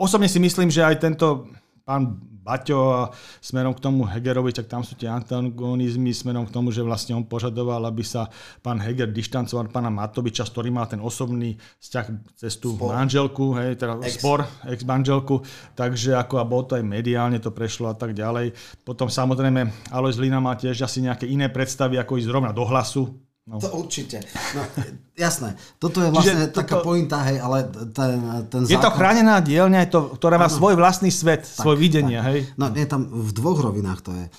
osobne 0.01 0.33
si 0.33 0.40
myslím, 0.40 0.73
že 0.73 0.81
aj 0.81 0.97
tento 0.97 1.53
pán 1.85 2.16
Baťo 2.44 2.92
a 2.92 3.03
smerom 3.40 3.73
k 3.73 3.81
tomu 3.81 4.05
Hegerovi, 4.05 4.53
tak 4.53 4.68
tam 4.68 4.85
sú 4.85 4.97
tie 5.01 5.09
antagonizmy 5.09 6.12
smerom 6.12 6.44
k 6.44 6.53
tomu, 6.53 6.68
že 6.68 6.85
vlastne 6.85 7.16
on 7.16 7.25
požadoval, 7.25 7.81
aby 7.88 8.05
sa 8.05 8.29
pán 8.61 8.77
Heger 8.81 9.09
dištancoval 9.09 9.73
pána 9.73 9.88
Matoviča, 9.88 10.44
s 10.44 10.53
ktorým 10.53 10.77
má 10.77 10.85
ten 10.85 11.01
osobný 11.01 11.57
vzťah 11.81 12.07
cez 12.37 12.61
tú 12.61 12.77
spor. 12.77 12.92
manželku, 12.92 13.57
hej, 13.57 13.81
teda 13.81 13.97
ex. 14.05 14.20
spor, 14.20 14.44
ex-manželku, 14.68 15.40
takže 15.73 16.16
ako 16.20 16.35
a 16.40 16.44
bolo 16.44 16.68
to 16.68 16.73
aj 16.77 16.85
mediálne, 16.85 17.40
to 17.40 17.49
prešlo 17.49 17.88
a 17.88 17.97
tak 17.97 18.12
ďalej. 18.12 18.53
Potom 18.85 19.09
samozrejme 19.09 19.88
Alois 19.88 20.20
Lina 20.20 20.40
má 20.40 20.53
tiež 20.53 20.85
asi 20.85 21.01
nejaké 21.01 21.25
iné 21.25 21.49
predstavy, 21.49 21.97
ako 21.97 22.20
ísť 22.20 22.29
zrovna 22.29 22.53
do 22.53 22.64
hlasu, 22.68 23.09
No. 23.44 23.61
To 23.61 23.68
určite. 23.76 24.24
No, 24.57 24.64
jasné. 25.28 25.61
Toto 25.76 26.00
je 26.00 26.09
vlastne 26.09 26.48
Čiže 26.48 26.57
taká 26.57 26.80
toto, 26.80 26.88
pointa, 26.88 27.20
hej, 27.28 27.44
ale 27.44 27.68
ten, 27.92 28.16
ten 28.48 28.61
zákon... 28.64 28.72
Je 28.72 28.80
to 28.80 28.90
chránená 28.96 29.37
dielňa, 29.44 29.92
to, 29.92 30.16
ktorá 30.16 30.40
má 30.40 30.48
ano. 30.48 30.57
svoj 30.57 30.80
vlastný 30.80 31.12
svet, 31.12 31.44
tak, 31.44 31.61
svoj 31.61 31.76
videnie, 31.76 32.16
tak. 32.24 32.28
hej? 32.33 32.38
No, 32.57 32.72
nie, 32.72 32.88
tam 32.88 33.04
v 33.04 33.30
dvoch 33.37 33.61
rovinách 33.61 34.00
to 34.00 34.16
je. 34.16 34.24
E, 34.24 34.30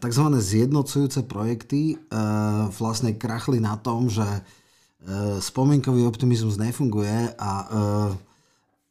takzvané 0.00 0.40
zjednocujúce 0.40 1.28
projekty 1.28 1.94
e, 1.94 1.96
vlastne 2.72 3.12
krachli 3.12 3.60
na 3.60 3.76
tom, 3.76 4.08
že 4.08 4.24
e, 4.24 4.40
spomienkový 5.44 6.08
optimizmus 6.08 6.56
nefunguje 6.56 7.36
a 7.36 7.50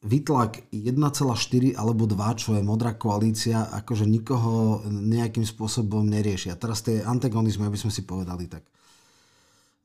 vytlak 0.00 0.64
1,4 0.72 1.76
alebo 1.76 2.08
2, 2.08 2.40
čo 2.40 2.56
je 2.56 2.62
modrá 2.64 2.96
koalícia, 2.96 3.68
akože 3.68 4.08
nikoho 4.08 4.80
nejakým 4.88 5.44
spôsobom 5.44 6.06
nerieši. 6.08 6.54
A 6.54 6.56
teraz 6.56 6.80
tie 6.80 7.04
antagonizmy, 7.04 7.68
aby 7.68 7.76
sme 7.76 7.92
si 7.92 8.06
povedali 8.06 8.48
tak. 8.48 8.64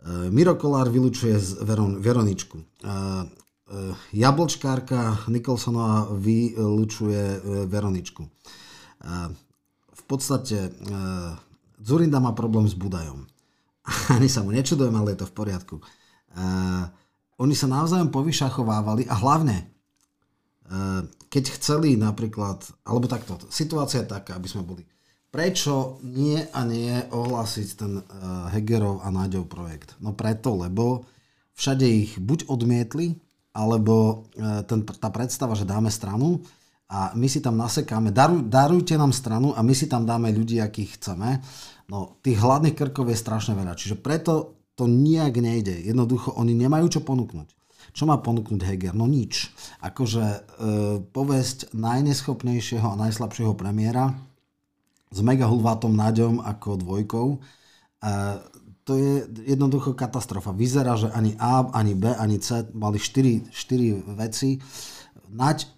Eh, 0.05 0.29
Miro 0.29 0.53
Kolár 0.53 0.85
vylučuje 0.93 1.33
Veron, 1.65 1.97
Veroničku. 1.97 2.61
Eh, 2.61 2.85
eh, 2.85 3.93
Jablčkárka 4.13 5.25
Nikolsonová 5.27 6.13
vylučuje 6.13 7.41
Veroničku. 7.65 8.23
V 9.95 10.03
podstate 10.09 10.73
Zurinda 11.77 12.17
má 12.17 12.33
problém 12.33 12.65
s 12.65 12.73
Budajom. 12.73 13.25
Ani 14.17 14.29
sa 14.29 14.41
mu 14.41 14.49
nečudujem, 14.49 14.93
ale 14.93 15.13
je 15.13 15.21
to 15.21 15.29
v 15.29 15.35
poriadku. 15.35 15.75
Oni 17.37 17.53
sa 17.53 17.67
navzájom 17.69 18.09
povyšachovávali 18.09 19.05
a 19.05 19.15
hlavne, 19.21 19.69
keď 21.29 21.43
chceli 21.61 21.93
napríklad, 21.97 22.65
alebo 22.85 23.05
takto, 23.05 23.37
situácia 23.53 24.01
je 24.01 24.09
taká, 24.09 24.37
aby 24.37 24.49
sme 24.49 24.65
boli 24.65 24.81
Prečo 25.35 25.99
nie 25.99 26.39
a 26.39 26.63
nie 26.63 26.95
ohlásiť 27.11 27.67
ten 27.75 27.99
uh, 27.99 28.47
Hegerov 28.55 29.03
a 29.03 29.11
Náďov 29.11 29.51
projekt? 29.51 29.99
No 29.99 30.15
preto, 30.15 30.55
lebo 30.55 31.03
všade 31.59 31.83
ich 31.83 32.15
buď 32.15 32.47
odmietli, 32.47 33.19
alebo 33.51 34.23
uh, 34.39 34.63
ten, 34.63 34.87
tá 34.87 35.11
predstava, 35.11 35.51
že 35.59 35.67
dáme 35.67 35.91
stranu 35.91 36.39
a 36.87 37.11
my 37.19 37.27
si 37.27 37.43
tam 37.43 37.59
nasekáme, 37.59 38.15
daruj, 38.15 38.47
darujte 38.47 38.95
nám 38.95 39.11
stranu 39.11 39.51
a 39.51 39.59
my 39.59 39.75
si 39.75 39.91
tam 39.91 40.07
dáme 40.07 40.31
ľudí, 40.31 40.63
akých 40.63 41.03
chceme. 41.03 41.43
No, 41.91 42.15
tých 42.23 42.39
hladných 42.39 42.79
krkov 42.79 43.11
je 43.11 43.19
strašne 43.19 43.59
veľa. 43.59 43.75
Čiže 43.75 43.99
preto 43.99 44.55
to 44.79 44.87
nijak 44.87 45.35
nejde. 45.35 45.83
Jednoducho, 45.83 46.31
oni 46.31 46.55
nemajú 46.55 46.95
čo 46.95 47.01
ponúknuť. 47.03 47.51
Čo 47.91 48.07
má 48.07 48.23
ponúknuť 48.23 48.63
Heger? 48.63 48.95
No 48.95 49.03
nič. 49.03 49.51
Akože 49.83 50.23
e, 50.23 50.39
povesť 51.11 51.75
najneschopnejšieho 51.75 52.87
a 52.87 52.99
najslabšieho 53.03 53.51
premiéra, 53.55 54.15
s 55.15 55.19
mega 55.23 55.47
hulvátom 55.47 55.95
Náďom 55.95 56.43
ako 56.43 56.75
dvojkou. 56.83 57.27
A 58.03 58.43
to 58.83 58.99
je 58.99 59.25
jednoducho 59.47 59.95
katastrofa. 59.95 60.51
Vyzerá, 60.51 60.99
že 60.99 61.07
ani 61.09 61.39
A, 61.39 61.65
ani 61.71 61.95
B, 61.95 62.11
ani 62.11 62.37
C 62.43 62.67
mali 62.75 62.99
4, 62.99 63.49
4 63.49 64.13
veci. 64.19 64.59
Naď 65.31 65.71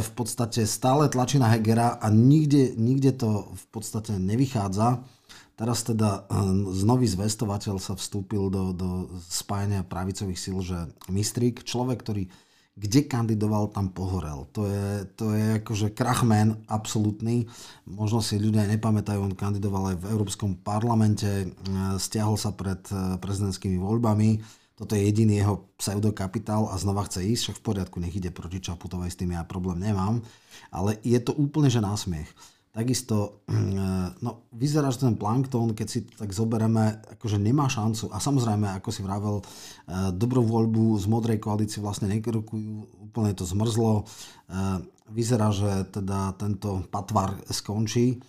v 0.00 0.10
podstate 0.16 0.64
stále 0.64 1.12
tlačí 1.12 1.36
na 1.36 1.52
Hegera 1.52 2.00
a 2.00 2.08
nikde, 2.08 2.72
nikde 2.80 3.12
to 3.12 3.52
v 3.52 3.64
podstate 3.68 4.16
nevychádza. 4.16 5.04
Teraz 5.52 5.84
teda 5.84 6.24
znový 6.72 7.04
zvestovateľ 7.04 7.76
sa 7.76 7.92
vstúpil 7.92 8.48
do, 8.48 8.72
do 8.72 9.12
spájania 9.28 9.84
pravicových 9.84 10.40
síl, 10.40 10.56
že 10.64 10.88
Mistrík, 11.12 11.60
človek, 11.60 12.00
ktorý 12.00 12.32
kde 12.80 13.04
kandidoval, 13.04 13.68
tam 13.76 13.92
pohorel. 13.92 14.48
To 14.56 14.64
je, 14.64 15.04
to 15.12 15.36
je 15.36 15.60
akože 15.60 15.92
krachman 15.92 16.64
absolútny. 16.64 17.44
Možno 17.84 18.24
si 18.24 18.40
ľudia 18.40 18.64
nepamätajú, 18.72 19.20
on 19.20 19.36
kandidoval 19.36 19.92
aj 19.92 19.96
v 20.00 20.08
Európskom 20.08 20.56
parlamente, 20.56 21.28
e, 21.28 21.46
stiahol 22.00 22.40
sa 22.40 22.56
pred 22.56 22.80
e, 22.88 23.20
prezidentskými 23.20 23.76
voľbami. 23.76 24.40
Toto 24.80 24.96
je 24.96 25.04
jediný 25.04 25.44
jeho 25.44 25.68
pseudokapitál 25.76 26.72
a 26.72 26.80
znova 26.80 27.04
chce 27.04 27.20
ísť, 27.20 27.42
však 27.52 27.58
v 27.60 27.66
poriadku, 27.68 27.96
nech 28.00 28.16
ide 28.16 28.32
proti 28.32 28.64
Čaputovej, 28.64 29.12
s 29.12 29.20
tým 29.20 29.36
ja 29.36 29.44
problém 29.44 29.76
nemám. 29.76 30.24
Ale 30.72 30.96
je 31.04 31.20
to 31.20 31.36
úplne 31.36 31.68
že 31.68 31.84
násmiech. 31.84 32.32
Takisto, 32.70 33.42
mm, 33.50 34.22
no, 34.22 34.46
vyzerá, 34.54 34.94
že 34.94 35.02
ten 35.02 35.18
plankton, 35.18 35.74
keď 35.74 35.86
si 35.90 36.06
tak 36.06 36.30
zoberieme, 36.30 37.02
akože 37.18 37.34
nemá 37.34 37.66
šancu. 37.66 38.14
A 38.14 38.22
samozrejme, 38.22 38.70
ako 38.78 38.94
si 38.94 39.02
vravel, 39.02 39.42
eh, 39.42 40.14
dobrú 40.14 40.46
voľbu 40.46 40.94
z 41.02 41.10
modrej 41.10 41.42
koalície 41.42 41.82
vlastne 41.82 42.06
nekrokujú, 42.06 43.10
úplne 43.10 43.34
to 43.34 43.42
zmrzlo. 43.42 44.06
Eh, 44.46 44.86
vyzerá, 45.10 45.50
že 45.50 45.90
teda 45.90 46.38
tento 46.38 46.86
patvar 46.94 47.34
skončí. 47.50 48.22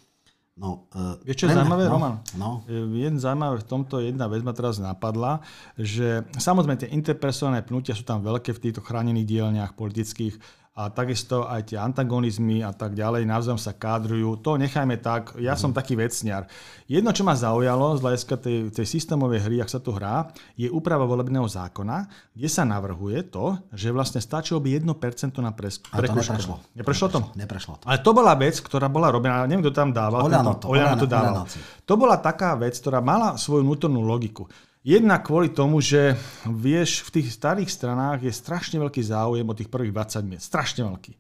No, 0.62 0.86
uh, 0.94 1.18
Vieš, 1.26 1.38
čo 1.42 1.46
je 1.48 1.58
zaujímavé, 1.58 1.88
no, 1.88 1.94
Roman? 1.96 2.16
No. 2.38 2.50
Jeden 2.70 3.18
zaujímavé 3.18 3.64
v 3.64 3.68
tomto, 3.72 4.04
jedna 4.04 4.30
vec 4.30 4.46
ma 4.46 4.54
teraz 4.54 4.78
napadla, 4.78 5.42
že 5.80 6.28
samozrejme 6.38 6.78
tie 6.78 6.94
interpersonálne 6.94 7.66
pnutia 7.66 7.98
sú 7.98 8.06
tam 8.06 8.22
veľké 8.22 8.54
v 8.54 8.70
týchto 8.70 8.84
chránených 8.84 9.26
dielniach 9.26 9.74
politických, 9.74 10.38
a 10.72 10.88
takisto 10.88 11.44
aj 11.44 11.68
tie 11.68 11.76
antagonizmy 11.76 12.64
a 12.64 12.72
tak 12.72 12.96
ďalej 12.96 13.28
navzájom 13.28 13.60
sa 13.60 13.76
kádrujú. 13.76 14.40
To 14.40 14.56
nechajme 14.56 14.96
tak, 15.04 15.36
ja 15.36 15.60
som 15.60 15.76
taký 15.76 16.00
vecniar. 16.00 16.48
Jedno, 16.88 17.12
čo 17.12 17.28
ma 17.28 17.36
zaujalo 17.36 18.00
z 18.00 18.04
hľadiska 18.08 18.36
tej, 18.40 18.58
tej 18.72 18.88
systémovej 18.88 19.44
hry, 19.44 19.56
ak 19.60 19.68
sa 19.68 19.84
tu 19.84 19.92
hrá, 19.92 20.32
je 20.56 20.72
úprava 20.72 21.04
volebného 21.04 21.44
zákona, 21.44 22.08
kde 22.32 22.48
sa 22.48 22.64
navrhuje 22.64 23.20
to, 23.28 23.60
že 23.76 23.92
vlastne 23.92 24.24
stačilo 24.24 24.64
by 24.64 24.80
1% 24.80 25.44
na 25.44 25.52
pres- 25.52 25.84
A 25.92 26.00
to 26.00 26.16
neprešlo. 26.16 26.56
Neprešlo 26.72 27.08
to? 27.12 27.20
Neprešlo 27.36 27.74
to. 27.84 27.86
Ale 27.92 28.00
to 28.00 28.12
bola 28.16 28.32
vec, 28.40 28.56
ktorá 28.64 28.88
bola 28.88 29.12
robená, 29.12 29.44
neviem, 29.44 29.68
kto 29.68 29.76
tam 29.76 29.92
dával. 29.92 30.24
Oľano 30.24 30.56
to, 30.56 30.72
Oľano 30.72 30.96
to 30.96 31.08
dával. 31.08 31.44
To 31.84 31.94
bola 32.00 32.16
taká 32.16 32.56
vec, 32.56 32.80
ktorá 32.80 33.04
mala 33.04 33.36
svoju 33.36 33.68
vnútornú 33.68 34.00
logiku. 34.00 34.48
Jedna 34.82 35.22
kvôli 35.22 35.54
tomu, 35.54 35.78
že 35.78 36.18
vieš, 36.50 37.06
v 37.06 37.22
tých 37.22 37.38
starých 37.38 37.70
stranách 37.70 38.26
je 38.26 38.34
strašne 38.34 38.82
veľký 38.82 39.06
záujem 39.06 39.46
o 39.46 39.54
tých 39.54 39.70
prvých 39.70 39.94
20 39.94 40.26
miest. 40.26 40.50
Strašne 40.50 40.90
veľký. 40.90 41.14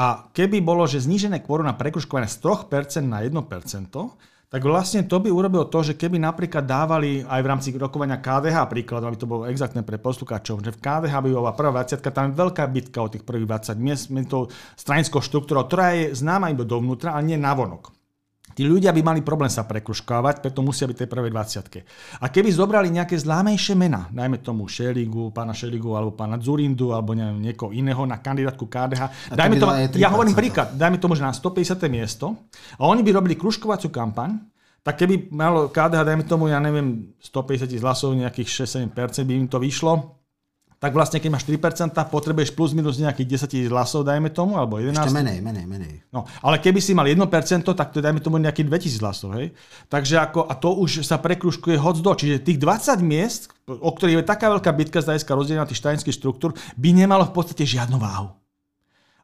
A 0.00 0.32
keby 0.32 0.64
bolo, 0.64 0.88
že 0.88 1.04
znížené 1.04 1.44
kvórum 1.44 1.68
na 1.68 1.76
prekruškovanie 1.76 2.24
z 2.24 2.40
3% 2.40 3.04
na 3.04 3.20
1%, 3.20 3.36
tak 4.48 4.60
vlastne 4.64 5.04
to 5.04 5.20
by 5.20 5.28
urobilo 5.28 5.68
to, 5.68 5.92
že 5.92 6.00
keby 6.00 6.16
napríklad 6.16 6.64
dávali 6.64 7.20
aj 7.20 7.40
v 7.44 7.50
rámci 7.52 7.68
rokovania 7.76 8.16
KDH 8.16 8.72
príklad, 8.72 9.04
aby 9.04 9.16
to 9.20 9.28
bolo 9.28 9.44
exaktné 9.44 9.84
pre 9.84 10.00
poslucháčov, 10.00 10.64
že 10.64 10.72
v 10.72 10.80
KDH 10.80 11.12
by 11.12 11.30
bola 11.36 11.52
prvá 11.52 11.84
20, 11.84 12.00
tam 12.08 12.32
je 12.32 12.40
veľká 12.40 12.64
bitka 12.72 13.04
o 13.04 13.12
tých 13.12 13.28
prvých 13.28 13.48
20 13.48 13.76
miest, 13.76 14.08
tou 14.24 14.48
stranickou 14.76 15.20
štruktúrou, 15.20 15.68
ktorá 15.68 16.00
je 16.00 16.16
známa 16.16 16.48
iba 16.48 16.64
dovnútra 16.64 17.12
a 17.12 17.20
nie 17.20 17.36
navonok. 17.36 17.92
Tí 18.52 18.62
ľudia 18.64 18.92
by 18.92 19.00
mali 19.00 19.20
problém 19.20 19.48
sa 19.48 19.64
prekruškávať, 19.64 20.44
preto 20.44 20.60
musia 20.60 20.84
byť 20.84 21.04
tej 21.04 21.08
prvej 21.08 21.30
20. 21.32 22.22
A 22.22 22.26
keby 22.28 22.48
zobrali 22.52 22.88
nejaké 22.92 23.16
zlámejšie 23.16 23.74
mena, 23.74 24.08
najmä 24.12 24.40
tomu 24.44 24.68
Šeligu, 24.68 25.32
pána 25.32 25.56
Šeligu 25.56 25.92
alebo 25.96 26.12
pána 26.14 26.36
Zurindu 26.38 26.92
alebo 26.92 27.16
neviem, 27.16 27.40
niekoho 27.40 27.72
iného 27.74 28.02
na 28.04 28.20
kandidátku 28.20 28.68
KDH, 28.68 29.34
dajme 29.34 29.54
tomu, 29.58 29.72
ja 29.96 30.08
hovorím 30.12 30.36
príklad, 30.36 30.76
dajme 30.76 30.96
tomu, 31.00 31.16
že 31.18 31.24
na 31.24 31.34
150. 31.34 31.76
miesto 31.90 32.36
a 32.78 32.86
oni 32.86 33.02
by 33.02 33.10
robili 33.12 33.34
kruškovaciu 33.34 33.90
kampaň, 33.90 34.38
tak 34.82 34.98
keby 34.98 35.30
malo 35.30 35.70
KDH, 35.70 36.00
dajme 36.02 36.24
tomu, 36.26 36.50
ja 36.50 36.58
neviem, 36.58 37.14
150 37.22 37.70
hlasov, 37.78 38.18
nejakých 38.18 38.66
6-7%, 38.66 39.26
by 39.26 39.32
im 39.38 39.46
to 39.46 39.62
vyšlo, 39.62 40.21
tak 40.82 40.98
vlastne 40.98 41.22
keď 41.22 41.30
máš 41.30 41.46
3%, 41.46 41.94
potrebuješ 42.10 42.50
plus 42.58 42.74
minus 42.74 42.98
nejakých 42.98 43.46
10 43.46 43.54
tisíc 43.54 43.68
hlasov, 43.70 44.02
dajme 44.02 44.34
tomu, 44.34 44.58
alebo 44.58 44.82
11. 44.82 44.98
Ešte 44.98 45.14
menej, 45.14 45.38
menej, 45.38 45.62
menej. 45.62 45.94
No, 46.10 46.26
ale 46.42 46.58
keby 46.58 46.82
si 46.82 46.90
mal 46.90 47.06
1%, 47.06 47.22
tak 47.62 47.94
to 47.94 48.02
dajme 48.02 48.18
tomu 48.18 48.42
nejakých 48.42 48.66
2000 48.90 48.98
hlasov, 48.98 49.38
hej. 49.38 49.54
Takže 49.86 50.18
ako, 50.18 50.50
a 50.50 50.58
to 50.58 50.74
už 50.74 51.06
sa 51.06 51.22
prekruškuje 51.22 51.78
hoc 51.78 52.02
do. 52.02 52.10
Čiže 52.10 52.42
tých 52.42 52.58
20 52.58 52.98
miest, 52.98 53.54
o 53.70 53.94
ktorých 53.94 54.26
je 54.26 54.26
taká 54.26 54.50
veľká 54.50 54.74
bitka 54.74 54.98
z 54.98 55.14
hľadiska 55.14 55.30
rozdelenia 55.38 55.70
tých 55.70 55.78
štajinských 55.78 56.18
štruktúr, 56.18 56.50
by 56.74 56.90
nemalo 56.90 57.30
v 57.30 57.34
podstate 57.38 57.62
žiadnu 57.62 58.02
váhu. 58.02 58.34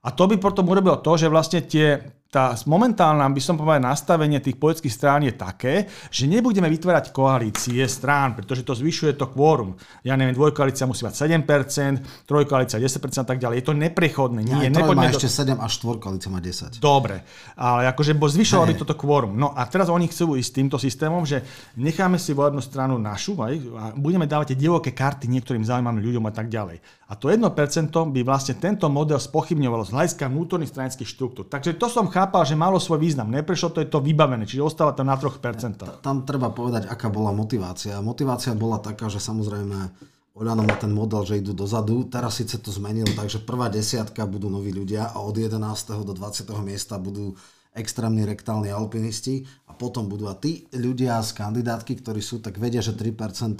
A 0.07 0.15
to 0.15 0.31
by 0.31 0.39
potom 0.39 0.63
urobilo 0.71 0.95
to, 1.03 1.19
že 1.19 1.27
vlastne 1.27 1.59
tie, 1.67 1.99
tá 2.29 2.53
momentálna, 2.69 3.25
by 3.33 3.41
som 3.41 3.57
povedal, 3.57 3.89
nastavenie 3.89 4.37
tých 4.45 4.61
politických 4.61 4.93
strán 4.93 5.25
je 5.25 5.33
také, 5.33 5.89
že 6.13 6.29
nebudeme 6.29 6.69
vytvárať 6.69 7.09
koalície 7.09 7.81
strán, 7.89 8.37
pretože 8.37 8.69
to 8.69 8.77
zvyšuje 8.77 9.17
to 9.17 9.33
kvórum. 9.33 9.81
Ja 10.05 10.13
neviem, 10.13 10.37
dvojkoalícia 10.37 10.85
musí 10.85 11.09
mať 11.09 11.25
7%, 11.25 12.29
trojkoalícia 12.29 12.77
10% 12.77 13.25
a 13.25 13.29
tak 13.33 13.41
ďalej. 13.41 13.65
Je 13.65 13.67
to 13.73 13.73
neprechodné. 13.73 14.45
Nie, 14.45 14.69
ja, 14.69 14.93
má 14.93 15.09
ešte 15.09 15.25
7 15.25 15.57
až 15.57 15.73
štvorkoalícia 15.81 16.29
má 16.29 16.45
10. 16.45 16.85
Dobre, 16.85 17.25
ale 17.57 17.89
akože 17.97 18.13
bo 18.13 18.29
zvyšovalo 18.29 18.69
by 18.69 18.75
toto 18.77 18.93
kvórum. 18.93 19.33
No 19.33 19.57
a 19.57 19.65
teraz 19.65 19.89
oni 19.89 20.13
chcú 20.13 20.37
ísť 20.37 20.53
týmto 20.53 20.77
systémom, 20.77 21.25
že 21.25 21.41
necháme 21.81 22.21
si 22.21 22.37
volebnú 22.37 22.61
stranu 22.61 23.01
našu 23.01 23.41
aj, 23.41 23.57
a 23.73 23.85
budeme 23.97 24.29
dávať 24.29 24.53
tie 24.53 24.69
divoké 24.69 24.93
karty 24.93 25.33
niektorým 25.33 25.65
zaujímavým 25.65 26.05
ľuďom 26.05 26.29
a 26.29 26.33
tak 26.37 26.53
ďalej. 26.53 26.77
A 27.09 27.17
to 27.17 27.33
1% 27.33 27.41
by 27.89 28.21
vlastne 28.21 28.61
tento 28.61 28.85
model 28.93 29.17
spochybňovalo 29.17 29.89
z 29.89 29.97
hľadiska 29.97 30.29
vnútorných 30.29 30.69
stranických 30.69 31.09
štruktúr. 31.09 31.49
Takže 31.49 31.81
to 31.81 31.89
som 31.89 32.05
chápal, 32.19 32.43
že 32.43 32.59
malo 32.59 32.83
svoj 32.83 32.99
význam. 32.99 33.31
Neprešlo 33.31 33.71
to, 33.71 33.79
je 33.79 33.89
to 33.89 34.03
vybavené, 34.03 34.43
čiže 34.43 34.67
ostáva 34.67 34.91
tam 34.91 35.07
na 35.07 35.15
3%. 35.15 36.03
Tam 36.03 36.27
treba 36.27 36.51
povedať, 36.51 36.91
aká 36.91 37.07
bola 37.07 37.31
motivácia. 37.31 38.03
Motivácia 38.03 38.59
bola 38.59 38.83
taká, 38.83 39.07
že 39.07 39.23
samozrejme 39.23 40.11
Oľano 40.39 40.63
má 40.63 40.79
ten 40.79 40.95
model, 40.95 41.27
že 41.27 41.43
idú 41.43 41.51
dozadu. 41.51 42.07
Teraz 42.07 42.39
síce 42.39 42.63
to 42.63 42.71
zmenil, 42.71 43.11
takže 43.11 43.43
prvá 43.43 43.67
desiatka 43.67 44.23
budú 44.23 44.47
noví 44.47 44.71
ľudia 44.71 45.11
a 45.11 45.19
od 45.19 45.35
11. 45.35 45.59
do 46.07 46.15
20. 46.15 46.47
miesta 46.63 46.95
budú 46.95 47.35
extrémni 47.75 48.23
rektálni 48.23 48.71
alpinisti 48.71 49.43
a 49.67 49.75
potom 49.75 50.07
budú 50.07 50.31
a 50.31 50.39
tí 50.39 50.71
ľudia 50.71 51.19
z 51.27 51.35
kandidátky, 51.35 52.03
ktorí 52.03 52.23
sú, 52.23 52.39
tak 52.39 52.63
vedia, 52.63 52.79
že 52.79 52.95
3% 52.95 53.59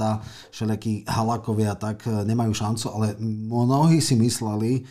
všelijakí 0.55 1.07
halakovia 1.11 1.75
tak 1.75 2.07
e, 2.07 2.23
nemajú 2.27 2.55
šancu, 2.55 2.87
ale 2.95 3.07
mnohí 3.19 3.99
si 3.99 4.15
mysleli, 4.15 4.87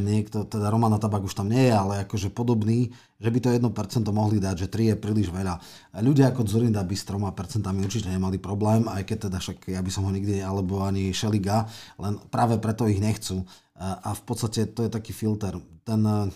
Niekto, 0.00 0.48
teda 0.48 0.72
Romana 0.72 0.96
Tabak 0.96 1.28
už 1.28 1.36
tam 1.36 1.52
nie 1.52 1.68
je, 1.68 1.74
ale 1.76 2.08
akože 2.08 2.32
podobný, 2.32 2.88
že 3.20 3.28
by 3.28 3.38
to 3.44 3.52
1% 3.52 4.08
mohli 4.08 4.40
dať, 4.40 4.64
že 4.64 4.72
3 4.72 4.90
je 4.92 4.96
príliš 4.96 5.28
veľa. 5.28 5.60
Ľudia 6.00 6.32
ako 6.32 6.48
Zurinda 6.48 6.80
by 6.80 6.96
s 6.96 7.04
3% 7.04 7.60
určite 7.60 8.08
nemali 8.08 8.40
problém, 8.40 8.88
aj 8.88 9.04
keď 9.04 9.28
teda 9.28 9.38
však 9.44 9.68
ja 9.68 9.84
by 9.84 9.90
som 9.92 10.08
ho 10.08 10.10
nikdy, 10.16 10.40
alebo 10.40 10.80
ani 10.80 11.12
Šeliga, 11.12 11.68
len 12.00 12.16
práve 12.32 12.56
preto 12.56 12.88
ich 12.88 13.04
nechcú. 13.04 13.44
A 13.76 14.16
v 14.16 14.22
podstate 14.24 14.64
to 14.72 14.80
je 14.80 14.88
taký 14.88 15.12
filter. 15.12 15.60
Ten 15.84 16.00
uh, 16.08 16.32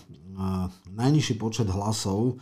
najnižší 0.85 1.41
počet 1.41 1.65
hlasov 1.65 2.37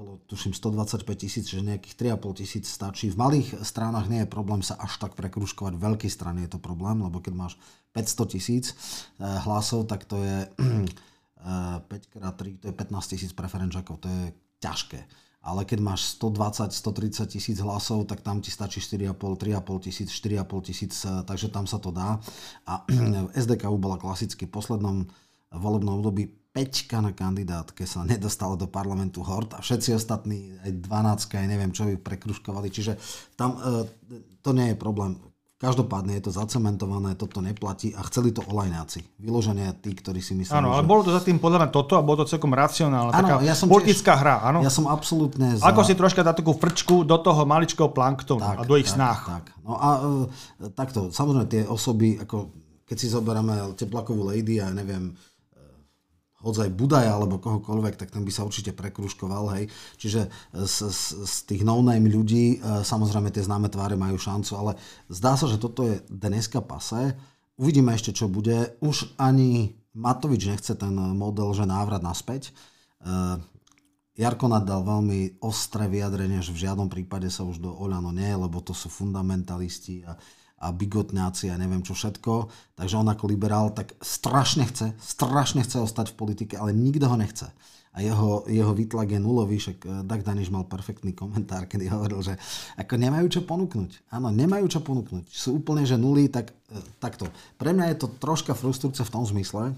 bolo 0.00 0.16
tuším 0.28 0.56
125 0.56 1.04
tisíc, 1.16 1.44
že 1.48 1.60
nejakých 1.60 2.16
3,5 2.16 2.40
tisíc 2.40 2.64
stačí. 2.72 3.12
V 3.12 3.20
malých 3.20 3.60
stranách 3.60 4.08
nie 4.08 4.24
je 4.24 4.32
problém 4.32 4.64
sa 4.64 4.80
až 4.80 4.96
tak 4.96 5.12
prekruškovať, 5.12 5.76
v 5.76 5.84
veľkých 5.92 6.12
strane 6.12 6.40
je 6.44 6.56
to 6.56 6.60
problém, 6.62 7.04
lebo 7.04 7.20
keď 7.20 7.34
máš 7.36 7.54
500 7.92 8.34
tisíc 8.36 8.64
eh, 8.72 9.24
hlasov, 9.46 9.86
tak 9.86 10.04
to 10.04 10.18
je 10.20 10.36
5 10.56 11.88
x 11.88 12.04
3, 12.20 12.60
to 12.60 12.66
je 12.68 12.74
15 12.74 13.12
tisíc 13.16 13.30
preferenčakov, 13.32 13.96
to 14.00 14.08
je 14.08 14.24
ťažké. 14.60 15.00
Ale 15.40 15.64
keď 15.64 15.80
máš 15.80 16.20
120, 16.20 16.68
130 16.68 17.24
tisíc 17.32 17.58
hlasov, 17.64 18.04
tak 18.04 18.20
tam 18.20 18.44
ti 18.44 18.52
stačí 18.52 18.76
4,5, 18.76 19.16
3,5 19.16 19.86
tisíc, 19.88 20.08
4,5 20.12 20.68
tisíc, 20.68 20.92
eh, 21.08 21.24
takže 21.24 21.48
tam 21.48 21.64
sa 21.64 21.80
to 21.80 21.90
dá. 21.90 22.20
A 22.68 22.84
SDKU 23.42 23.80
bola 23.80 23.96
klasicky 23.96 24.44
v 24.44 24.52
poslednom 24.52 25.08
volebnom 25.50 25.98
období 25.98 26.40
peťka 26.50 26.98
na 26.98 27.14
kandidátke 27.14 27.86
sa 27.86 28.02
nedostala 28.02 28.58
do 28.58 28.66
parlamentu 28.66 29.22
Hort 29.22 29.54
a 29.54 29.62
všetci 29.62 29.94
ostatní, 29.94 30.58
aj 30.66 30.82
12, 30.82 31.38
aj 31.38 31.46
neviem 31.46 31.70
čo, 31.70 31.86
ju 31.86 31.98
prekruškovali. 31.98 32.68
Čiže 32.74 32.98
tam 33.38 33.54
e, 33.54 33.86
to 34.42 34.50
nie 34.50 34.74
je 34.74 34.76
problém. 34.76 35.14
Každopádne 35.60 36.16
je 36.16 36.24
to 36.24 36.32
zacementované, 36.32 37.12
toto 37.20 37.44
neplatí 37.44 37.92
a 37.92 38.00
chceli 38.08 38.32
to 38.32 38.40
olajnáci. 38.48 39.04
Vyloženie 39.20 39.76
tí, 39.84 39.92
ktorí 39.92 40.24
si 40.24 40.32
mysleli, 40.32 40.56
Áno, 40.56 40.72
ale 40.72 40.80
že... 40.80 40.88
bolo 40.88 41.04
to 41.04 41.12
za 41.12 41.20
tým 41.20 41.36
podľa 41.36 41.68
toto 41.68 42.00
a 42.00 42.02
bolo 42.02 42.24
to 42.24 42.32
celkom 42.32 42.56
racionálne. 42.56 43.12
Áno, 43.12 43.36
taká 43.36 43.44
ja 43.44 43.52
som 43.52 43.68
politická 43.68 44.16
tiež, 44.16 44.24
hra, 44.24 44.36
áno. 44.40 44.64
Ja 44.64 44.72
som 44.72 44.88
absolútne 44.88 45.60
za... 45.60 45.68
Ako 45.68 45.84
si 45.84 45.92
troška 45.92 46.24
dá 46.24 46.32
takú 46.32 46.56
frčku 46.56 47.04
do 47.04 47.20
toho 47.20 47.44
maličkého 47.44 47.92
planktonu 47.92 48.40
tak, 48.40 48.56
a 48.56 48.62
do 48.64 48.74
ich 48.80 48.88
tak, 48.88 48.96
snách. 48.96 49.20
Tak. 49.28 49.44
No 49.60 49.76
a 49.76 49.88
e, 50.00 50.72
takto, 50.72 51.12
samozrejme 51.12 51.44
tie 51.52 51.62
osoby, 51.68 52.16
ako 52.16 52.56
keď 52.88 52.96
si 52.96 53.12
zoberieme 53.12 53.76
teplakovú 53.76 54.32
lady 54.32 54.64
a 54.64 54.72
ja 54.72 54.74
neviem, 54.74 55.12
hodzaj 56.40 56.72
Budaja 56.72 57.16
alebo 57.16 57.40
kohokoľvek, 57.40 58.00
tak 58.00 58.12
ten 58.12 58.24
by 58.24 58.32
sa 58.32 58.44
určite 58.44 58.72
prekruškoval, 58.72 59.56
hej. 59.56 59.64
Čiže 60.00 60.32
z, 60.56 60.76
z, 60.88 61.02
z 61.24 61.34
tých 61.48 61.62
no-name 61.64 62.08
ľudí, 62.08 62.58
e, 62.58 62.84
samozrejme 62.84 63.28
tie 63.28 63.44
známe 63.44 63.68
tváre 63.68 63.96
majú 63.96 64.16
šancu, 64.16 64.52
ale 64.56 64.72
zdá 65.12 65.36
sa, 65.36 65.48
že 65.48 65.60
toto 65.60 65.84
je 65.84 66.00
dneska 66.08 66.64
pase. 66.64 67.16
Uvidíme 67.60 67.92
ešte, 67.92 68.16
čo 68.16 68.28
bude. 68.28 68.76
Už 68.80 69.12
ani 69.20 69.76
Matovič 69.92 70.48
nechce 70.48 70.72
ten 70.78 70.94
model, 70.94 71.50
že 71.52 71.68
návrat 71.68 72.00
naspäť. 72.00 72.54
Jarko 74.20 74.46
dal 74.60 74.84
veľmi 74.84 75.40
ostré 75.40 75.88
vyjadrenie, 75.88 76.44
že 76.44 76.52
v 76.52 76.68
žiadnom 76.68 76.92
prípade 76.92 77.32
sa 77.32 77.40
už 77.40 77.56
do 77.56 77.72
Oľano 77.72 78.12
nie, 78.12 78.28
lebo 78.28 78.60
to 78.60 78.76
sú 78.76 78.92
fundamentalisti 78.92 80.04
a, 80.04 80.14
a 80.60 80.70
bigotňáci 80.70 81.48
a 81.48 81.56
neviem 81.56 81.80
čo 81.80 81.96
všetko. 81.96 82.52
Takže 82.76 83.00
on 83.00 83.08
ako 83.08 83.24
liberál 83.26 83.72
tak 83.72 83.96
strašne 84.04 84.68
chce, 84.68 84.92
strašne 85.00 85.64
chce 85.64 85.80
ostať 85.80 86.12
v 86.12 86.18
politike, 86.20 86.54
ale 86.60 86.76
nikto 86.76 87.08
ho 87.08 87.16
nechce 87.16 87.48
a 87.90 87.98
jeho, 88.06 88.46
jeho 88.46 88.70
výtlak 88.70 89.10
je 89.10 89.18
nulový, 89.18 89.58
však 89.58 89.78
eh, 89.82 89.90
Dag 90.06 90.22
Daniš 90.22 90.54
mal 90.54 90.66
perfektný 90.66 91.10
komentár, 91.10 91.66
kedy 91.66 91.90
hovoril, 91.90 92.22
že 92.22 92.38
ako 92.78 92.94
nemajú 92.94 93.26
čo 93.26 93.40
ponúknuť. 93.42 94.14
Áno, 94.14 94.30
nemajú 94.30 94.66
čo 94.70 94.80
ponúknuť. 94.82 95.26
Sú 95.26 95.58
úplne, 95.58 95.82
že 95.82 95.98
nulí, 95.98 96.30
tak 96.30 96.54
eh, 96.70 96.78
takto. 97.02 97.26
Pre 97.58 97.70
mňa 97.74 97.90
je 97.94 98.06
to 98.06 98.08
troška 98.22 98.54
frustrujúce 98.54 99.02
v 99.02 99.14
tom 99.14 99.26
zmysle, 99.26 99.74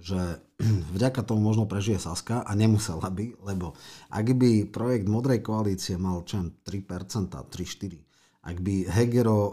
že 0.00 0.40
vďaka 0.96 1.20
tomu 1.20 1.44
možno 1.44 1.68
prežije 1.68 2.00
Saska 2.00 2.40
a 2.40 2.50
nemusela 2.56 3.12
by, 3.12 3.36
lebo 3.44 3.76
ak 4.08 4.26
by 4.32 4.64
projekt 4.72 5.04
Modrej 5.04 5.44
koalície 5.44 6.00
mal 6.00 6.24
čo 6.24 6.40
3%, 6.64 7.28
3-4, 7.28 8.07
ak 8.42 8.56
by 8.62 8.88
Hegero, 8.88 9.40
e, 9.40 9.52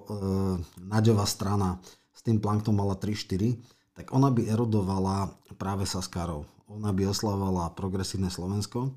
Naďová 0.86 1.26
strana 1.26 1.82
s 2.14 2.22
tým 2.22 2.38
planktom 2.42 2.78
mala 2.78 2.98
3-4, 2.98 3.58
tak 3.96 4.12
ona 4.12 4.30
by 4.30 4.46
erodovala 4.50 5.32
práve 5.56 5.88
Saskárov 5.88 6.56
ona 6.70 6.90
by 6.90 7.14
oslavovala 7.14 7.78
progresívne 7.78 8.34
Slovensko 8.34 8.90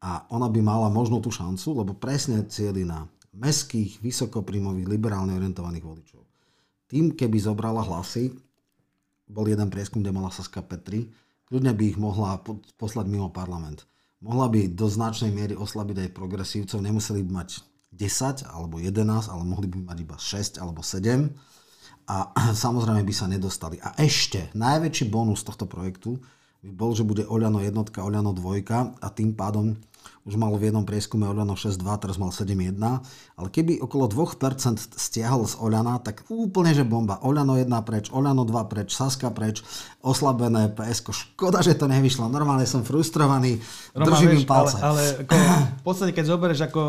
a 0.00 0.24
ona 0.32 0.48
by 0.48 0.60
mala 0.64 0.88
možno 0.88 1.20
tú 1.20 1.28
šancu, 1.28 1.84
lebo 1.84 1.92
presne 1.96 2.44
cieli 2.48 2.84
na 2.84 3.04
meských, 3.34 4.00
vysokoprímových, 4.00 4.88
liberálne 4.88 5.36
orientovaných 5.36 5.84
voličov. 5.84 6.22
Tým, 6.88 7.12
keby 7.16 7.36
zobrala 7.40 7.82
hlasy, 7.82 8.32
bol 9.24 9.48
jeden 9.48 9.72
prieskum, 9.72 10.04
kde 10.04 10.14
mala 10.14 10.30
Saska 10.32 10.60
Petri, 10.60 11.08
kľudne 11.48 11.72
by 11.72 11.84
ich 11.84 11.98
mohla 11.98 12.40
poslať 12.76 13.08
mimo 13.08 13.32
parlament. 13.32 13.88
Mohla 14.24 14.48
by 14.48 14.60
do 14.72 14.88
značnej 14.88 15.32
miery 15.32 15.52
oslabiť 15.56 16.08
aj 16.08 16.16
progresívcov, 16.16 16.80
nemuseli 16.80 17.20
by 17.24 17.44
mať 17.44 17.48
10 17.94 18.50
alebo 18.50 18.82
11, 18.82 19.30
ale 19.30 19.42
mohli 19.46 19.70
by 19.70 19.94
mať 19.94 19.98
iba 20.02 20.16
6 20.18 20.58
alebo 20.58 20.82
7 20.82 21.30
a 22.10 22.16
samozrejme 22.64 23.02
by 23.06 23.14
sa 23.14 23.26
nedostali. 23.30 23.80
A 23.80 23.96
ešte 23.96 24.52
najväčší 24.52 25.08
bonus 25.08 25.46
tohto 25.46 25.64
projektu 25.64 26.20
by 26.64 26.70
bol, 26.72 26.96
že 26.96 27.04
bude 27.04 27.24
Oľano 27.28 27.60
jednotka, 27.60 28.04
Oľano 28.04 28.32
dvojka 28.32 28.96
a 29.00 29.06
tým 29.12 29.36
pádom 29.36 29.76
už 30.24 30.40
mal 30.40 30.52
v 30.56 30.72
jednom 30.72 30.88
prieskume 30.88 31.28
Oľano 31.28 31.52
6,2, 31.52 31.84
teraz 32.00 32.16
mal 32.16 32.32
7,1, 32.32 32.80
ale 33.36 33.48
keby 33.52 33.80
okolo 33.84 34.08
2% 34.08 34.96
stiahol 34.96 35.44
z 35.44 35.60
Oľana, 35.60 36.00
tak 36.00 36.24
úplne, 36.32 36.72
že 36.72 36.84
bomba. 36.84 37.20
Oľano 37.20 37.60
1 37.60 37.68
preč, 37.84 38.08
Oľano 38.08 38.48
2 38.48 38.72
preč, 38.72 38.96
Saska 38.96 39.28
preč, 39.28 39.60
oslabené 40.00 40.72
PSK. 40.72 41.12
Škoda, 41.12 41.60
že 41.60 41.76
to 41.76 41.88
nevyšlo. 41.88 42.32
Normálne 42.32 42.64
som 42.64 42.80
frustrovaný, 42.80 43.60
Roman, 43.92 44.06
držím 44.16 44.40
im 44.40 44.44
palce. 44.48 44.80
Ale, 44.80 44.84
ale 44.88 45.02
ako, 45.28 45.36
v 45.76 45.82
podstate, 45.84 46.12
keď 46.16 46.24
zoberieš 46.24 46.60
ako 46.72 46.82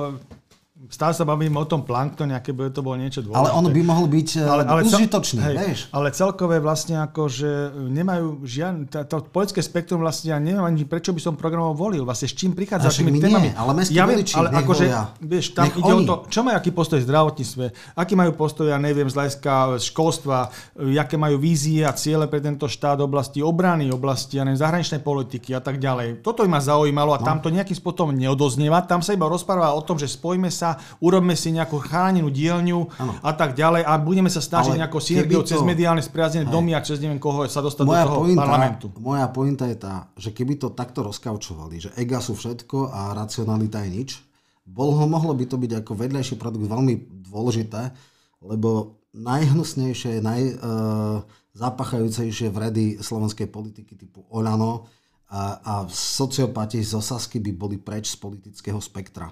Stále 0.91 1.15
sa 1.15 1.23
bavím 1.23 1.55
o 1.55 1.63
tom 1.63 1.87
planktone, 1.87 2.35
aké 2.35 2.51
by 2.51 2.67
to 2.67 2.83
bolo 2.83 2.99
niečo 2.99 3.23
dôležité. 3.23 3.47
Ale 3.47 3.55
on 3.55 3.65
by 3.71 3.79
mohol 3.79 4.11
byť 4.11 4.29
e, 4.35 4.41
ale, 4.43 4.63
ale 4.67 4.81
užitočný, 4.83 5.39
hej, 5.39 5.55
vieš. 5.55 5.79
Ale 5.95 6.11
celkové 6.11 6.59
vlastne 6.59 6.99
ako, 6.99 7.31
že 7.31 7.71
nemajú 7.71 8.43
žiadne, 8.43 8.91
to 8.91 9.23
politické 9.31 9.63
spektrum 9.63 10.03
vlastne 10.03 10.35
ja 10.35 10.37
neviem 10.37 10.67
ani 10.67 10.83
prečo 10.83 11.15
by 11.15 11.21
som 11.23 11.39
programov 11.39 11.79
volil, 11.79 12.03
vlastne 12.03 12.27
s 12.27 12.35
čím 12.35 12.51
prichádza, 12.51 12.91
s 12.91 12.99
tými 12.99 13.23
témami. 13.23 13.55
ale 13.55 13.71
mestskí 13.71 13.95
ja 13.95 14.03
voliči, 14.03 14.33
ale 14.35 14.47
akože, 14.51 14.85
vieš, 15.23 15.45
tam 15.55 15.71
ide 15.71 15.93
oni. 15.95 16.03
o 16.03 16.09
to, 16.11 16.15
čo 16.27 16.39
majú 16.43 16.55
aký 16.59 16.71
postoj 16.75 16.99
v 16.99 17.05
zdravotníctve, 17.07 17.65
aký 17.95 18.13
majú 18.19 18.31
postoj, 18.35 18.67
ja 18.67 18.75
neviem, 18.75 19.07
z 19.07 19.15
hľadiska 19.15 19.79
školstva, 19.79 20.51
aké 20.75 21.15
majú 21.15 21.39
vízie 21.39 21.87
a 21.87 21.95
ciele 21.95 22.27
pre 22.27 22.43
tento 22.43 22.67
štát 22.67 22.99
oblasti 22.99 23.39
obrany, 23.39 23.87
oblasti, 23.95 24.37
ja 24.37 24.43
neviem, 24.43 24.59
zahraničnej 24.59 24.99
politiky 24.99 25.55
a 25.55 25.63
tak 25.63 25.79
ďalej. 25.79 26.19
Toto 26.19 26.43
by 26.43 26.51
ma 26.51 26.59
zaujímalo 26.59 27.15
a 27.15 27.19
no. 27.19 27.25
tam 27.25 27.39
to 27.39 27.47
nejakým 27.47 27.79
spôsobom 27.79 28.11
neodoznieva, 28.11 28.83
tam 28.83 28.99
sa 28.99 29.15
iba 29.15 29.23
rozpráva 29.31 29.71
o 29.71 29.79
tom, 29.79 29.95
že 29.95 30.11
spojme 30.11 30.51
sa 30.51 30.64
sa, 30.65 30.81
urobme 30.97 31.37
si 31.37 31.53
nejakú 31.53 31.77
chránenú 31.77 32.33
dielňu 32.33 32.89
ano. 32.97 33.13
a 33.21 33.31
tak 33.37 33.53
ďalej 33.53 33.85
a 33.85 33.93
budeme 34.01 34.33
sa 34.33 34.41
snažiť 34.41 34.73
nejako 34.73 34.97
synergiou 34.97 35.45
cez 35.45 35.61
mediálne 35.61 36.01
spriaznené 36.01 36.49
domy 36.49 36.73
a 36.73 36.81
cez 36.81 36.97
neviem 36.97 37.21
koho 37.21 37.45
sa 37.45 37.61
dostať 37.61 37.85
moja 37.85 38.01
do 38.03 38.09
toho 38.09 38.25
pointa, 38.25 38.41
parlamentu. 38.41 38.89
Moja 38.97 39.29
pointa 39.29 39.69
je 39.69 39.77
tá, 39.77 40.09
že 40.17 40.33
keby 40.33 40.57
to 40.57 40.73
takto 40.73 41.05
rozkaučovali, 41.05 41.77
že 41.77 41.93
ega 41.93 42.17
sú 42.17 42.33
všetko 42.33 42.89
a 42.89 43.13
racionalita 43.13 43.85
je 43.85 43.89
nič, 43.93 44.17
bol 44.65 44.97
ho, 44.97 45.05
mohlo 45.05 45.37
by 45.37 45.45
to 45.45 45.61
byť 45.61 45.85
ako 45.85 45.93
vedľajší 45.93 46.41
produkt 46.41 46.65
veľmi 46.65 47.21
dôležité, 47.29 47.93
lebo 48.41 48.97
najhnusnejšie, 49.13 50.25
najzapachajúcejšie 50.25 52.49
uh, 52.49 52.53
vredy 52.53 52.97
slovenskej 52.97 53.45
politiky 53.47 53.95
typu 53.95 54.25
Olano 54.33 54.89
a, 55.29 55.61
a 55.61 55.73
sociopati 55.89 56.83
zo 56.83 57.01
Sasky 57.01 57.39
by 57.41 57.51
boli 57.53 57.77
preč 57.77 58.09
z 58.13 58.17
politického 58.21 58.81
spektra. 58.81 59.31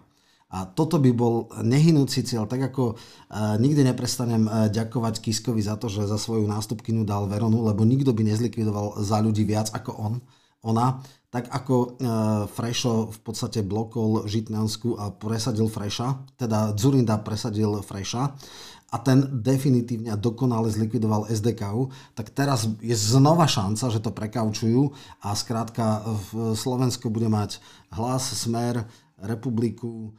A 0.53 0.69
toto 0.69 1.01
by 1.01 1.09
bol 1.17 1.49
nehynúci 1.65 2.21
cieľ, 2.21 2.45
tak 2.45 2.69
ako 2.69 2.93
uh, 2.93 3.57
nikdy 3.57 3.81
neprestanem 3.81 4.45
uh, 4.45 4.69
ďakovať 4.69 5.17
Kiskovi 5.17 5.65
za 5.65 5.81
to, 5.81 5.89
že 5.89 6.05
za 6.05 6.21
svoju 6.21 6.45
nástupkyňu 6.45 7.01
dal 7.01 7.25
Veronu, 7.25 7.65
lebo 7.65 7.81
nikto 7.81 8.13
by 8.13 8.21
nezlikvidoval 8.21 9.01
za 9.01 9.17
ľudí 9.17 9.49
viac 9.49 9.73
ako 9.73 9.91
on, 9.97 10.13
ona. 10.61 11.01
Tak 11.33 11.49
ako 11.49 11.75
uh, 11.75 11.89
Frešo 12.45 13.09
v 13.09 13.19
podstate 13.25 13.65
blokol 13.65 14.29
Žitňansku 14.29 14.93
a 15.01 15.09
presadil 15.09 15.65
Freša, 15.65 16.37
teda 16.37 16.77
Zurinda 16.77 17.17
presadil 17.17 17.81
Freša 17.81 18.37
a 18.93 19.01
ten 19.01 19.25
definitívne 19.41 20.13
a 20.13 20.21
dokonale 20.21 20.69
zlikvidoval 20.69 21.25
SDKU, 21.33 21.89
tak 22.13 22.29
teraz 22.29 22.69
je 22.77 22.93
znova 22.93 23.49
šanca, 23.49 23.89
že 23.89 23.97
to 23.97 24.13
prekaučujú 24.13 24.93
a 25.25 25.33
skrátka 25.33 26.05
v 26.05 26.53
Slovensko 26.53 27.09
bude 27.09 27.25
mať 27.25 27.57
hlas, 27.89 28.29
smer, 28.37 28.85
republiku, 29.17 30.13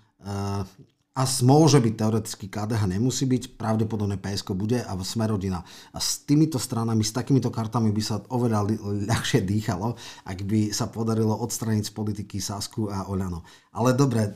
a 1.14 1.22
môže 1.46 1.78
byť 1.78 1.94
teoreticky 1.94 2.50
KDH, 2.50 2.90
nemusí 2.90 3.22
byť, 3.22 3.54
pravdepodobne 3.54 4.18
PSK 4.18 4.50
bude 4.50 4.82
a 4.82 4.98
Smerodina. 5.06 5.62
A 5.94 6.02
s 6.02 6.26
týmito 6.26 6.58
stranami, 6.58 7.06
s 7.06 7.14
takýmito 7.14 7.54
kartami 7.54 7.94
by 7.94 8.02
sa 8.02 8.18
oveľa 8.34 8.66
ľahšie 9.14 9.46
dýchalo, 9.46 9.94
ak 10.26 10.38
by 10.42 10.74
sa 10.74 10.90
podarilo 10.90 11.38
odstraniť 11.38 11.86
z 11.86 11.92
politiky 11.94 12.42
Sasku 12.42 12.90
a 12.90 13.06
Oľano. 13.06 13.46
Ale 13.78 13.94
dobre, 13.94 14.26
e, 14.26 14.30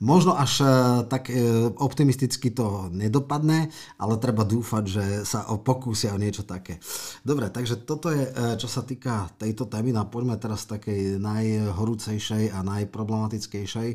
možno 0.00 0.32
až 0.32 0.64
e, 0.64 0.68
tak 1.12 1.28
optimisticky 1.76 2.56
to 2.56 2.88
nedopadne, 2.88 3.68
ale 4.00 4.16
treba 4.16 4.48
dúfať, 4.48 4.84
že 4.88 5.04
sa 5.28 5.44
pokúsia 5.60 6.16
o 6.16 6.20
niečo 6.20 6.48
také. 6.48 6.80
Dobre, 7.20 7.52
takže 7.52 7.84
toto 7.84 8.08
je, 8.08 8.32
čo 8.56 8.64
sa 8.64 8.80
týka 8.80 9.28
tejto 9.36 9.68
témy. 9.68 9.92
No 9.92 10.08
poďme 10.08 10.40
teraz 10.40 10.64
takej 10.64 11.20
najhorúcejšej 11.20 12.48
a 12.48 12.64
najproblematickejšej 12.64 13.88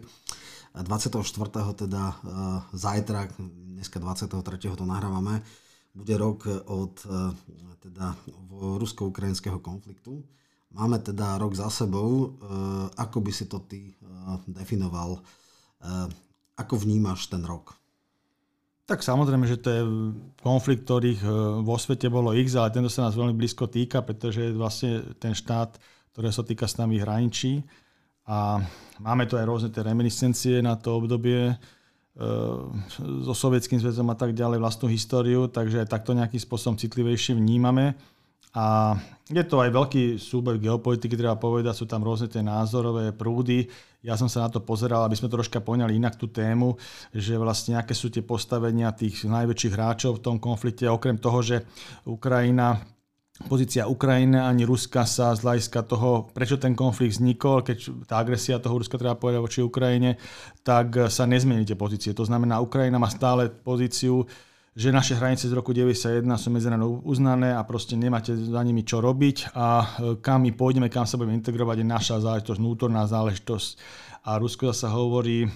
24. 0.84 1.74
teda 1.74 2.04
e, 2.12 2.16
zajtra, 2.78 3.28
dneska 3.78 4.00
23. 4.00 4.78
to 4.78 4.86
nahrávame, 4.86 5.42
bude 5.94 6.14
rok 6.18 6.46
od 6.70 6.94
e, 7.06 7.34
teda 7.82 8.14
rusko-ukrajinského 8.52 9.58
konfliktu. 9.60 10.22
Máme 10.74 11.00
teda 11.00 11.38
rok 11.42 11.56
za 11.56 11.70
sebou. 11.70 12.10
E, 12.10 12.28
ako 12.98 13.18
by 13.22 13.32
si 13.34 13.46
to 13.50 13.64
ty 13.66 13.94
definoval? 14.46 15.22
Ako 16.58 16.74
vnímaš 16.82 17.30
ten 17.30 17.46
rok? 17.46 17.78
Tak 18.90 19.06
samozrejme, 19.06 19.46
že 19.46 19.62
to 19.62 19.70
je 19.70 19.82
konflikt, 20.42 20.90
ktorých 20.90 21.22
vo 21.62 21.78
svete 21.78 22.10
bolo 22.10 22.34
x, 22.34 22.58
ale 22.58 22.74
tento 22.74 22.90
sa 22.90 23.06
nás 23.06 23.14
veľmi 23.14 23.38
blízko 23.38 23.70
týka, 23.70 24.02
pretože 24.02 24.50
vlastne 24.58 25.06
ten 25.22 25.38
štát, 25.38 25.78
ktorý 26.18 26.34
sa 26.34 26.42
týka 26.42 26.66
s 26.66 26.82
nami 26.82 26.98
hraničí. 26.98 27.62
A 28.28 28.60
máme 29.00 29.24
tu 29.24 29.40
aj 29.40 29.48
rôzne 29.48 29.70
tie 29.72 29.88
reminiscencie 29.88 30.60
na 30.60 30.76
to 30.76 31.00
obdobie 31.00 31.52
e, 31.52 31.56
so 33.24 33.34
sovietským 33.34 33.80
zväzom 33.80 34.12
a 34.12 34.20
tak 34.20 34.36
ďalej, 34.36 34.60
vlastnú 34.60 34.92
históriu, 34.92 35.48
takže 35.48 35.88
aj 35.88 35.92
takto 35.96 36.12
nejakým 36.12 36.44
spôsobom 36.44 36.76
citlivejšie 36.76 37.40
vnímame. 37.40 37.96
A 38.58 38.98
je 39.30 39.44
to 39.46 39.62
aj 39.62 39.70
veľký 39.70 40.18
súboj 40.18 40.58
geopolitiky, 40.58 41.14
treba 41.14 41.38
povedať, 41.38 41.78
sú 41.78 41.86
tam 41.86 42.02
rôzne 42.02 42.26
tie 42.28 42.42
názorové 42.42 43.14
prúdy. 43.14 43.70
Ja 44.02 44.18
som 44.18 44.32
sa 44.32 44.44
na 44.44 44.50
to 44.50 44.64
pozeral, 44.64 45.06
aby 45.06 45.14
sme 45.14 45.30
troška 45.30 45.62
poňali 45.62 46.00
inak 46.00 46.18
tú 46.18 46.32
tému, 46.32 46.74
že 47.14 47.38
vlastne 47.38 47.78
aké 47.78 47.94
sú 47.94 48.10
tie 48.10 48.26
postavenia 48.26 48.96
tých 48.96 49.24
najväčších 49.30 49.74
hráčov 49.78 50.20
v 50.20 50.24
tom 50.24 50.36
konflikte, 50.42 50.90
okrem 50.90 51.22
toho, 51.22 51.40
že 51.46 51.64
Ukrajina 52.08 52.82
pozícia 53.46 53.86
Ukrajiny 53.86 54.42
ani 54.42 54.66
Ruska 54.66 55.06
sa 55.06 55.38
z 55.38 55.46
hľadiska 55.46 55.86
toho, 55.86 56.34
prečo 56.34 56.58
ten 56.58 56.74
konflikt 56.74 57.22
vznikol, 57.22 57.62
keď 57.62 58.10
tá 58.10 58.18
agresia 58.18 58.58
toho 58.58 58.82
Ruska 58.82 58.98
treba 58.98 59.14
povedať 59.14 59.40
voči 59.42 59.60
Ukrajine, 59.62 60.18
tak 60.66 61.14
sa 61.14 61.30
nezmení 61.30 61.62
tie 61.70 61.78
pozície. 61.78 62.18
To 62.18 62.26
znamená, 62.26 62.58
Ukrajina 62.58 62.98
má 62.98 63.08
stále 63.14 63.54
pozíciu, 63.54 64.26
že 64.78 64.94
naše 64.94 65.18
hranice 65.18 65.50
z 65.50 65.58
roku 65.58 65.74
91 65.74 66.22
sú 66.38 66.54
medzinárodne 66.54 67.02
uznané 67.02 67.50
a 67.58 67.66
proste 67.66 67.98
nemáte 67.98 68.38
za 68.38 68.62
nimi 68.62 68.86
čo 68.86 69.02
robiť 69.02 69.58
a 69.58 69.68
e, 69.82 69.86
kam 70.22 70.46
my 70.46 70.54
pôjdeme, 70.54 70.86
kam 70.86 71.10
sa 71.10 71.18
budeme 71.18 71.34
integrovať, 71.42 71.82
je 71.82 71.88
naša 71.90 72.16
záležitosť, 72.22 72.62
vnútorná 72.62 73.10
záležitosť. 73.10 73.70
A 74.30 74.38
Rusko 74.38 74.70
zase 74.70 74.86
hovorí, 74.94 75.50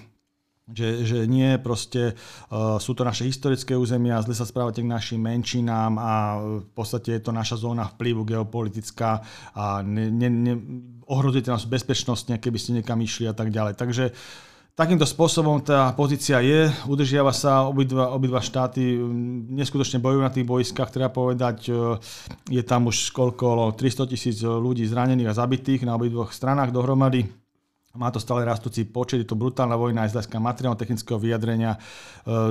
Že, 0.71 0.89
že 1.03 1.17
nie 1.27 1.59
proste 1.59 2.15
uh, 2.15 2.79
sú 2.79 2.95
to 2.95 3.03
naše 3.03 3.27
historické 3.27 3.75
územia, 3.75 4.23
zle 4.23 4.31
sa 4.31 4.47
správate 4.47 4.79
k 4.79 4.87
našim 4.87 5.19
menšinám 5.19 5.93
a 5.99 6.13
v 6.63 6.69
podstate 6.71 7.19
je 7.19 7.21
to 7.27 7.35
naša 7.35 7.59
zóna 7.59 7.91
vplyvu 7.91 8.23
geopolitická 8.23 9.19
a 9.51 9.83
ne, 9.83 10.07
ne, 10.07 10.29
ne, 10.31 10.53
ohrozujete 11.11 11.51
nás 11.51 11.67
bezpečnostne, 11.67 12.39
keby 12.39 12.57
ste 12.57 12.79
niekam 12.79 13.03
išli 13.03 13.27
a 13.27 13.35
tak 13.35 13.51
ďalej. 13.51 13.75
Takže 13.75 14.15
Takýmto 14.71 15.03
spôsobom 15.03 15.59
tá 15.59 15.91
pozícia 15.91 16.39
je, 16.39 16.71
udržiava 16.87 17.35
sa, 17.35 17.67
obidva, 17.67 18.15
obidva 18.15 18.39
štáty 18.39 18.95
neskutočne 19.51 19.99
bojujú 19.99 20.21
na 20.23 20.31
tých 20.31 20.47
boiskách, 20.47 20.95
treba 20.95 21.11
povedať, 21.11 21.67
e, 21.67 21.99
je 22.47 22.63
tam 22.63 22.87
už 22.87 23.11
koľko, 23.11 23.75
300 23.75 24.07
tisíc 24.07 24.39
ľudí 24.39 24.87
zranených 24.87 25.35
a 25.35 25.37
zabitých 25.43 25.83
na 25.83 25.99
obidvoch 25.99 26.31
stranách 26.31 26.71
dohromady. 26.71 27.40
Má 27.91 28.07
to 28.07 28.23
stále 28.23 28.47
rastúci 28.47 28.87
počet, 28.87 29.19
je 29.19 29.27
to 29.27 29.35
brutálna 29.35 29.75
vojna 29.75 30.07
aj 30.07 30.09
z 30.09 30.15
hľadiska 30.15 30.37
materiálno-technického 30.39 31.19
vyjadrenia. 31.19 31.75
E, 31.75 31.79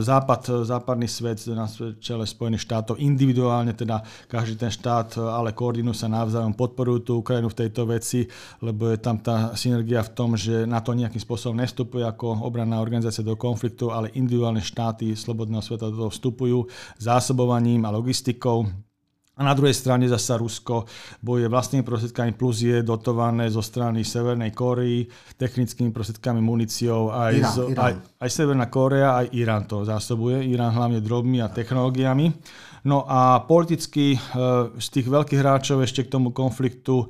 západ, 0.05 0.69
západný 0.69 1.09
svet 1.09 1.41
na 1.57 1.65
čele 1.97 2.29
Spojených 2.29 2.61
štátov 2.69 3.01
individuálne, 3.01 3.73
teda 3.73 4.05
každý 4.29 4.61
ten 4.61 4.69
štát, 4.69 5.17
ale 5.17 5.57
koordinujú 5.57 5.97
sa 5.97 6.13
navzájom, 6.13 6.53
podporujú 6.53 6.99
tú 7.01 7.13
Ukrajinu 7.25 7.49
v 7.49 7.57
tejto 7.57 7.89
veci, 7.89 8.29
lebo 8.61 8.93
je 8.93 9.01
tam 9.01 9.17
tá 9.17 9.57
synergia 9.57 10.05
v 10.05 10.13
tom, 10.13 10.37
že 10.37 10.69
na 10.69 10.85
to 10.85 10.93
nejakým 10.93 11.25
spôsobom 11.25 11.57
nestupuje 11.57 12.05
ako 12.05 12.45
obranná 12.45 12.77
organizácia 12.77 13.25
do 13.25 13.33
konfliktu, 13.33 13.89
ale 13.89 14.13
individuálne 14.13 14.61
štáty 14.61 15.17
slobodného 15.17 15.65
sveta 15.65 15.89
do 15.89 16.05
toho 16.05 16.11
vstupujú 16.13 16.69
zásobovaním 17.01 17.89
a 17.89 17.95
logistikou 17.97 18.69
a 19.41 19.43
na 19.43 19.57
druhej 19.57 19.73
strane 19.73 20.05
zasa 20.05 20.37
Rusko 20.37 20.85
bojuje 21.25 21.49
vlastnými 21.49 21.81
prostriedkami 21.81 22.37
plus 22.37 22.61
je 22.61 22.85
dotované 22.85 23.49
zo 23.49 23.65
strany 23.65 24.05
Severnej 24.05 24.53
Kórei 24.53 25.09
technickými 25.41 25.89
prostriedkami, 25.97 26.45
muníciou. 26.45 27.09
Aj, 27.09 27.33
Irán, 27.33 27.49
z, 27.49 27.57
Irán. 27.73 27.81
Aj, 27.81 27.95
aj 28.21 28.31
Severná 28.31 28.69
Kórea, 28.69 29.17
aj 29.17 29.33
Irán 29.33 29.65
to 29.65 29.81
zásobuje. 29.89 30.45
Irán 30.45 30.77
hlavne 30.77 31.01
drobmi 31.01 31.41
a 31.41 31.49
technológiami. 31.49 32.37
No 32.85 33.09
a 33.09 33.41
politicky 33.49 34.17
e, 34.17 34.19
z 34.77 34.87
tých 34.93 35.09
veľkých 35.09 35.41
hráčov 35.41 35.81
ešte 35.85 36.05
k 36.05 36.13
tomu 36.13 36.37
konfliktu 36.37 37.05
e, 37.05 37.07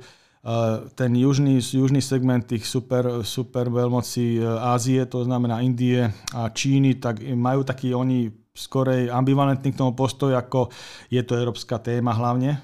ten 0.95 1.11
južný, 1.11 1.59
južný 1.59 1.99
segment 1.99 2.47
tých 2.47 2.63
super, 2.63 3.27
super 3.27 3.67
veľmocí 3.67 4.39
e, 4.39 4.43
Ázie, 4.71 5.03
to 5.03 5.27
znamená 5.27 5.59
Indie 5.63 6.07
a 6.31 6.47
Číny, 6.47 6.95
tak 6.95 7.23
majú 7.23 7.67
taký 7.67 7.91
oni 7.91 8.40
skorej 8.51 9.07
ambivalentný 9.07 9.71
k 9.71 9.79
tomu 9.79 9.95
postoj, 9.95 10.35
ako 10.35 10.67
je 11.07 11.23
to 11.23 11.39
európska 11.39 11.79
téma 11.79 12.11
hlavne. 12.11 12.59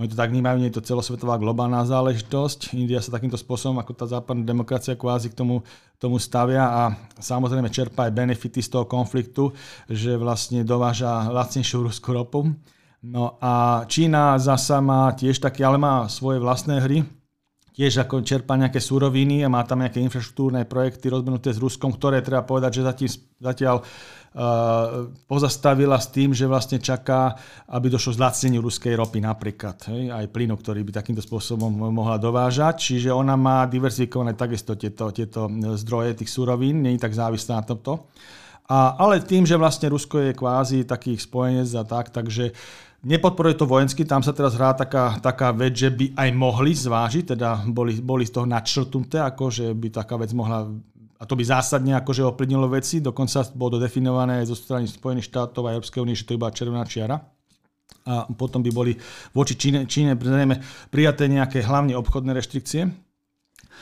Oni 0.00 0.08
to 0.08 0.16
tak 0.16 0.32
vnímajú, 0.32 0.56
nie 0.56 0.72
je 0.72 0.80
to 0.80 0.88
celosvetová 0.96 1.36
globálna 1.36 1.84
záležitosť. 1.84 2.72
India 2.72 3.04
sa 3.04 3.12
takýmto 3.12 3.36
spôsobom, 3.36 3.76
ako 3.76 3.92
tá 3.92 4.08
západná 4.08 4.48
demokracia 4.48 4.96
kvázi 4.96 5.28
k 5.28 5.36
tomu, 5.36 5.60
tomu 6.00 6.16
stavia 6.16 6.64
a 6.64 6.82
samozrejme 7.20 7.68
čerpá 7.68 8.08
aj 8.08 8.16
benefity 8.16 8.64
z 8.64 8.72
toho 8.72 8.88
konfliktu, 8.88 9.52
že 9.92 10.16
vlastne 10.16 10.64
dováža 10.64 11.28
lacnejšiu 11.28 11.84
ruskú 11.84 12.16
ropu. 12.16 12.48
No 13.04 13.36
a 13.44 13.84
Čína 13.84 14.40
zasa 14.40 14.80
má 14.80 15.12
tiež 15.12 15.36
také, 15.40 15.64
ale 15.64 15.76
má 15.76 16.08
svoje 16.08 16.40
vlastné 16.40 16.80
hry, 16.80 17.04
tiež 17.80 18.04
ako 18.04 18.20
čerpá 18.20 18.60
nejaké 18.60 18.76
súroviny 18.76 19.40
a 19.40 19.48
má 19.48 19.64
tam 19.64 19.80
nejaké 19.80 20.04
infraštruktúrne 20.04 20.68
projekty 20.68 21.08
rozbenuté 21.08 21.48
s 21.48 21.56
Ruskom, 21.56 21.96
ktoré 21.96 22.20
treba 22.20 22.44
povedať, 22.44 22.76
že 22.76 22.82
zatiaľ, 22.84 23.10
zatiaľ 23.40 23.76
pozastavila 25.24 25.96
s 25.96 26.12
tým, 26.12 26.36
že 26.36 26.44
vlastne 26.44 26.76
čaká, 26.76 27.34
aby 27.72 27.88
došlo 27.88 28.20
zlacneniu 28.20 28.60
ruskej 28.60 28.94
ropy 29.00 29.24
napríklad, 29.24 29.88
hej, 29.88 30.12
aj 30.12 30.28
plynu, 30.28 30.60
ktorý 30.60 30.84
by 30.84 30.92
takýmto 30.92 31.24
spôsobom 31.24 31.72
mohla 31.88 32.20
dovážať. 32.20 32.92
Čiže 32.92 33.16
ona 33.16 33.34
má 33.34 33.64
diverzifikované 33.64 34.36
takisto 34.36 34.76
tieto, 34.76 35.08
tieto 35.10 35.48
zdroje 35.80 36.20
tých 36.20 36.30
súrovín, 36.30 36.84
nie 36.84 36.94
je 36.94 37.02
tak 37.02 37.16
závislá 37.16 37.64
na 37.64 37.64
tomto. 37.64 38.12
A, 38.70 38.94
ale 39.02 39.18
tým, 39.24 39.42
že 39.48 39.58
vlastne 39.58 39.90
Rusko 39.90 40.30
je 40.30 40.38
kvázi 40.38 40.86
takých 40.86 41.26
spojenec 41.26 41.66
a 41.74 41.82
tak, 41.82 42.14
takže 42.14 42.54
Nepodporuje 43.00 43.56
to 43.56 43.64
vojensky, 43.64 44.04
tam 44.04 44.20
sa 44.20 44.36
teraz 44.36 44.60
hrá 44.60 44.76
taká, 44.76 45.16
taká 45.24 45.56
vec, 45.56 45.72
že 45.72 45.88
by 45.88 46.12
aj 46.20 46.30
mohli 46.36 46.76
zvážiť, 46.76 47.32
teda 47.32 47.64
boli, 47.72 47.96
boli 47.96 48.28
z 48.28 48.36
toho 48.36 48.44
načrtnuté, 48.44 49.24
ako 49.24 49.48
že 49.48 49.72
by 49.72 49.88
taká 49.88 50.20
vec 50.20 50.36
mohla 50.36 50.68
a 51.20 51.28
to 51.28 51.36
by 51.36 51.44
zásadne 51.44 51.92
akože 52.00 52.24
ovplyvnilo 52.24 52.64
veci, 52.72 53.04
dokonca 53.04 53.44
bolo 53.52 53.76
definované 53.76 54.40
zo 54.48 54.56
strany 54.56 54.88
Spojených 54.88 55.28
štátov 55.28 55.68
a 55.68 55.76
Európskej 55.76 56.00
únie, 56.00 56.16
že 56.16 56.24
to 56.24 56.32
iba 56.32 56.48
červená 56.48 56.80
čiara. 56.88 57.20
A 58.08 58.24
potom 58.32 58.64
by 58.64 58.72
boli 58.72 58.96
voči 59.36 59.52
Číne, 59.52 59.84
Číne 59.84 60.16
prijaté 60.88 61.28
nejaké 61.28 61.60
hlavne 61.60 61.92
obchodné 61.92 62.32
reštrikcie, 62.32 62.88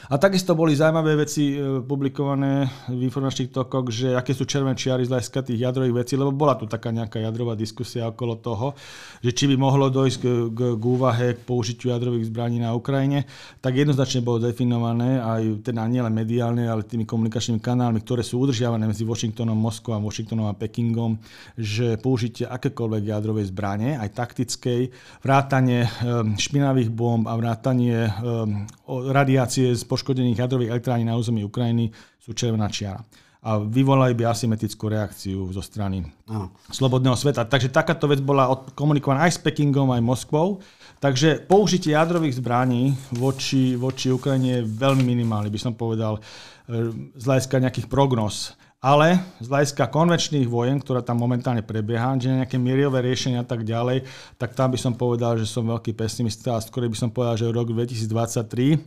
a 0.06 0.14
takisto 0.16 0.54
boli 0.54 0.78
zaujímavé 0.78 1.18
veci 1.18 1.58
e, 1.58 1.82
publikované 1.82 2.86
v 2.88 3.02
informačných 3.02 3.50
tokoch, 3.50 3.90
že 3.90 4.14
aké 4.14 4.30
sú 4.32 4.46
červené 4.46 4.78
čiary 4.78 5.02
z 5.02 5.10
hľadiska 5.10 5.50
tých 5.50 5.58
jadrových 5.58 6.06
vecí, 6.06 6.14
lebo 6.14 6.30
bola 6.30 6.54
tu 6.54 6.70
taká 6.70 6.94
nejaká 6.94 7.18
jadrová 7.18 7.58
diskusia 7.58 8.06
okolo 8.06 8.38
toho, 8.38 8.78
že 9.18 9.34
či 9.34 9.44
by 9.50 9.58
mohlo 9.58 9.90
dojsť 9.90 10.18
k, 10.22 10.26
k, 10.54 10.60
k 10.78 10.84
úvahe 10.86 11.34
k 11.34 11.40
použitiu 11.42 11.90
jadrových 11.90 12.30
zbraní 12.30 12.62
na 12.62 12.72
Ukrajine, 12.78 13.26
tak 13.58 13.74
jednoznačne 13.74 14.22
bolo 14.22 14.38
definované 14.46 15.18
aj 15.18 15.66
teda 15.66 15.82
nielen 15.90 16.14
mediálne, 16.14 16.70
ale 16.70 16.86
tými 16.86 17.02
komunikačnými 17.02 17.58
kanálmi, 17.58 17.98
ktoré 18.04 18.22
sú 18.22 18.44
udržiavané 18.44 18.86
medzi 18.86 19.02
Washingtonom, 19.02 19.58
Moskvou, 19.58 19.98
Washingtonom 19.98 20.46
a 20.46 20.54
Pekingom, 20.54 21.18
že 21.58 21.98
použitie 21.98 22.46
akékoľvek 22.46 23.02
jadrovej 23.08 23.50
zbrane, 23.50 23.98
aj 23.98 24.14
taktickej, 24.14 24.80
vrátanie 25.24 25.84
um, 25.84 26.36
špinavých 26.38 26.92
bomb 26.92 27.24
a 27.26 27.34
vrátanie 27.34 28.08
um, 28.08 28.68
radiácie 28.88 29.72
z 29.74 29.82
poškodených 29.88 30.44
jadrových 30.44 30.76
elektrární 30.76 31.08
na 31.08 31.16
území 31.16 31.40
Ukrajiny 31.42 31.88
sú 32.20 32.36
červená 32.36 32.68
čiara 32.68 33.00
a 33.38 33.62
vyvolali 33.62 34.18
by 34.18 34.26
asymetrickú 34.26 34.90
reakciu 34.90 35.46
zo 35.54 35.62
strany 35.62 36.02
Aha. 36.26 36.50
slobodného 36.74 37.14
sveta. 37.14 37.46
Takže 37.46 37.70
takáto 37.70 38.10
vec 38.10 38.18
bola 38.18 38.50
komunikovaná 38.74 39.30
aj 39.30 39.38
s 39.38 39.42
Pekingom, 39.42 39.94
aj 39.94 40.02
Moskvou. 40.02 40.58
Takže 40.98 41.46
použitie 41.46 41.94
jadrových 41.94 42.42
zbraní 42.42 42.98
voči, 43.14 43.78
voči 43.78 44.10
Ukrajine 44.10 44.60
je 44.60 44.66
veľmi 44.66 45.06
minimálne, 45.06 45.46
by 45.46 45.60
som 45.62 45.78
povedal, 45.78 46.18
e, 46.18 46.90
z 47.14 47.22
hľadiska 47.22 47.62
nejakých 47.62 47.86
prognóz. 47.86 48.57
Ale 48.78 49.18
z 49.42 49.50
hľadiska 49.50 49.90
konvenčných 49.90 50.46
vojen, 50.46 50.78
ktorá 50.78 51.02
tam 51.02 51.18
momentálne 51.18 51.66
prebieha, 51.66 52.14
že 52.14 52.30
nejaké 52.30 52.62
mierové 52.62 53.02
riešenia 53.02 53.42
a 53.42 53.48
tak 53.48 53.66
ďalej, 53.66 54.06
tak 54.38 54.54
tam 54.54 54.70
by 54.70 54.78
som 54.78 54.94
povedal, 54.94 55.34
že 55.34 55.50
som 55.50 55.66
veľký 55.66 55.98
pesimista 55.98 56.54
a 56.54 56.62
skôr 56.62 56.86
by 56.86 56.94
som 56.94 57.10
povedal, 57.10 57.34
že 57.34 57.50
rok 57.50 57.74
2023 57.74 58.06
e, 58.06 58.78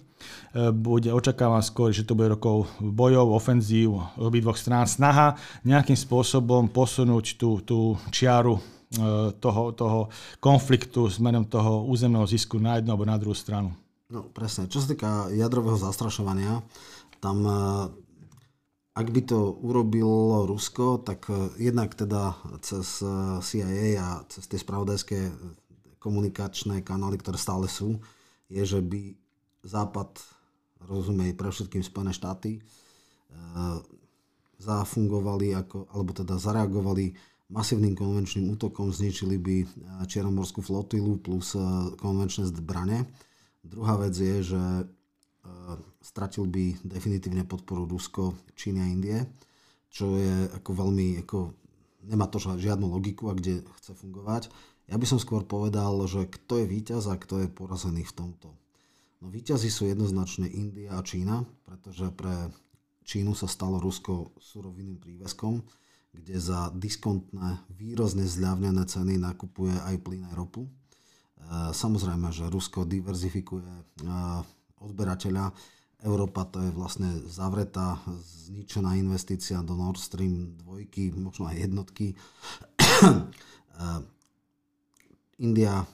bude, 0.72 1.12
očakávam 1.12 1.60
skôr, 1.60 1.92
že 1.92 2.08
to 2.08 2.16
bude 2.16 2.32
rokov 2.32 2.72
bojov, 2.80 3.36
ofenzív 3.36 4.00
obidvoch 4.16 4.56
strán, 4.56 4.88
snaha 4.88 5.36
nejakým 5.68 6.00
spôsobom 6.00 6.72
posunúť 6.72 7.36
tú, 7.36 7.60
tú 7.60 8.00
čiaru 8.16 8.64
e, 8.96 9.36
toho, 9.44 9.76
toho 9.76 10.08
konfliktu 10.39 11.12
smerom 11.12 11.44
toho 11.44 11.84
územného 11.84 12.24
zisku 12.24 12.64
na 12.64 12.80
jednu 12.80 12.96
alebo 12.96 13.04
na 13.04 13.20
druhú 13.20 13.36
stranu. 13.36 13.76
No 14.08 14.24
presne. 14.24 14.72
Čo 14.72 14.88
sa 14.88 14.88
týka 14.88 15.28
jadrového 15.36 15.76
zastrašovania, 15.76 16.64
tam 17.20 17.44
e, 17.44 17.52
ak 18.92 19.08
by 19.08 19.22
to 19.24 19.56
urobilo 19.64 20.44
Rusko, 20.44 21.00
tak 21.00 21.32
e, 21.32 21.56
jednak 21.72 21.96
teda 21.96 22.36
cez 22.60 23.00
e, 23.00 23.39
CIA 23.39 23.88
a 23.96 24.10
cez 24.28 24.44
tie 24.52 24.60
spravodajské 24.60 25.32
komunikačné 26.02 26.84
kanály, 26.84 27.16
ktoré 27.16 27.39
stále 27.39 27.72
sú, 27.72 28.04
je, 28.52 28.64
že 28.68 28.84
by 28.84 29.16
Západ, 29.62 30.18
rozumej 30.89 31.38
pre 31.38 31.54
všetkým 31.54 31.86
Spojené 31.86 32.12
štáty, 32.12 32.60
e, 32.60 32.62
zafungovali, 34.60 35.56
ako, 35.56 35.88
alebo 35.96 36.12
teda 36.12 36.36
zareagovali 36.36 37.16
masívnym 37.48 37.96
konvenčným 37.96 38.52
útokom, 38.60 38.92
zničili 38.92 39.36
by 39.39 39.56
Čiernomorskú 40.08 40.64
flotilu 40.64 41.20
plus 41.20 41.52
konvenčné 42.00 42.48
zbrane. 42.48 43.12
Druhá 43.60 44.00
vec 44.00 44.16
je, 44.16 44.56
že 44.56 44.64
stratil 46.02 46.49
by 46.49 46.82
definitívne 46.82 47.45
podporu 47.45 47.86
Rusko, 47.86 48.34
Číny 48.58 48.82
a 48.82 48.88
Indie, 48.89 49.20
čo 49.88 50.18
je 50.18 50.49
ako 50.58 50.72
veľmi, 50.74 51.22
ako, 51.24 51.54
nemá 52.10 52.26
to 52.28 52.41
žiadnu 52.41 52.89
logiku 52.89 53.30
a 53.30 53.38
kde 53.38 53.62
chce 53.80 53.93
fungovať. 53.93 54.49
Ja 54.89 54.97
by 54.97 55.06
som 55.08 55.22
skôr 55.22 55.45
povedal, 55.45 55.93
že 56.10 56.28
kto 56.28 56.66
je 56.66 56.66
víťaz 56.68 57.08
a 57.08 57.16
kto 57.16 57.45
je 57.45 57.47
porazený 57.47 58.04
v 58.04 58.16
tomto. 58.18 58.49
No 59.22 59.30
víťazi 59.30 59.70
sú 59.70 59.86
jednoznačne 59.86 60.49
India 60.49 60.97
a 60.97 61.06
Čína, 61.06 61.45
pretože 61.64 62.10
pre 62.10 62.49
Čínu 63.06 63.38
sa 63.38 63.45
stalo 63.45 63.78
Rusko 63.78 64.34
surovinným 64.41 64.97
prívezkom, 64.97 65.62
kde 66.12 66.36
za 66.41 66.74
diskontné, 66.74 67.64
výrozne 67.72 68.28
zľavnené 68.28 68.84
ceny 68.84 69.22
nakupuje 69.22 69.72
aj 69.72 69.95
plyn 70.02 70.28
aj 70.28 70.36
ropu. 70.36 70.66
E, 70.66 70.72
samozrejme, 71.72 72.34
že 72.36 72.52
Rusko 72.52 72.84
diverzifikuje 72.84 73.64
e, 73.64 73.84
odberateľa. 74.82 75.54
Európa 76.02 76.49
to 76.49 76.58
je 76.66 76.74
vlastne 76.74 77.10
zavretá, 77.30 78.02
zničená 78.49 78.97
investícia 78.97 79.62
do 79.62 79.78
Nord 79.78 80.02
Stream 80.02 80.58
2, 80.66 81.14
možno 81.22 81.45
aj 81.45 81.62
jednotky. 81.62 82.18
India 85.41 85.86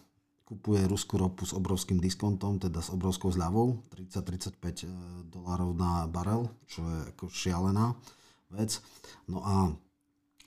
kupuje 0.47 0.87
ruskú 0.87 1.19
ropu 1.19 1.43
s 1.43 1.51
obrovským 1.51 1.99
diskontom, 1.99 2.55
teda 2.55 2.79
s 2.79 2.87
obrovskou 2.87 3.27
zľavou, 3.35 3.83
30-35 3.91 4.87
e, 4.87 4.91
dolárov 5.27 5.75
na 5.75 6.07
barel, 6.07 6.47
čo 6.71 6.87
je 6.87 6.99
ako 7.11 7.27
šialená. 7.27 7.91
vec. 8.55 8.79
No 9.27 9.43
a 9.43 9.75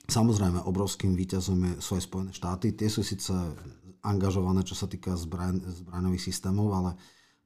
samozrejme 0.09 0.65
obrovským 0.65 1.13
výťazom 1.13 1.85
sú 1.85 2.01
aj 2.01 2.09
Spojené 2.09 2.33
štáty. 2.33 2.73
Tie 2.73 2.89
sú 2.89 3.05
síce 3.05 3.29
angažované, 4.01 4.65
čo 4.65 4.73
sa 4.73 4.89
týka 4.89 5.13
zbraň, 5.21 5.61
zbraňových 5.85 6.25
systémov, 6.33 6.73
ale 6.73 6.97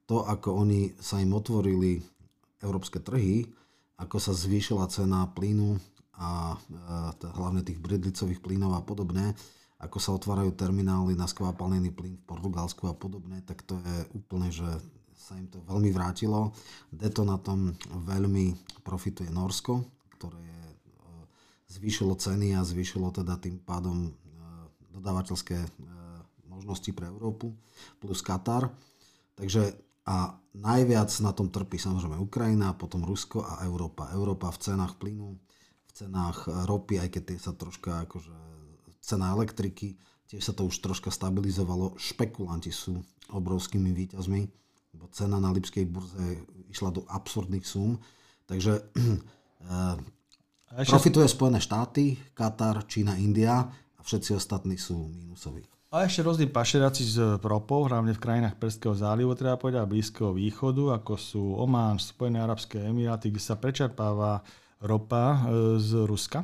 to, 0.04 0.24
ako 0.24 0.64
oni 0.64 0.92
sa 1.00 1.20
im 1.20 1.32
otvorili 1.32 2.00
európske 2.60 3.00
trhy, 3.00 3.44
ako 4.00 4.16
sa 4.20 4.32
zvýšila 4.36 4.88
cena 4.90 5.28
plynu 5.32 5.76
a 6.16 6.54
e, 6.54 6.56
hlavne 7.24 7.64
tých 7.64 7.80
bridlicových 7.80 8.40
plynov 8.40 8.72
a 8.76 8.82
podobne, 8.82 9.32
ako 9.80 9.98
sa 10.00 10.16
otvárajú 10.16 10.54
terminály 10.56 11.16
na 11.16 11.28
skvapalnený 11.28 11.92
plyn 11.92 12.16
v 12.16 12.26
Portugalsku 12.28 12.88
a 12.88 12.94
podobne, 12.96 13.44
tak 13.44 13.64
to 13.66 13.80
je 13.80 13.96
úplne, 14.16 14.48
že 14.48 14.66
sa 15.14 15.36
im 15.40 15.48
to 15.48 15.60
veľmi 15.64 15.88
vrátilo. 15.88 16.52
Deto 16.92 17.24
na 17.24 17.40
tom 17.40 17.72
veľmi 17.88 18.54
profituje 18.84 19.32
Norsko, 19.32 19.84
ktoré 20.20 20.40
je, 20.40 20.64
e, 20.68 20.76
zvýšilo 21.80 22.16
ceny 22.16 22.56
a 22.56 22.66
zvýšilo 22.66 23.08
teda 23.08 23.40
tým 23.40 23.56
pádom 23.60 24.08
e, 24.08 24.10
dodávateľské 24.94 25.58
možnosti 26.64 26.90
pre 26.94 27.10
Európu, 27.10 27.50
plus 27.98 28.22
Katar. 28.22 28.70
Takže 29.34 29.74
a 30.04 30.36
najviac 30.54 31.10
na 31.24 31.32
tom 31.32 31.48
trpí 31.48 31.80
samozrejme 31.80 32.20
Ukrajina, 32.20 32.76
potom 32.76 33.02
Rusko 33.02 33.42
a 33.42 33.64
Európa. 33.64 34.12
Európa 34.12 34.52
v 34.52 34.60
cenách 34.60 35.00
plynu, 35.00 35.34
v 35.88 35.92
cenách 35.92 36.46
ropy, 36.68 37.00
aj 37.00 37.08
keď 37.08 37.22
tie 37.32 37.38
sa 37.40 37.52
troška 37.56 38.04
akože 38.04 38.34
cena 39.04 39.32
elektriky, 39.36 39.96
tiež 40.28 40.40
sa 40.40 40.52
to 40.56 40.64
už 40.68 40.80
troška 40.80 41.12
stabilizovalo. 41.12 41.96
Špekulanti 42.00 42.72
sú 42.72 43.00
obrovskými 43.32 43.92
výťazmi, 43.92 44.42
lebo 44.96 45.04
cena 45.12 45.36
na 45.40 45.52
Lipskej 45.52 45.84
burze 45.84 46.44
išla 46.72 46.92
do 46.92 47.04
absurdných 47.08 47.64
súm. 47.64 48.00
Takže 48.48 48.72
eh, 49.72 49.96
profituje 50.88 51.28
Spojené 51.28 51.60
štáty, 51.60 52.16
Katar, 52.32 52.88
Čína, 52.88 53.16
India 53.20 53.64
a 53.68 54.00
všetci 54.00 54.36
ostatní 54.36 54.80
sú 54.80 55.08
mínusoví. 55.12 55.73
A 55.94 56.10
ešte 56.10 56.26
rôzni 56.26 56.50
pašeráci 56.50 57.06
z 57.06 57.38
ropou, 57.38 57.86
hlavne 57.86 58.10
v 58.10 58.18
krajinách 58.18 58.58
Perského 58.58 58.98
zálivu, 58.98 59.30
treba 59.38 59.54
povedať, 59.54 59.78
a 59.78 59.86
Blízkeho 59.86 60.34
východu, 60.34 60.90
ako 60.98 61.14
sú 61.14 61.54
Omán, 61.54 62.02
Spojené 62.02 62.42
arabské 62.42 62.82
emiráty, 62.82 63.30
kde 63.30 63.38
sa 63.38 63.54
prečerpáva 63.54 64.42
ropa 64.82 65.46
e, 65.46 65.78
z 65.78 66.02
Ruska. 66.02 66.42